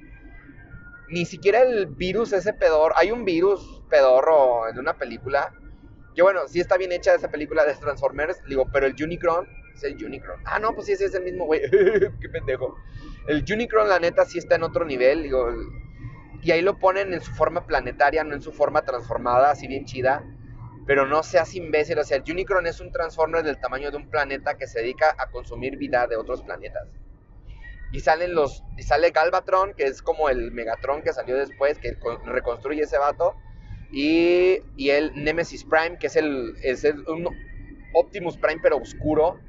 Ni 1.09 1.25
siquiera 1.25 1.61
el 1.61 1.85
virus 1.85 2.33
ese 2.33 2.53
pedor, 2.53 2.93
hay 2.95 3.11
un 3.11 3.23
virus 3.23 3.72
pedorro 3.89 4.67
en 4.67 4.79
una 4.79 4.97
película, 4.97 5.53
que 6.15 6.21
bueno, 6.21 6.47
sí 6.47 6.59
está 6.59 6.77
bien 6.77 6.91
hecha 6.91 7.15
esa 7.15 7.29
película 7.29 7.65
de 7.65 7.73
Transformers, 7.75 8.41
digo, 8.47 8.67
pero 8.71 8.85
el 8.85 8.95
Unicron, 9.01 9.47
es 9.73 9.83
el 9.83 10.03
Unicron. 10.03 10.41
Ah, 10.45 10.59
no, 10.59 10.73
pues 10.73 10.87
sí, 10.87 10.93
ese 10.93 11.05
es 11.05 11.15
el 11.15 11.23
mismo, 11.23 11.45
güey, 11.45 11.61
qué 11.71 12.29
pendejo. 12.31 12.75
El 13.27 13.43
Unicron, 13.51 13.89
la 13.89 13.99
neta, 13.99 14.25
sí 14.25 14.37
está 14.37 14.55
en 14.55 14.63
otro 14.63 14.85
nivel, 14.85 15.23
digo, 15.23 15.49
y 16.43 16.51
ahí 16.51 16.61
lo 16.61 16.77
ponen 16.77 17.13
en 17.13 17.21
su 17.21 17.31
forma 17.31 17.65
planetaria, 17.65 18.23
no 18.23 18.35
en 18.35 18.41
su 18.41 18.51
forma 18.51 18.83
transformada, 18.83 19.51
así 19.51 19.67
bien 19.67 19.85
chida. 19.85 20.23
Pero 20.85 21.07
no 21.07 21.23
seas 21.23 21.55
imbécil, 21.55 21.97
o 21.97 22.03
sea, 22.03 22.17
el 22.17 22.29
Unicron 22.29 22.67
es 22.67 22.81
un 22.81 22.91
transformer 22.91 23.43
del 23.43 23.57
tamaño 23.57 23.89
de 23.89 23.97
un 23.97 24.09
planeta 24.09 24.57
que 24.57 24.67
se 24.67 24.81
dedica 24.81 25.15
a 25.17 25.31
consumir 25.31 25.77
vida 25.77 26.05
de 26.07 26.17
otros 26.17 26.43
planetas. 26.43 26.89
Y 27.93 28.01
salen 28.01 28.35
los 28.35 28.63
y 28.75 28.83
sale 28.83 29.11
Galvatron, 29.11 29.75
que 29.75 29.83
es 29.85 30.01
como 30.01 30.27
el 30.27 30.51
Megatron 30.51 31.01
que 31.03 31.13
salió 31.13 31.37
después, 31.37 31.77
que 31.77 31.95
reconstruye 32.25 32.81
ese 32.81 32.97
vato. 32.97 33.35
Y, 33.93 34.59
y 34.75 34.89
el 34.89 35.13
Nemesis 35.15 35.63
Prime, 35.63 35.99
que 35.99 36.07
es 36.07 36.15
el, 36.15 36.55
es 36.63 36.83
el 36.83 37.07
un 37.07 37.29
Optimus 37.93 38.37
Prime 38.37 38.59
pero 38.61 38.77
oscuro. 38.77 39.39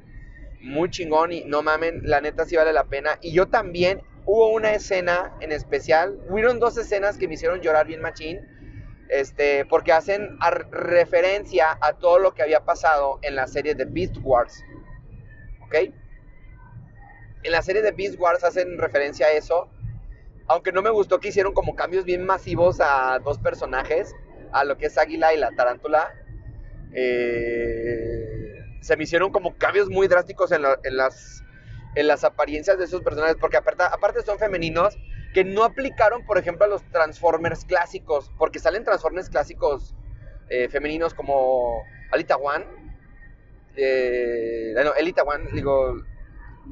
Muy 0.61 0.89
chingón 0.89 1.31
y 1.31 1.43
no 1.45 1.61
mamen, 1.61 2.01
la 2.03 2.21
neta 2.21 2.45
sí 2.45 2.55
vale 2.55 2.71
la 2.71 2.85
pena. 2.85 3.17
Y 3.21 3.33
yo 3.33 3.47
también 3.47 4.01
hubo 4.25 4.49
una 4.49 4.73
escena 4.73 5.35
en 5.41 5.51
especial, 5.51 6.19
hubieron 6.29 6.59
dos 6.59 6.77
escenas 6.77 7.17
que 7.17 7.27
me 7.27 7.35
hicieron 7.35 7.61
llorar 7.61 7.87
bien 7.87 8.01
machín, 8.01 8.39
este, 9.09 9.65
porque 9.65 9.91
hacen 9.91 10.37
referencia 10.71 11.77
a 11.81 11.93
todo 11.93 12.19
lo 12.19 12.33
que 12.33 12.41
había 12.41 12.65
pasado 12.65 13.19
en 13.21 13.35
la 13.35 13.47
serie 13.47 13.75
de 13.75 13.85
Beast 13.85 14.17
Wars. 14.23 14.63
¿Ok? 15.61 15.75
En 17.43 17.51
la 17.51 17.61
serie 17.61 17.81
de 17.83 17.91
Beast 17.91 18.19
Wars 18.19 18.43
hacen 18.43 18.77
referencia 18.77 19.27
a 19.27 19.31
eso, 19.31 19.69
aunque 20.47 20.71
no 20.71 20.81
me 20.81 20.89
gustó 20.89 21.19
que 21.19 21.29
hicieron 21.29 21.53
como 21.53 21.75
cambios 21.75 22.05
bien 22.05 22.25
masivos 22.25 22.79
a 22.79 23.19
dos 23.19 23.37
personajes, 23.37 24.15
a 24.55 24.63
lo 24.63 24.77
que 24.77 24.87
es 24.87 24.97
Águila 24.97 25.33
y 25.33 25.37
la 25.37 25.51
Tarántula. 25.51 26.13
Eh, 26.93 28.63
se 28.81 28.95
me 28.95 29.03
hicieron 29.03 29.31
como 29.31 29.57
cambios 29.57 29.89
muy 29.89 30.07
drásticos 30.07 30.51
en, 30.51 30.63
en 30.83 30.97
las 30.97 31.43
en 31.95 32.07
las 32.07 32.23
apariencias 32.23 32.77
de 32.77 32.85
esos 32.85 33.01
personajes, 33.01 33.37
porque 33.39 33.57
aparte, 33.57 33.83
aparte 33.83 34.21
son 34.21 34.37
femeninos 34.37 34.97
que 35.33 35.43
no 35.43 35.63
aplicaron, 35.63 36.25
por 36.25 36.37
ejemplo, 36.37 36.65
a 36.65 36.67
los 36.67 36.83
Transformers 36.91 37.65
clásicos, 37.65 38.31
porque 38.37 38.59
salen 38.59 38.83
Transformers 38.83 39.29
clásicos 39.29 39.95
eh, 40.49 40.67
femeninos 40.69 41.13
como 41.13 41.83
Alita 42.11 42.35
One. 42.35 42.65
Eh, 43.77 44.73
no, 44.75 44.93
Elita 44.95 45.23
One, 45.23 45.49
digo, 45.53 45.95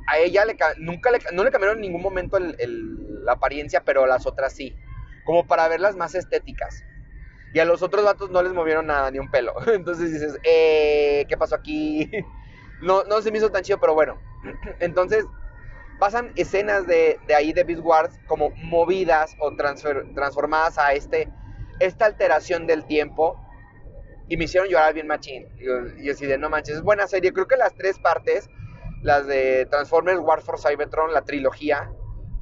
a 0.08 0.18
ella 0.18 0.46
le, 0.46 0.58
nunca 0.78 1.12
le, 1.12 1.20
no 1.32 1.44
le 1.44 1.52
cambiaron 1.52 1.78
en 1.78 1.82
ningún 1.82 2.02
momento 2.02 2.38
la 2.40 3.32
apariencia, 3.34 3.82
pero 3.86 4.04
a 4.04 4.08
las 4.08 4.26
otras 4.26 4.54
sí, 4.54 4.76
como 5.26 5.48
para 5.48 5.68
verlas 5.70 5.96
más 5.96 6.16
estéticas. 6.16 6.84
Y 7.54 7.60
a 7.60 7.66
los 7.66 7.84
otros 7.84 8.04
vatos 8.04 8.32
no 8.32 8.42
les 8.42 8.52
movieron 8.52 8.88
nada, 8.88 9.12
ni 9.12 9.20
un 9.20 9.30
pelo. 9.30 9.54
Entonces 9.68 10.12
dices, 10.12 10.40
eh, 10.44 11.26
¿qué 11.28 11.38
pasó 11.38 11.56
aquí? 11.56 12.10
No, 12.82 13.06
no 13.06 13.22
se 13.22 13.32
me 13.32 13.38
hizo 13.38 13.50
tan 13.50 13.64
chido, 13.64 13.80
pero 13.80 13.94
bueno. 13.94 14.20
Entonces, 14.82 15.26
pasan 16.00 16.34
escenas 16.36 16.86
de, 16.86 17.18
ahí 17.34 17.54
de 17.54 17.64
Beast 17.64 17.82
Wars 17.82 18.20
como 18.28 18.50
movidas 18.58 19.38
o 19.40 19.56
transformadas 19.56 20.78
a 20.78 20.92
este, 20.92 21.32
esta 21.80 22.06
alteración 22.06 22.68
del 22.68 22.84
tiempo. 22.84 23.40
Y 24.28 24.36
me 24.36 24.46
hicieron 24.46 24.68
llorar 24.68 24.94
bien 24.94 25.08
machín. 25.08 25.48
Y 25.98 26.10
así 26.10 26.26
de, 26.26 26.38
no 26.38 26.50
manches, 26.50 26.76
es 26.76 26.82
buena 26.82 27.08
serie. 27.08 27.32
Creo 27.32 27.48
que 27.48 27.56
las 27.56 27.74
tres 27.74 27.98
partes, 28.00 28.50
las 29.02 29.28
de 29.28 29.66
Transformers, 29.68 30.20
War 30.20 30.42
for 30.42 30.60
Cybertron, 30.60 31.14
la 31.14 31.22
trilogía, 31.22 31.90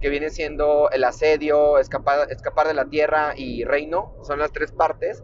que 0.01 0.09
viene 0.09 0.31
siendo 0.31 0.89
el 0.89 1.03
asedio, 1.03 1.77
escapar, 1.77 2.31
escapar 2.31 2.67
de 2.67 2.73
la 2.73 2.85
tierra 2.85 3.33
y 3.37 3.63
reino, 3.63 4.15
son 4.23 4.39
las 4.39 4.51
tres 4.51 4.71
partes. 4.71 5.23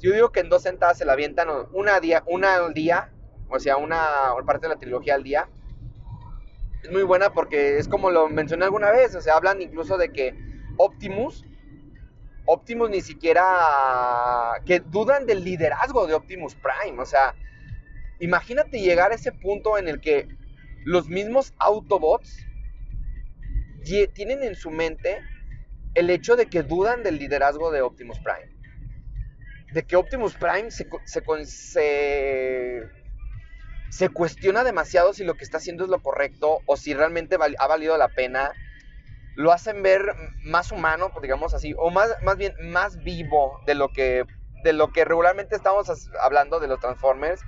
Yo 0.00 0.12
digo 0.12 0.30
que 0.30 0.40
en 0.40 0.50
dos 0.50 0.62
sentadas 0.62 0.98
se 0.98 1.06
la 1.06 1.14
avientan 1.14 1.48
una, 1.72 1.98
día, 1.98 2.22
una 2.26 2.56
al 2.56 2.74
día, 2.74 3.10
o 3.48 3.58
sea, 3.58 3.78
una 3.78 4.06
parte 4.46 4.66
de 4.66 4.74
la 4.74 4.78
trilogía 4.78 5.14
al 5.14 5.24
día. 5.24 5.48
Es 6.82 6.92
muy 6.92 7.02
buena 7.02 7.32
porque 7.32 7.78
es 7.78 7.88
como 7.88 8.10
lo 8.10 8.28
mencioné 8.28 8.66
alguna 8.66 8.90
vez, 8.90 9.14
o 9.14 9.20
sea, 9.20 9.34
hablan 9.34 9.62
incluso 9.62 9.96
de 9.96 10.12
que 10.12 10.38
Optimus, 10.76 11.44
Optimus 12.46 12.90
ni 12.90 13.00
siquiera, 13.00 13.42
que 14.64 14.80
dudan 14.80 15.26
del 15.26 15.42
liderazgo 15.42 16.06
de 16.06 16.14
Optimus 16.14 16.54
Prime, 16.54 17.00
o 17.00 17.06
sea, 17.06 17.34
imagínate 18.20 18.80
llegar 18.80 19.10
a 19.10 19.16
ese 19.16 19.32
punto 19.32 19.78
en 19.78 19.88
el 19.88 20.00
que 20.00 20.28
los 20.84 21.08
mismos 21.08 21.54
Autobots 21.58 22.47
tienen 24.14 24.42
en 24.42 24.54
su 24.54 24.70
mente 24.70 25.22
el 25.94 26.10
hecho 26.10 26.36
de 26.36 26.46
que 26.46 26.62
dudan 26.62 27.02
del 27.02 27.18
liderazgo 27.18 27.70
de 27.70 27.82
Optimus 27.82 28.18
Prime. 28.20 28.54
De 29.72 29.82
que 29.84 29.96
Optimus 29.96 30.34
Prime 30.34 30.70
se, 30.70 30.88
se, 33.90 34.08
cuestiona 34.08 34.64
demasiado 34.64 35.12
si 35.12 35.24
lo 35.24 35.34
que 35.34 35.44
está 35.44 35.58
haciendo 35.58 35.84
es 35.84 35.90
lo 35.90 36.00
correcto 36.02 36.60
o 36.66 36.76
si 36.76 36.94
realmente 36.94 37.36
ha 37.58 37.66
valido 37.66 37.96
la 37.96 38.08
pena. 38.08 38.52
Lo 39.34 39.52
hacen 39.52 39.82
ver 39.82 40.02
más 40.44 40.72
humano, 40.72 41.12
digamos 41.22 41.54
así, 41.54 41.74
o 41.78 41.90
más, 41.90 42.10
más 42.22 42.36
bien 42.36 42.54
más 42.60 43.02
vivo 43.04 43.60
de 43.66 43.74
lo 43.74 43.92
que, 43.92 44.24
de 44.64 44.72
lo 44.72 44.92
que 44.92 45.04
regularmente 45.04 45.54
estamos 45.54 46.10
hablando 46.20 46.60
de 46.60 46.68
los 46.68 46.80
Transformers 46.80 47.40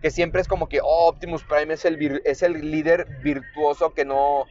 que 0.00 0.10
siempre 0.10 0.40
es 0.40 0.48
como 0.48 0.68
que 0.68 0.80
oh, 0.82 1.08
Optimus 1.08 1.44
Prime 1.44 1.74
es 1.74 1.84
el, 1.84 2.22
es 2.24 2.42
el 2.42 2.70
líder 2.70 3.06
virtuoso 3.22 3.94
que 3.94 4.04
no, 4.04 4.46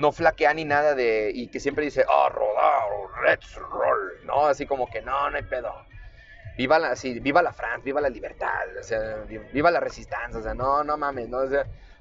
no 0.00 0.12
flaquea 0.12 0.54
ni 0.54 0.64
nada 0.64 0.94
de. 0.94 1.30
y 1.32 1.48
que 1.48 1.60
siempre 1.60 1.84
dice, 1.84 2.04
oh, 2.08 2.28
rodar, 2.30 2.88
let's 3.24 3.54
roll, 3.56 4.24
¿no? 4.24 4.46
Así 4.46 4.66
como 4.66 4.90
que 4.90 5.02
no, 5.02 5.30
no 5.30 5.36
hay 5.36 5.42
pedo. 5.42 5.72
Viva 6.56 6.78
la, 6.78 6.96
sí, 6.96 7.20
viva 7.20 7.42
la 7.42 7.52
France, 7.52 7.82
viva 7.84 8.00
la 8.00 8.08
libertad, 8.08 8.66
o 8.78 8.82
sea, 8.82 9.24
viva 9.52 9.70
la 9.70 9.80
resistencia, 9.80 10.38
o 10.38 10.42
sea, 10.42 10.54
no, 10.54 10.82
no 10.84 10.96
mames, 10.96 11.28
¿no? 11.28 11.38
O 11.38 11.48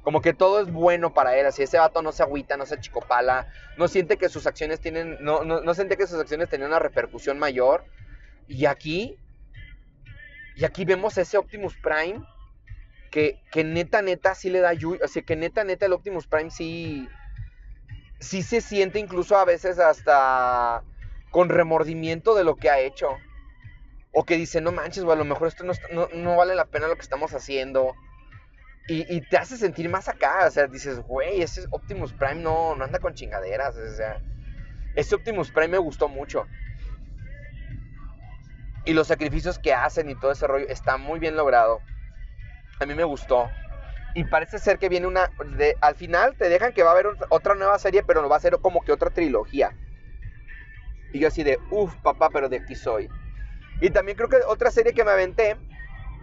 como 0.02 0.22
que 0.22 0.34
todo 0.34 0.62
es 0.62 0.72
bueno 0.72 1.14
para 1.14 1.38
él, 1.38 1.46
así 1.46 1.62
ese 1.62 1.78
vato 1.78 2.02
no 2.02 2.14
se 2.14 2.24
agüita, 2.24 2.56
no 2.56 2.66
se 2.66 2.80
chicopala, 2.80 3.48
no 3.78 3.88
siente 3.88 4.18
que 4.18 4.30
sus 4.30 4.48
acciones 4.48 4.80
tienen, 4.80 5.18
no, 5.20 5.44
no, 5.44 5.62
no 5.62 5.74
siente 5.74 5.98
que 5.98 6.08
sus 6.08 6.20
acciones 6.20 6.50
tienen 6.50 6.70
una 6.70 6.80
repercusión 6.80 7.38
mayor. 7.38 7.84
Y 8.48 8.66
aquí, 8.66 9.20
y 10.56 10.64
aquí 10.64 10.86
vemos 10.86 11.18
ese 11.18 11.38
Optimus 11.38 11.76
Prime 11.78 12.26
que, 13.12 13.42
que 13.52 13.64
neta, 13.64 14.02
neta 14.02 14.36
sí 14.36 14.50
le 14.50 14.60
da 14.60 14.72
o 14.72 15.08
sea, 15.08 15.22
que 15.22 15.36
neta, 15.36 15.64
neta 15.64 15.86
el 15.86 15.94
Optimus 15.94 16.28
Prime 16.28 16.50
sí, 16.50 17.08
sí 18.20 18.44
se 18.44 18.62
siente 18.62 19.00
incluso 19.00 19.38
a 19.38 19.46
veces 19.46 19.80
hasta 19.80 20.84
con 21.32 21.50
remordimiento 21.50 22.36
de 22.36 22.44
lo 22.44 22.56
que 22.56 22.70
ha 22.70 22.80
hecho. 22.80 23.10
O 24.12 24.26
que 24.26 24.38
dice, 24.38 24.60
no 24.62 24.72
manches, 24.72 25.04
o 25.04 25.12
a 25.12 25.16
lo 25.16 25.26
mejor 25.26 25.48
esto 25.48 25.64
no, 25.64 26.36
vale 26.36 26.56
la 26.56 26.66
pena 26.66 26.88
lo 26.88 26.96
que 26.96 27.02
estamos 27.02 27.34
haciendo. 27.34 27.94
Y, 28.88 29.22
te 29.22 29.38
hace 29.38 29.56
sentir 29.56 29.88
más 29.88 30.10
acá, 30.10 30.48
o 30.48 30.52
sea, 30.52 30.66
dices, 30.66 31.00
güey, 31.02 31.44
ese 31.44 31.68
Optimus 31.70 32.12
Prime 32.12 32.42
no, 32.42 32.76
no 32.76 32.84
anda 32.84 32.98
con 32.98 33.14
chingaderas, 33.14 33.78
o 33.78 33.96
sea, 33.96 34.20
ese 34.96 35.14
Optimus 35.14 35.52
Prime 35.52 35.68
me 35.68 35.78
gustó 35.78 36.08
mucho. 36.08 36.48
Y 38.86 38.94
los 38.94 39.06
sacrificios 39.06 39.60
que 39.60 39.74
hacen 39.76 40.10
y 40.10 40.16
todo 40.16 40.32
ese 40.32 40.48
rollo 40.48 40.66
está 40.70 40.98
muy 40.98 41.20
bien 41.20 41.36
logrado. 41.36 41.82
A 42.80 42.88
mí 42.88 42.96
me 42.96 43.04
gustó. 43.04 43.52
Y 44.16 44.24
parece 44.24 44.60
ser 44.60 44.80
que 44.80 44.90
viene 44.90 45.08
una. 45.08 45.32
De, 45.58 45.78
al 45.82 45.96
final 45.96 46.36
te 46.36 46.50
dejan 46.50 46.74
que 46.74 46.84
va 46.84 46.90
a 46.90 46.94
haber 46.94 47.08
otra 47.30 47.56
nueva 47.56 47.78
serie, 47.80 48.04
pero 48.04 48.22
no 48.22 48.30
va 48.30 48.38
a 48.38 48.42
ser 48.42 48.58
como 48.60 48.82
que 48.82 48.92
otra 48.92 49.10
trilogía. 49.10 49.76
Y 51.14 51.20
yo 51.20 51.28
así 51.28 51.44
de, 51.44 51.60
uff, 51.72 51.96
papá, 51.98 52.30
pero 52.30 52.50
de 52.50 52.58
aquí 52.58 52.76
soy. 52.76 53.10
Y 53.82 53.90
también 53.90 54.18
creo 54.18 54.30
que 54.30 54.38
otra 54.48 54.72
serie 54.72 54.94
que 54.94 55.04
me 55.04 55.12
aventé. 55.12 55.58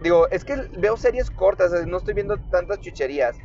Digo, 0.01 0.29
es 0.29 0.45
que 0.45 0.55
veo 0.77 0.95
series 0.95 1.31
cortas, 1.31 1.71
no 1.87 1.97
estoy 1.97 2.13
viendo 2.13 2.37
tantas 2.51 2.79
chucherías. 2.81 3.35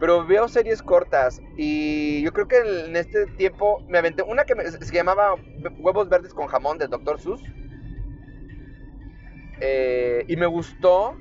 Pero 0.00 0.24
veo 0.26 0.48
series 0.48 0.82
cortas. 0.82 1.42
Y 1.56 2.22
yo 2.22 2.32
creo 2.32 2.48
que 2.48 2.58
en 2.58 2.96
este 2.96 3.26
tiempo 3.26 3.82
me 3.88 3.98
aventé 3.98 4.22
una 4.22 4.44
que 4.44 4.54
se 4.70 4.94
llamaba 4.94 5.34
Huevos 5.78 6.08
Verdes 6.08 6.32
con 6.32 6.46
Jamón 6.46 6.78
de 6.78 6.86
Dr. 6.86 7.20
Sus. 7.20 7.42
Eh, 9.60 10.24
y 10.28 10.36
me 10.36 10.46
gustó 10.46 11.16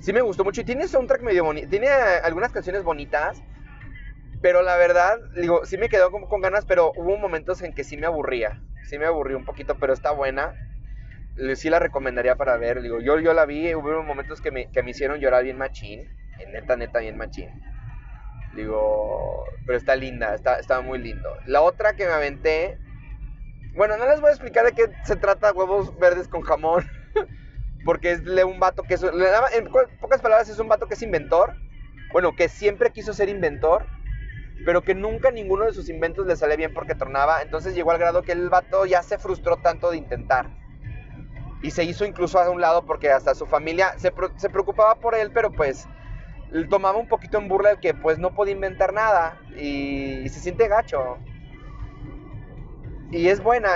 sí 0.00 0.12
me 0.12 0.20
gustó 0.20 0.44
mucho. 0.44 0.60
Y 0.60 0.64
tiene 0.64 0.88
soundtrack 0.88 1.22
medio 1.22 1.44
bonito. 1.44 1.68
Tiene 1.68 1.88
algunas 1.88 2.52
canciones 2.52 2.82
bonitas. 2.82 3.42
Pero 4.42 4.62
la 4.62 4.76
verdad, 4.76 5.18
digo, 5.36 5.66
sí 5.66 5.76
me 5.76 5.88
quedó 5.88 6.10
con 6.10 6.40
ganas, 6.40 6.64
pero 6.64 6.92
hubo 6.96 7.16
momentos 7.18 7.60
en 7.62 7.74
que 7.74 7.84
sí 7.84 7.96
me 7.96 8.06
aburría. 8.06 8.58
Sí 8.88 8.98
me 8.98 9.06
aburrí 9.06 9.34
un 9.34 9.44
poquito, 9.44 9.78
pero 9.78 9.92
está 9.92 10.12
buena. 10.12 10.54
Sí 11.54 11.68
la 11.68 11.78
recomendaría 11.78 12.36
para 12.36 12.56
ver. 12.56 12.80
Digo, 12.80 13.00
yo, 13.00 13.18
yo 13.20 13.34
la 13.34 13.44
vi, 13.44 13.74
hubo 13.74 14.02
momentos 14.02 14.40
que 14.40 14.50
me, 14.50 14.70
que 14.70 14.82
me 14.82 14.90
hicieron 14.90 15.20
llorar 15.20 15.44
bien 15.44 15.58
machín. 15.58 16.08
En 16.38 16.52
neta, 16.52 16.76
neta, 16.76 17.00
bien 17.00 17.18
machín. 17.18 17.50
Digo, 18.54 19.44
pero 19.66 19.78
está 19.78 19.94
linda, 19.94 20.34
está, 20.34 20.58
está 20.58 20.80
muy 20.80 20.98
lindo. 20.98 21.28
La 21.46 21.60
otra 21.60 21.94
que 21.94 22.06
me 22.06 22.12
aventé. 22.12 22.78
Bueno, 23.74 23.96
no 23.96 24.06
les 24.06 24.20
voy 24.20 24.30
a 24.30 24.32
explicar 24.32 24.64
de 24.64 24.72
qué 24.72 24.90
se 25.04 25.16
trata 25.16 25.52
huevos 25.52 25.96
verdes 25.98 26.28
con 26.28 26.40
jamón. 26.40 26.84
Porque 27.84 28.12
es 28.12 28.20
un 28.44 28.60
vato 28.60 28.82
que 28.82 28.94
es, 28.94 29.02
en 29.02 29.70
pocas 30.00 30.20
palabras 30.20 30.48
es 30.48 30.58
un 30.58 30.68
vato 30.68 30.86
que 30.86 30.94
es 30.94 31.02
inventor. 31.02 31.54
Bueno, 32.12 32.34
que 32.34 32.48
siempre 32.48 32.90
quiso 32.90 33.12
ser 33.14 33.28
inventor, 33.28 33.86
pero 34.64 34.82
que 34.82 34.94
nunca 34.94 35.30
ninguno 35.30 35.64
de 35.64 35.72
sus 35.72 35.88
inventos 35.88 36.26
le 36.26 36.36
sale 36.36 36.56
bien 36.56 36.74
porque 36.74 36.94
tornaba. 36.94 37.42
Entonces 37.42 37.74
llegó 37.74 37.92
al 37.92 37.98
grado 37.98 38.22
que 38.22 38.32
el 38.32 38.50
vato 38.50 38.84
ya 38.86 39.02
se 39.02 39.18
frustró 39.18 39.56
tanto 39.56 39.90
de 39.90 39.96
intentar. 39.96 40.50
Y 41.62 41.70
se 41.70 41.84
hizo 41.84 42.04
incluso 42.04 42.38
a 42.38 42.50
un 42.50 42.60
lado 42.60 42.84
porque 42.84 43.10
hasta 43.10 43.34
su 43.34 43.46
familia 43.46 43.94
se, 43.96 44.12
se 44.36 44.50
preocupaba 44.50 44.96
por 44.96 45.14
él, 45.14 45.30
pero 45.32 45.50
pues 45.52 45.86
tomaba 46.68 46.98
un 46.98 47.08
poquito 47.08 47.38
en 47.38 47.48
burla 47.48 47.72
el 47.72 47.80
que 47.80 47.94
pues 47.94 48.18
no 48.18 48.34
podía 48.34 48.54
inventar 48.54 48.92
nada 48.92 49.38
y 49.56 50.28
se 50.28 50.40
siente 50.40 50.68
gacho. 50.68 51.18
Y 53.12 53.26
es 53.26 53.42
buena, 53.42 53.70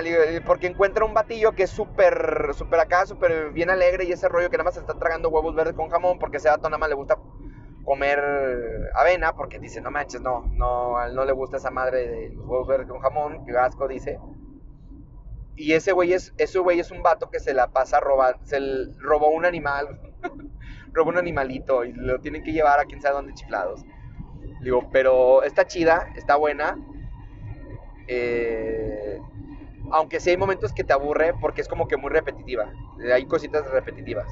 porque 0.46 0.68
encuentra 0.68 1.04
un 1.04 1.12
batillo 1.12 1.52
que 1.52 1.64
es 1.64 1.70
súper, 1.70 2.50
súper 2.54 2.78
acá, 2.78 3.04
súper 3.04 3.50
bien 3.50 3.68
alegre 3.68 4.04
y 4.04 4.12
ese 4.12 4.28
rollo 4.28 4.48
que 4.48 4.56
nada 4.56 4.70
más 4.70 4.76
está 4.76 4.94
tragando 4.94 5.28
huevos 5.28 5.56
verdes 5.56 5.74
con 5.74 5.88
jamón 5.88 6.20
porque 6.20 6.36
ese 6.36 6.48
vato 6.48 6.68
nada 6.68 6.78
más 6.78 6.88
le 6.88 6.94
gusta 6.94 7.18
comer 7.84 8.22
avena 8.94 9.34
porque 9.34 9.58
dice, 9.58 9.80
no 9.80 9.90
manches, 9.90 10.20
no, 10.20 10.46
no, 10.52 11.08
no 11.08 11.24
le 11.24 11.32
gusta 11.32 11.56
esa 11.56 11.72
madre 11.72 12.08
de 12.08 12.28
los 12.28 12.46
huevos 12.46 12.68
verdes 12.68 12.86
con 12.86 13.00
jamón, 13.00 13.44
que 13.44 13.58
asco 13.58 13.88
dice. 13.88 14.20
Y 15.56 15.72
ese 15.72 15.90
güey 15.90 16.12
es, 16.12 16.32
ese 16.38 16.60
güey 16.60 16.78
es 16.78 16.92
un 16.92 17.02
vato 17.02 17.28
que 17.28 17.40
se 17.40 17.54
la 17.54 17.72
pasa 17.72 17.98
robando, 17.98 18.38
se 18.44 18.60
robó 19.00 19.30
un 19.30 19.44
animal, 19.44 20.00
robó 20.92 21.10
un 21.10 21.18
animalito 21.18 21.84
y 21.84 21.92
lo 21.92 22.20
tienen 22.20 22.44
que 22.44 22.52
llevar 22.52 22.78
a 22.78 22.84
quien 22.84 23.02
sabe 23.02 23.16
dónde 23.16 23.34
chiflados. 23.34 23.84
Digo, 24.60 24.88
pero 24.92 25.42
está 25.42 25.66
chida, 25.66 26.06
está 26.14 26.36
buena 26.36 26.76
eh, 28.06 29.20
aunque 29.90 30.20
sí 30.20 30.30
hay 30.30 30.36
momentos 30.36 30.72
que 30.72 30.84
te 30.84 30.92
aburre 30.92 31.34
porque 31.40 31.60
es 31.60 31.68
como 31.68 31.86
que 31.88 31.96
muy 31.96 32.10
repetitiva. 32.10 32.72
Hay 33.12 33.26
cositas 33.26 33.68
repetitivas. 33.70 34.26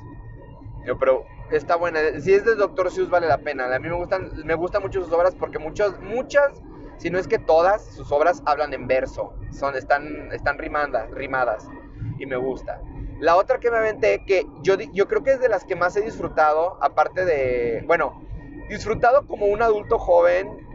Pero 0.98 1.24
está 1.50 1.76
buena. 1.76 2.00
Si 2.20 2.32
es 2.32 2.44
de 2.44 2.56
Dr. 2.56 2.90
Seuss 2.90 3.10
vale 3.10 3.28
la 3.28 3.38
pena. 3.38 3.72
A 3.72 3.78
mí 3.78 3.88
me 3.88 3.94
gustan, 3.94 4.32
me 4.44 4.54
gustan 4.54 4.82
mucho 4.82 5.02
sus 5.02 5.12
obras 5.12 5.34
porque 5.34 5.58
muchas, 5.58 6.00
muchas, 6.00 6.60
si 6.96 7.10
no 7.10 7.18
es 7.18 7.28
que 7.28 7.38
todas, 7.38 7.84
sus 7.84 8.10
obras 8.10 8.42
hablan 8.46 8.72
en 8.74 8.88
verso. 8.88 9.34
Son, 9.50 9.76
están, 9.76 10.32
están 10.32 10.58
rimadas, 10.58 11.10
rimadas. 11.12 11.68
Y 12.18 12.26
me 12.26 12.36
gusta. 12.36 12.80
La 13.20 13.36
otra 13.36 13.60
que 13.60 13.70
me 13.70 13.78
aventé, 13.78 14.24
que 14.26 14.44
yo, 14.62 14.74
yo 14.92 15.06
creo 15.06 15.22
que 15.22 15.32
es 15.32 15.40
de 15.40 15.48
las 15.48 15.64
que 15.64 15.76
más 15.76 15.94
he 15.96 16.00
disfrutado, 16.00 16.76
aparte 16.80 17.24
de, 17.24 17.84
bueno, 17.86 18.20
disfrutado 18.68 19.26
como 19.28 19.46
un 19.46 19.62
adulto 19.62 19.98
joven 19.98 20.71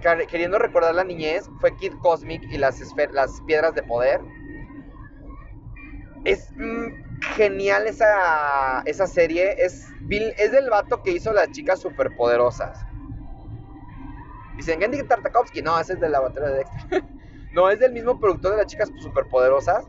queriendo 0.00 0.58
recordar 0.58 0.94
la 0.94 1.04
niñez, 1.04 1.48
fue 1.60 1.76
Kid 1.76 1.94
Cosmic 2.02 2.42
y 2.50 2.58
las, 2.58 2.80
las 3.12 3.40
piedras 3.42 3.74
de 3.74 3.82
poder. 3.82 4.20
Es 6.24 6.50
mm, 6.56 7.22
genial 7.36 7.86
esa, 7.86 8.82
esa 8.84 9.06
serie. 9.06 9.54
Es, 9.58 9.86
es 10.10 10.52
del 10.52 10.70
vato 10.70 11.02
que 11.02 11.12
hizo 11.12 11.32
las 11.32 11.50
chicas 11.50 11.80
superpoderosas. 11.80 12.84
Dicen, 14.56 14.80
Gendy 14.80 15.02
Tartakovsky. 15.04 15.62
No, 15.62 15.78
ese 15.78 15.94
es 15.94 16.00
de 16.00 16.08
la 16.08 16.20
batería 16.20 16.48
de 16.48 16.56
Dexter. 16.58 17.04
no, 17.52 17.70
es 17.70 17.78
del 17.78 17.92
mismo 17.92 18.18
productor 18.18 18.52
de 18.52 18.56
las 18.58 18.66
chicas 18.66 18.90
superpoderosas. 18.98 19.86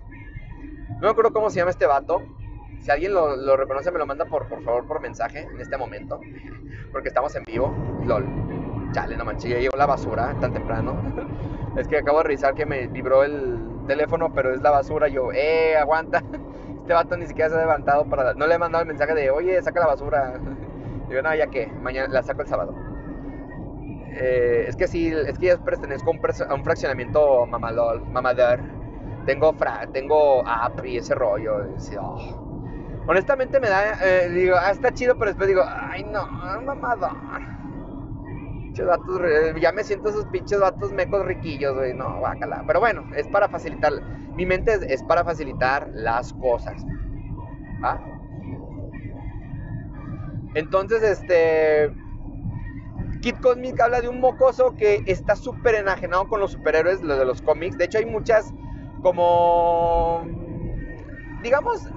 No 0.90 1.02
me 1.02 1.10
acuerdo 1.10 1.34
cómo 1.34 1.50
se 1.50 1.58
llama 1.58 1.72
este 1.72 1.86
vato. 1.86 2.22
Si 2.82 2.92
alguien 2.92 3.14
lo, 3.14 3.36
lo 3.36 3.58
reconoce, 3.58 3.92
me 3.92 4.00
lo 4.00 4.06
manda 4.06 4.26
por, 4.26 4.48
por 4.48 4.64
favor 4.64 4.86
por 4.86 5.02
mensaje 5.02 5.42
en 5.42 5.60
este 5.60 5.78
momento. 5.78 6.22
Porque 6.92 7.10
estamos 7.10 7.36
en 7.36 7.44
vivo. 7.44 7.74
LOL. 8.06 8.69
Chale, 8.92 9.18
no 9.18 9.26
manches, 9.26 9.52
ya 9.52 9.60
llegó 9.60 9.78
la 9.78 9.86
basura 9.86 10.34
tan 10.40 10.54
temprano. 10.54 10.96
es 11.78 11.88
que 11.88 11.98
acabo 11.98 12.20
de 12.20 12.24
revisar 12.26 12.56
que 12.56 12.66
me 12.66 12.88
vibró 12.88 13.24
el 13.24 13.60
teléfono, 13.88 14.34
pero 14.34 14.54
es 14.54 14.62
la 14.62 14.72
basura. 14.72 15.08
Yo, 15.08 15.32
eh, 15.34 15.76
aguanta. 15.78 16.24
Este 16.80 16.96
vato 16.96 17.18
ni 17.18 17.28
siquiera 17.28 17.52
se 17.52 17.56
ha 17.56 17.60
levantado 17.60 18.06
para. 18.06 18.34
No 18.34 18.48
le 18.48 18.56
he 18.56 18.58
mandado 18.58 18.82
el 18.82 18.88
mensaje 18.88 19.14
de, 19.14 19.30
oye, 19.30 19.62
saca 19.62 19.80
la 19.80 19.86
basura. 19.86 20.40
Digo, 21.08 21.22
no, 21.22 21.36
ya 21.36 21.46
que, 21.48 21.68
mañana 21.68 22.12
la 22.12 22.24
saco 22.24 22.42
el 22.42 22.48
sábado. 22.48 22.74
Eh, 24.12 24.66
es 24.68 24.76
que 24.76 24.88
sí, 24.88 25.14
es 25.14 25.38
que 25.38 25.48
yo 25.48 25.64
pertenezco 25.64 26.10
a 26.10 26.54
un, 26.56 26.64
fraccionamiento 26.64 27.46
mamalol, 27.46 28.06
mamador. 28.08 28.60
Tengo, 29.26 29.54
fra, 29.54 29.86
tengo 29.94 30.44
app 30.48 30.84
y 30.84 30.98
ese 30.98 31.14
rollo. 31.14 31.58
Oh. 32.00 33.04
Honestamente 33.08 33.60
me 33.60 33.70
da, 33.70 33.94
eh, 34.04 34.30
digo, 34.30 34.56
ah, 34.60 34.72
está 34.72 34.92
chido, 34.92 35.16
pero 35.16 35.30
después 35.32 35.48
digo, 35.48 35.62
ay 35.64 36.04
no, 36.04 36.26
mamador. 36.62 37.59
Ya 39.60 39.72
me 39.72 39.84
siento 39.84 40.10
esos 40.10 40.26
pinches 40.26 40.60
vatos 40.60 40.92
mecos 40.92 41.26
riquillos, 41.26 41.76
güey, 41.76 41.94
no, 41.94 42.20
guácala. 42.20 42.64
Pero 42.66 42.80
bueno, 42.80 43.04
es 43.16 43.28
para 43.28 43.50
facilitar, 43.50 43.94
mi 44.36 44.46
mente 44.46 44.80
es, 44.88 45.04
para 45.04 45.24
facilitar 45.24 45.90
las 45.94 46.34
cosas. 46.34 46.86
¿Ah? 47.82 48.00
Entonces, 50.56 51.04
este. 51.04 51.94
Kid 53.22 53.36
Cosmic 53.42 53.80
habla 53.82 54.00
de 54.00 54.08
un 54.08 54.22
mocoso 54.22 54.76
que 54.78 55.04
está 55.06 55.36
súper 55.36 55.76
enajenado 55.76 56.30
con 56.30 56.40
los 56.40 56.52
superhéroes, 56.52 57.02
de 57.02 57.26
los 57.26 57.42
cómics. 57.42 57.78
De 57.78 57.86
hecho, 57.86 57.98
hay 57.98 58.06
muchas 58.06 58.54
como. 59.02 60.26
Digamos, 61.44 61.88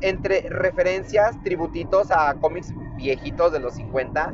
entre 0.00 0.48
referencias, 0.48 1.40
tributitos 1.44 2.10
a 2.10 2.34
cómics 2.40 2.72
viejitos 2.96 3.52
de 3.52 3.60
los 3.60 3.74
50. 3.74 4.32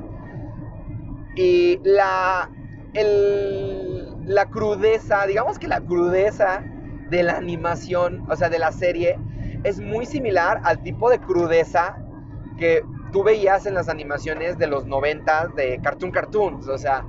Y 1.41 1.81
la. 1.85 2.51
la 2.93 4.47
crudeza, 4.51 5.27
digamos 5.27 5.59
que 5.59 5.69
la 5.69 5.81
crudeza 5.81 6.63
de 7.09 7.23
la 7.23 7.39
animación, 7.39 8.27
o 8.29 8.37
sea, 8.37 8.51
de 8.51 8.59
la 8.59 8.73
serie, 8.73 9.19
es 9.65 9.81
muy 9.81 10.05
similar 10.05 10.61
al 10.65 10.83
tipo 10.83 11.09
de 11.09 11.19
crudeza 11.19 11.97
que 12.59 12.85
tú 13.11 13.23
veías 13.23 13.65
en 13.65 13.73
las 13.73 13.89
animaciones 13.89 14.59
de 14.59 14.67
los 14.67 14.85
90 14.85 15.49
de 15.57 15.81
Cartoon 15.83 16.11
Cartoons, 16.11 16.69
o 16.69 16.77
sea... 16.77 17.07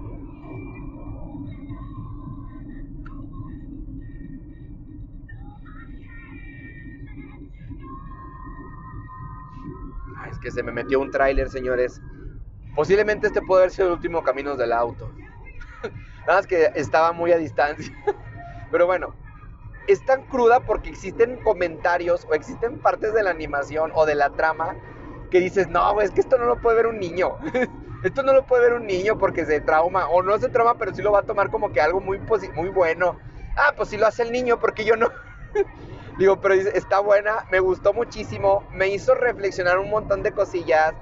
es 10.32 10.39
que 10.39 10.51
se 10.51 10.63
me 10.63 10.71
metió 10.71 11.01
un 11.01 11.11
tráiler, 11.11 11.49
señores. 11.49 12.01
Posiblemente 12.76 13.28
este 13.28 13.41
puede 13.41 13.63
haber 13.63 13.72
sido 13.72 13.88
el 13.88 13.93
último 13.93 14.24
Caminos 14.24 14.57
del 14.57 14.72
Auto. 14.72 15.11
Nada 16.28 16.39
más 16.39 16.47
que 16.47 16.72
estaba 16.76 17.11
muy 17.11 17.32
a 17.32 17.38
distancia. 17.38 17.93
Pero 18.72 18.86
bueno, 18.86 19.13
es 19.88 20.05
tan 20.05 20.24
cruda 20.24 20.61
porque 20.61 20.89
existen 20.89 21.38
comentarios 21.38 22.26
o 22.30 22.34
existen 22.34 22.80
partes 22.80 23.13
de 23.13 23.24
la 23.24 23.32
animación 23.32 23.91
o 23.93 24.05
de 24.05 24.15
la 24.15 24.30
trama 24.30 24.78
que 25.30 25.39
dices, 25.39 25.67
no, 25.69 25.99
es 26.01 26.11
que 26.11 26.22
esto 26.22 26.38
no 26.38 26.45
lo 26.45 26.59
puede 26.59 26.78
ver 26.78 26.88
un 26.88 26.99
niño. 26.99 27.38
esto 28.03 28.24
no 28.24 28.34
lo 28.34 28.45
puede 28.45 28.63
ver 28.63 28.74
un 28.74 28.86
niño 28.86 29.17
porque 29.17 29.45
se 29.45 29.61
trauma, 29.61 30.07
o 30.09 30.22
no 30.22 30.38
se 30.38 30.49
trauma, 30.49 30.78
pero 30.78 30.93
sí 30.93 31.01
lo 31.01 31.11
va 31.11 31.19
a 31.19 31.24
tomar 31.24 31.49
como 31.49 31.72
que 31.72 31.82
algo 31.82 31.99
muy, 31.99 32.19
muy 32.53 32.69
bueno. 32.69 33.17
Ah, 33.55 33.74
pues 33.76 33.89
sí 33.89 33.97
lo 33.97 34.07
hace 34.07 34.24
el 34.24 34.32
niño, 34.32 34.59
porque 34.59 34.86
yo 34.86 34.95
no. 34.95 35.09
Digo, 36.17 36.39
pero 36.39 36.53
está 36.53 36.99
buena, 36.99 37.45
me 37.49 37.59
gustó 37.59 37.93
muchísimo, 37.93 38.67
me 38.74 38.89
hizo 38.89 39.15
reflexionar 39.15 39.80
un 39.80 39.89
montón 39.89 40.22
de 40.22 40.32
cosillas. 40.32 40.93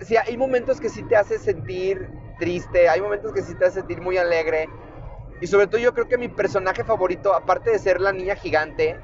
Sí, 0.00 0.16
hay 0.16 0.36
momentos 0.36 0.80
que 0.80 0.88
sí 0.88 1.02
te 1.02 1.16
hace 1.16 1.38
sentir 1.38 2.08
triste, 2.38 2.88
hay 2.88 3.00
momentos 3.00 3.32
que 3.32 3.42
sí 3.42 3.54
te 3.54 3.66
hace 3.66 3.80
sentir 3.80 4.00
muy 4.00 4.16
alegre. 4.16 4.68
Y 5.40 5.46
sobre 5.46 5.66
todo 5.66 5.80
yo 5.80 5.94
creo 5.94 6.08
que 6.08 6.18
mi 6.18 6.28
personaje 6.28 6.84
favorito, 6.84 7.34
aparte 7.34 7.70
de 7.70 7.78
ser 7.78 8.00
la 8.00 8.12
niña 8.12 8.34
gigante, 8.34 8.98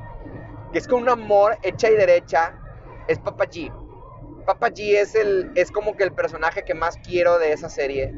que 0.73 0.79
es 0.79 0.89
con 0.89 1.03
un 1.03 1.09
amor 1.09 1.57
hecha 1.63 1.91
y 1.91 1.95
derecha, 1.95 2.59
es 3.09 3.19
Papa 3.19 3.47
G. 3.47 3.73
Papa 4.45 4.69
G 4.71 4.97
es, 5.01 5.15
el, 5.15 5.51
es 5.55 5.71
como 5.71 5.97
que 5.97 6.05
el 6.05 6.13
personaje 6.13 6.65
que 6.65 6.75
más 6.75 6.99
quiero 6.99 7.39
de 7.39 7.53
esa 7.53 7.69
serie. 7.69 8.13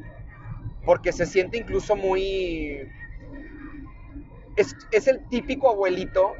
Porque 0.84 1.12
se 1.12 1.26
siente 1.26 1.58
incluso 1.58 1.96
muy... 1.96 2.90
Es, 4.56 4.74
es 4.90 5.06
el 5.06 5.26
típico 5.28 5.70
abuelito 5.70 6.34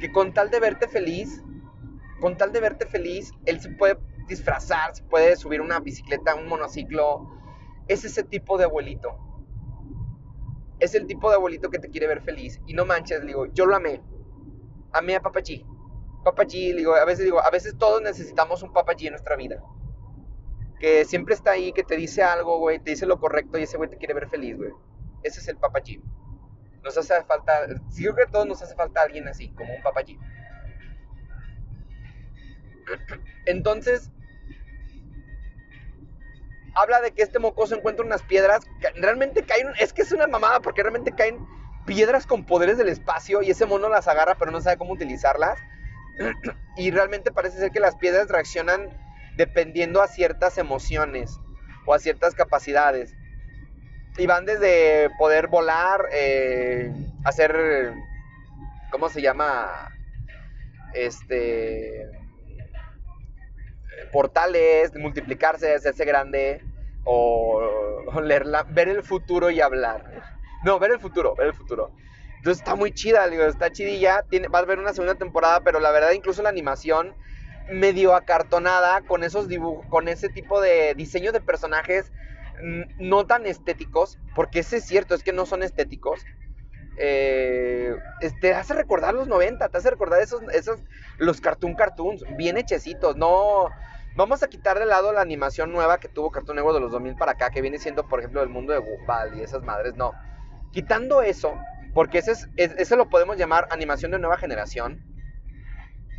que 0.00 0.10
con 0.10 0.32
tal 0.32 0.50
de 0.50 0.58
verte 0.58 0.88
feliz, 0.88 1.42
con 2.20 2.36
tal 2.36 2.52
de 2.52 2.60
verte 2.60 2.86
feliz, 2.86 3.34
él 3.44 3.60
se 3.60 3.68
puede 3.70 3.98
disfrazar, 4.26 4.94
se 4.94 5.02
puede 5.04 5.36
subir 5.36 5.60
una 5.60 5.80
bicicleta, 5.80 6.34
un 6.34 6.48
monociclo. 6.48 7.28
Es 7.88 8.04
ese 8.04 8.22
tipo 8.22 8.58
de 8.58 8.64
abuelito. 8.64 9.16
Es 10.78 10.94
el 10.94 11.06
tipo 11.06 11.30
de 11.30 11.36
abuelito 11.36 11.70
que 11.70 11.78
te 11.78 11.90
quiere 11.90 12.06
ver 12.06 12.22
feliz. 12.22 12.60
Y 12.66 12.74
no 12.74 12.84
manches, 12.84 13.24
digo, 13.24 13.46
yo 13.46 13.66
lo 13.66 13.76
amé. 13.76 14.02
Amé 14.92 15.16
a 15.16 15.20
Papachi. 15.20 15.64
G, 16.24 16.76
digo, 16.76 16.94
a 16.94 17.04
veces 17.04 17.24
digo, 17.24 17.40
a 17.44 17.50
veces 17.50 17.76
todos 17.76 18.00
necesitamos 18.00 18.62
un 18.62 18.72
G 18.72 19.06
en 19.06 19.12
nuestra 19.12 19.36
vida. 19.36 19.62
Que 20.78 21.04
siempre 21.04 21.34
está 21.34 21.52
ahí, 21.52 21.72
que 21.72 21.82
te 21.82 21.96
dice 21.96 22.22
algo, 22.22 22.58
güey, 22.58 22.78
te 22.78 22.90
dice 22.90 23.06
lo 23.06 23.18
correcto 23.20 23.58
y 23.58 23.62
ese 23.62 23.76
güey 23.76 23.90
te 23.90 23.96
quiere 23.96 24.14
ver 24.14 24.28
feliz, 24.28 24.56
güey. 24.56 24.70
Ese 25.22 25.40
es 25.40 25.48
el 25.48 25.58
G. 25.58 26.02
Nos 26.82 26.98
hace 26.98 27.22
falta, 27.24 27.52
sí 27.90 28.02
creo 28.02 28.14
que 28.16 28.22
a 28.22 28.26
todos 28.26 28.46
nos 28.46 28.60
hace 28.60 28.74
falta 28.74 29.02
alguien 29.02 29.28
así, 29.28 29.50
como 29.50 29.72
un 29.74 29.82
G. 29.82 30.18
Entonces, 33.46 34.10
habla 36.74 37.00
de 37.00 37.12
que 37.12 37.22
este 37.22 37.38
mocoso 37.38 37.74
encuentra 37.74 38.04
unas 38.04 38.22
piedras, 38.22 38.64
que 38.80 38.88
realmente 39.00 39.42
caen, 39.42 39.68
es 39.78 39.92
que 39.92 40.02
es 40.02 40.12
una 40.12 40.26
mamada 40.26 40.60
porque 40.60 40.82
realmente 40.82 41.12
caen 41.12 41.46
piedras 41.86 42.26
con 42.26 42.44
poderes 42.44 42.78
del 42.78 42.88
espacio 42.88 43.42
y 43.42 43.50
ese 43.50 43.66
mono 43.66 43.88
las 43.88 44.06
agarra 44.06 44.36
pero 44.36 44.52
no 44.52 44.60
sabe 44.60 44.76
cómo 44.76 44.92
utilizarlas 44.92 45.58
y 46.76 46.90
realmente 46.92 47.32
parece 47.32 47.58
ser 47.58 47.72
que 47.72 47.80
las 47.80 47.96
piedras 47.96 48.28
reaccionan 48.28 48.88
dependiendo 49.36 50.02
a 50.02 50.08
ciertas 50.08 50.58
emociones 50.58 51.40
o 51.86 51.94
a 51.94 51.98
ciertas 51.98 52.34
capacidades. 52.34 53.14
Y 54.18 54.26
van 54.26 54.44
desde 54.44 55.08
poder 55.18 55.48
volar, 55.48 56.06
eh, 56.12 56.92
hacer, 57.24 57.94
¿cómo 58.90 59.08
se 59.08 59.22
llama? 59.22 59.90
Este, 60.92 62.10
portales, 64.12 64.94
multiplicarse, 64.94 65.74
hacerse 65.74 66.04
grande, 66.04 66.64
o, 67.04 67.60
ver 68.22 68.88
el 68.88 69.02
futuro 69.02 69.50
y 69.50 69.60
hablar. 69.60 70.22
No, 70.64 70.78
ver 70.78 70.92
el 70.92 71.00
futuro, 71.00 71.34
ver 71.34 71.48
el 71.48 71.54
futuro. 71.54 71.90
Entonces 72.36 72.60
está 72.62 72.74
muy 72.74 72.92
chida, 72.92 73.28
digo, 73.28 73.44
está 73.44 73.70
chidilla. 73.70 74.24
Tiene, 74.28 74.48
a 74.52 74.58
haber 74.58 74.78
una 74.78 74.92
segunda 74.92 75.14
temporada, 75.14 75.60
pero 75.60 75.80
la 75.80 75.90
verdad, 75.90 76.12
incluso 76.12 76.42
la 76.42 76.48
animación 76.48 77.14
medio 77.70 78.14
acartonada 78.14 79.02
con 79.02 79.22
esos 79.22 79.48
dibujos, 79.48 79.86
con 79.88 80.08
ese 80.08 80.28
tipo 80.28 80.60
de 80.60 80.94
diseño 80.94 81.32
de 81.32 81.40
personajes 81.40 82.12
no 82.98 83.26
tan 83.26 83.46
estéticos, 83.46 84.18
porque 84.34 84.60
ese 84.60 84.78
es 84.78 84.84
cierto, 84.84 85.14
es 85.14 85.22
que 85.22 85.32
no 85.32 85.46
son 85.46 85.62
estéticos. 85.62 86.20
Eh, 86.96 87.96
te 88.40 88.54
hace 88.54 88.74
recordar 88.74 89.14
los 89.14 89.28
90, 89.28 89.68
te 89.68 89.78
hace 89.78 89.90
recordar 89.90 90.20
esos, 90.20 90.42
esos, 90.52 90.80
los 91.18 91.40
cartoon 91.40 91.74
cartoons, 91.74 92.24
bien 92.36 92.56
hechecitos, 92.56 93.16
no... 93.16 93.70
Vamos 94.14 94.42
a 94.42 94.48
quitar 94.48 94.78
de 94.78 94.84
lado 94.84 95.10
la 95.14 95.22
animación 95.22 95.72
nueva 95.72 95.98
que 95.98 96.06
tuvo 96.06 96.30
Cartoon 96.30 96.56
Network 96.56 96.74
de 96.74 96.80
los 96.82 96.92
2000 96.92 97.16
para 97.16 97.32
acá, 97.32 97.48
que 97.48 97.62
viene 97.62 97.78
siendo, 97.78 98.06
por 98.06 98.18
ejemplo, 98.18 98.42
el 98.42 98.50
mundo 98.50 98.74
de 98.74 98.78
Gumball 98.78 99.38
y 99.38 99.42
esas 99.42 99.62
madres, 99.62 99.94
no. 99.96 100.12
Quitando 100.70 101.22
eso, 101.22 101.58
porque 101.94 102.18
ese, 102.18 102.32
es, 102.56 102.90
lo 102.90 103.08
podemos 103.08 103.38
llamar 103.38 103.68
animación 103.70 104.10
de 104.10 104.18
nueva 104.18 104.36
generación. 104.36 105.00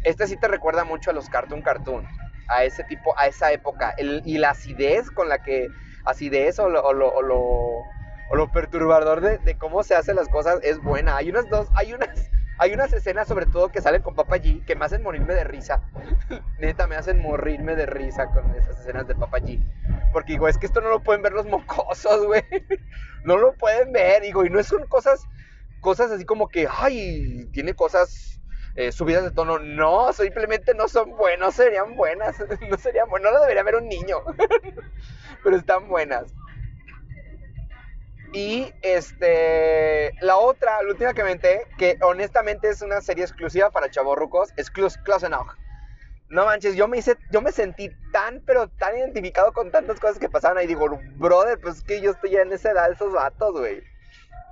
Este 0.04 0.26
sí 0.26 0.38
te 0.38 0.48
recuerda 0.48 0.86
mucho 0.86 1.12
a 1.12 1.14
los 1.14 1.30
Cartoon 1.30 1.62
Cartoon, 1.62 2.08
a 2.48 2.64
ese 2.64 2.84
tipo, 2.84 3.14
a 3.16 3.28
esa 3.28 3.52
época. 3.52 3.94
y 4.00 4.40
la 4.40 4.50
acidez 4.50 5.12
con 5.12 5.30
la 5.30 5.44
que, 5.44 5.68
acidez 6.04 6.58
lo, 6.58 6.84
o 6.84 6.94
lo, 6.94 7.84
perturbador 8.52 9.22
de, 9.22 9.58
cómo 9.58 9.84
se 9.84 9.96
hacen 9.96 10.16
las 10.16 10.30
cosas 10.30 10.60
es 10.64 10.82
buena. 10.82 11.18
Hay 11.18 11.30
unas 11.30 11.50
dos, 11.50 11.68
hay 11.76 11.94
unas, 11.94 12.10
hay 12.58 12.74
unas 12.74 12.92
escenas 12.94 13.28
sobre 13.28 13.46
todo 13.46 13.70
que 13.70 13.82
salen 13.82 14.02
con 14.02 14.16
Papa 14.16 14.38
G 14.38 14.66
que 14.66 14.76
me 14.76 14.86
hacen 14.86 15.04
morirme 15.04 15.34
de 15.34 15.44
risa. 15.44 15.82
Neta, 16.60 16.88
me 16.88 16.96
hacen 16.96 17.22
morirme 17.22 17.76
de 17.76 17.86
risa 17.86 18.28
con 18.28 18.56
esas 18.56 18.80
escenas 18.80 19.08
de 19.08 19.16
Papa 19.16 19.40
G. 19.40 19.62
Porque 20.12 20.34
digo, 20.34 20.48
es 20.48 20.58
que 20.58 20.66
esto 20.66 20.82
no 20.82 20.90
lo 20.90 21.02
pueden 21.04 21.22
ver 21.22 21.34
los 21.34 21.46
mocosos, 21.46 22.26
güey. 22.26 22.44
No 23.24 23.38
lo 23.38 23.54
pueden 23.54 23.94
ver, 23.94 24.22
digo, 24.22 24.44
y 24.44 24.50
no 24.50 24.62
son 24.64 24.86
cosas 24.88 25.30
cosas 25.84 26.12
así 26.12 26.26
como 26.26 26.50
que, 26.50 26.68
ay, 26.68 27.48
tiene 27.54 27.76
cosas 27.76 28.42
eh, 28.76 28.92
subidas 28.92 29.24
de 29.24 29.32
tono. 29.32 29.60
No, 29.60 30.12
simplemente 30.14 30.74
no 30.74 30.88
son 30.88 31.12
buenas, 31.12 31.54
serían 31.54 31.96
buenas, 31.96 32.36
no 32.68 32.78
serían 32.78 33.08
buenas, 33.10 33.32
no 33.34 33.42
debería 33.42 33.62
haber 33.62 33.76
un 33.76 33.88
niño, 33.88 34.18
pero 35.44 35.56
están 35.56 35.88
buenas. 35.88 36.34
Y 38.34 38.74
este, 38.82 40.12
la 40.22 40.38
otra, 40.38 40.82
la 40.82 40.90
última 40.90 41.14
que 41.14 41.24
menté, 41.24 41.68
que 41.78 42.00
honestamente 42.02 42.68
es 42.68 42.82
una 42.82 43.00
serie 43.00 43.24
exclusiva 43.24 43.70
para 43.70 43.92
chavorrucos, 43.92 44.50
es 44.58 44.72
Enough. 45.24 45.50
No 46.30 46.46
manches, 46.46 46.76
yo 46.76 46.88
me 46.88 46.98
hice, 46.98 47.16
yo 47.30 47.44
me 47.44 47.52
sentí 47.52 47.92
tan, 48.12 48.42
pero 48.44 48.68
tan 48.68 48.98
identificado 48.98 49.54
con 49.54 49.70
tantas 49.70 50.00
cosas 50.00 50.18
que 50.18 50.30
pasaban 50.30 50.58
ahí. 50.58 50.66
Digo, 50.66 51.00
brother, 51.18 51.60
pues 51.62 51.84
que 51.84 52.02
yo 52.02 52.10
estoy 52.10 52.32
ya 52.32 52.42
en 52.42 52.52
esa 52.52 52.72
edad 52.72 52.88
de 52.88 52.96
esos 52.96 53.14
vatos, 53.14 53.52
güey. 53.52 53.84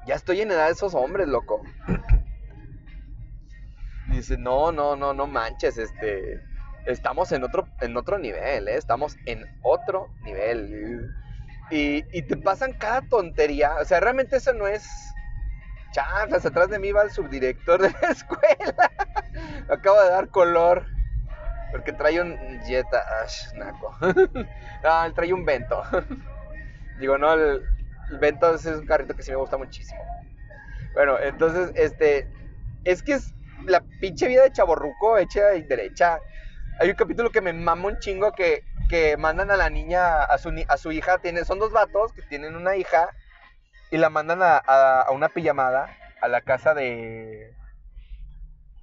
Ya 0.06 0.14
estoy 0.14 0.42
en 0.42 0.52
edad 0.52 0.68
de 0.68 0.74
esos 0.74 0.94
hombres, 0.94 1.28
loco. 1.28 1.64
Dice, 4.10 4.38
no, 4.38 4.72
no, 4.72 4.96
no, 4.96 5.16
no 5.16 5.26
manches, 5.26 5.80
este. 5.80 6.40
Estamos 6.86 7.32
en 7.32 7.44
otro, 7.44 7.68
en 7.80 7.98
otro 7.98 8.20
nivel, 8.20 8.68
¿eh? 8.68 8.76
Estamos 8.76 9.18
en 9.26 9.44
otro 9.64 10.10
nivel. 10.24 11.10
Y, 11.72 12.22
te 12.24 12.36
pasan 12.36 12.74
cada 12.74 13.02
tontería. 13.02 13.76
O 13.82 13.86
sea, 13.86 14.00
realmente 14.00 14.38
eso 14.38 14.54
no 14.54 14.68
es. 14.68 14.86
Chanflas, 15.92 16.46
atrás 16.46 16.70
de 16.70 16.80
mí 16.80 16.92
va 16.92 17.04
el 17.04 17.12
subdirector 17.12 17.82
de 17.82 17.90
la 18.02 18.08
escuela. 18.12 18.92
Acaba 19.70 20.04
de 20.04 20.12
dar 20.12 20.30
color. 20.30 20.86
Porque 21.72 21.94
trae 21.94 22.20
un 22.20 22.38
Jetta 22.66 23.02
Ash, 23.24 23.54
naco. 23.56 23.96
no, 24.02 25.14
trae 25.14 25.34
un 25.34 25.46
Vento. 25.46 25.82
Digo, 27.00 27.18
no, 27.18 27.34
el, 27.34 27.64
el 28.10 28.20
Vento 28.20 28.54
es 28.54 28.66
un 28.66 28.86
carrito 28.86 29.16
que 29.16 29.24
sí 29.24 29.32
me 29.32 29.38
gusta 29.38 29.58
muchísimo. 29.58 30.02
Bueno, 30.94 31.18
entonces, 31.20 31.72
este. 31.76 32.28
Es 32.84 33.02
que 33.02 33.14
es 33.14 33.34
la 33.66 33.82
pinche 34.02 34.28
vida 34.28 34.44
de 34.44 34.52
chaborruco 34.52 35.18
hecha 35.18 35.54
y 35.56 35.64
derecha. 35.64 36.20
Hay 36.80 36.90
un 36.90 36.96
capítulo 36.96 37.30
que 37.30 37.42
me 37.42 37.54
mama 37.54 37.90
un 37.90 38.00
chingo 38.00 38.32
que, 38.32 38.64
que 38.92 39.16
mandan 39.16 39.50
a 39.52 39.56
la 39.56 39.70
niña, 39.70 40.22
a 40.22 40.38
su, 40.38 40.52
a 40.68 40.78
su 40.78 40.92
hija, 40.92 41.20
tiene, 41.20 41.46
son 41.46 41.60
dos 41.60 41.72
vatos 41.72 42.12
que 42.12 42.24
tienen 42.24 42.58
una 42.58 42.76
hija 42.76 43.10
y 43.90 43.98
la 43.98 44.10
mandan 44.10 44.44
a, 44.44 44.58
a, 44.58 45.12
una 45.12 45.30
pijamada 45.30 45.96
a 46.22 46.28
la 46.28 46.42
casa 46.42 46.74
de 46.74 47.56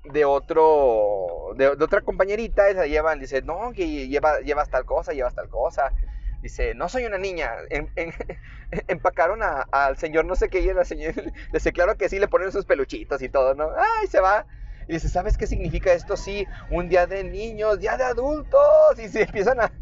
de 0.05 0.25
otro 0.25 1.53
de, 1.57 1.77
de, 1.77 1.85
otra 1.85 2.01
compañerita 2.01 2.73
se 2.73 2.89
llevan 2.89 3.19
dice 3.19 3.43
no 3.43 3.73
que 3.75 4.09
lleva, 4.09 4.41
llevas 4.41 4.71
tal 4.71 4.87
cosa 4.87 5.13
llevas 5.13 5.35
tal 5.35 5.51
cosa 5.51 5.93
dice 6.41 6.75
no 6.75 6.89
soy 6.89 7.05
una 7.05 7.19
niña 7.19 7.53
empacaron 8.89 9.41
al 9.43 9.99
señor 9.99 10.25
no 10.25 10.37
sé 10.37 10.49
qué 10.49 10.61
y 10.61 10.73
la 10.73 10.87
señora 10.87 11.23
dice 11.53 11.73
claro 11.73 11.97
que 11.97 12.09
sí 12.09 12.19
le 12.19 12.29
ponen 12.29 12.53
sus 12.53 12.65
peluchitos 12.65 13.21
y 13.21 13.29
todo 13.29 13.55
no 13.55 13.71
ay 13.77 14.07
se 14.07 14.21
va 14.21 14.47
y 14.89 14.95
dice 14.95 15.09
sabes 15.09 15.37
qué 15.37 15.47
significa 15.47 15.93
esto 15.93 16.17
sí 16.17 16.47
un 16.71 16.89
día 16.89 17.07
de 17.07 17.25
niños 17.25 17.79
día 17.79 17.97
de 17.97 18.05
adultos 18.05 18.99
y 18.99 19.09
se 19.09 19.23
empiezan 19.23 19.61
a 19.61 19.73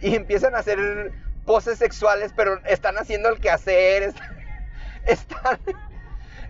y 0.00 0.14
empiezan 0.14 0.54
a 0.54 0.58
hacer 0.58 1.12
poses 1.44 1.78
sexuales 1.78 2.32
pero 2.36 2.60
están 2.66 2.96
haciendo 2.98 3.28
el 3.28 3.40
quehacer 3.40 4.02
están, 4.02 4.36
están 5.06 5.58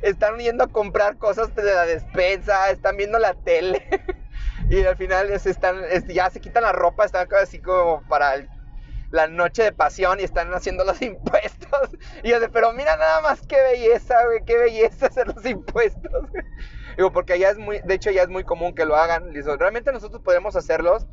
están 0.02 0.38
yendo 0.38 0.64
a 0.64 0.68
comprar 0.68 1.18
cosas 1.18 1.54
de 1.54 1.62
la 1.62 1.84
despensa, 1.86 2.70
están 2.70 2.96
viendo 2.96 3.18
la 3.18 3.34
tele. 3.34 3.88
y 4.70 4.84
al 4.84 4.96
final 4.96 5.30
es, 5.30 5.46
están, 5.46 5.82
es, 5.84 6.06
ya 6.06 6.30
se 6.30 6.40
quitan 6.40 6.62
la 6.62 6.72
ropa, 6.72 7.04
están 7.04 7.28
así 7.42 7.60
como 7.60 8.02
para 8.02 8.46
la 9.10 9.28
noche 9.28 9.62
de 9.62 9.72
pasión 9.72 10.20
y 10.20 10.24
están 10.24 10.52
haciendo 10.52 10.84
los 10.84 11.00
impuestos. 11.02 11.90
Y 12.22 12.30
yo 12.30 12.40
de, 12.40 12.48
pero 12.48 12.72
mira 12.72 12.96
nada 12.96 13.20
más 13.22 13.46
qué 13.46 13.60
belleza, 13.60 14.24
güey, 14.26 14.44
qué 14.44 14.56
belleza 14.56 15.06
hacer 15.06 15.28
los 15.28 15.44
impuestos. 15.44 16.28
Digo, 16.96 17.12
porque 17.12 17.34
allá 17.34 17.50
es 17.50 17.58
muy, 17.58 17.80
de 17.84 17.94
hecho 17.94 18.10
ya 18.10 18.22
es 18.22 18.28
muy 18.28 18.44
común 18.44 18.74
que 18.74 18.84
lo 18.86 18.96
hagan. 18.96 19.32
Digo, 19.32 19.56
realmente 19.56 19.92
nosotros 19.92 20.22
podemos 20.22 20.56
hacerlos, 20.56 21.06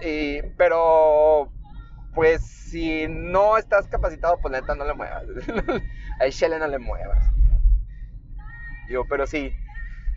y, 0.00 0.42
pero 0.56 1.52
pues 2.14 2.42
si 2.42 3.06
no 3.08 3.56
estás 3.56 3.86
capacitado, 3.88 4.38
pues 4.40 4.52
neta 4.52 4.74
no 4.74 4.84
le 4.84 4.94
muevas. 4.94 5.24
A 6.20 6.28
Shelley 6.28 6.58
no 6.58 6.68
le 6.68 6.78
muevas. 6.78 7.24
Digo, 8.88 9.04
pero 9.08 9.26
sí, 9.26 9.54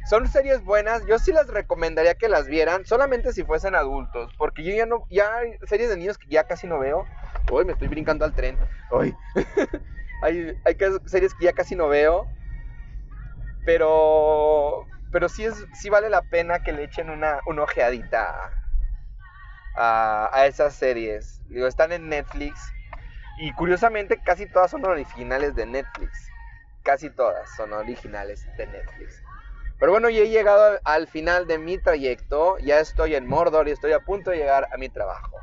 son 0.05 0.27
series 0.27 0.63
buenas. 0.63 1.05
Yo 1.05 1.17
sí 1.19 1.31
las 1.31 1.47
recomendaría 1.47 2.15
que 2.15 2.27
las 2.27 2.47
vieran, 2.47 2.85
solamente 2.85 3.33
si 3.33 3.43
fuesen 3.43 3.75
adultos. 3.75 4.33
Porque 4.37 4.63
yo 4.63 4.73
ya 4.73 4.85
no, 4.85 5.05
ya 5.09 5.37
hay 5.37 5.57
series 5.63 5.89
de 5.89 5.97
niños 5.97 6.17
que 6.17 6.27
ya 6.27 6.43
casi 6.45 6.67
no 6.67 6.79
veo. 6.79 7.07
Uy, 7.49 7.65
me 7.65 7.73
estoy 7.73 7.87
brincando 7.87 8.25
al 8.25 8.33
tren. 8.33 8.57
Uy. 8.91 9.15
hay, 10.21 10.59
hay 10.65 10.77
series 11.05 11.33
que 11.33 11.45
ya 11.45 11.53
casi 11.53 11.75
no 11.75 11.87
veo. 11.87 12.27
Pero, 13.65 14.87
pero 15.11 15.29
sí, 15.29 15.45
es, 15.45 15.65
sí 15.73 15.89
vale 15.89 16.09
la 16.09 16.21
pena 16.21 16.59
que 16.59 16.73
le 16.73 16.83
echen 16.83 17.09
una, 17.09 17.39
ojeadita 17.45 18.51
a, 19.75 20.29
a 20.31 20.45
esas 20.45 20.75
series. 20.75 21.41
Están 21.49 21.91
en 21.91 22.09
Netflix. 22.09 22.73
Y 23.37 23.51
curiosamente 23.53 24.21
casi 24.21 24.45
todas 24.45 24.71
son 24.71 24.85
originales 24.85 25.55
de 25.55 25.65
Netflix 25.65 26.33
casi 26.83 27.09
todas 27.09 27.49
son 27.55 27.73
originales 27.73 28.45
de 28.57 28.67
Netflix. 28.67 29.23
Pero 29.79 29.91
bueno, 29.91 30.09
ya 30.09 30.19
he 30.19 30.29
llegado 30.29 30.79
al 30.83 31.07
final 31.07 31.47
de 31.47 31.57
mi 31.57 31.77
trayecto, 31.77 32.57
ya 32.59 32.79
estoy 32.79 33.15
en 33.15 33.25
Mordor 33.25 33.67
y 33.67 33.71
estoy 33.71 33.93
a 33.93 33.99
punto 33.99 34.31
de 34.31 34.37
llegar 34.37 34.69
a 34.71 34.77
mi 34.77 34.89
trabajo. 34.89 35.37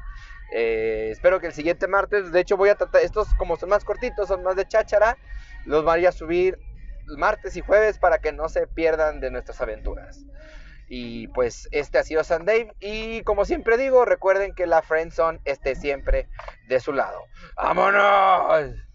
Eh, 0.52 1.08
espero 1.10 1.40
que 1.40 1.48
el 1.48 1.52
siguiente 1.52 1.88
martes, 1.88 2.32
de 2.32 2.40
hecho 2.40 2.56
voy 2.56 2.68
a 2.70 2.74
tratar, 2.74 3.02
estos 3.02 3.34
como 3.34 3.56
son 3.56 3.68
más 3.68 3.84
cortitos, 3.84 4.28
son 4.28 4.42
más 4.42 4.56
de 4.56 4.66
cháchara, 4.66 5.18
los 5.64 5.84
voy 5.84 6.06
a 6.06 6.12
subir 6.12 6.58
martes 7.16 7.56
y 7.56 7.60
jueves 7.60 7.98
para 7.98 8.18
que 8.18 8.32
no 8.32 8.48
se 8.48 8.66
pierdan 8.66 9.20
de 9.20 9.30
nuestras 9.30 9.60
aventuras. 9.60 10.24
Y 10.88 11.28
pues 11.28 11.68
este 11.70 11.98
ha 11.98 12.02
sido 12.02 12.24
San 12.24 12.44
Dave. 12.44 12.74
Y 12.80 13.22
como 13.22 13.44
siempre 13.44 13.76
digo, 13.76 14.04
recuerden 14.04 14.54
que 14.54 14.66
la 14.66 14.82
Friendzone 14.82 15.40
esté 15.44 15.76
siempre 15.76 16.28
de 16.66 16.80
su 16.80 16.92
lado. 16.92 17.22
¡Vámonos! 17.56 18.89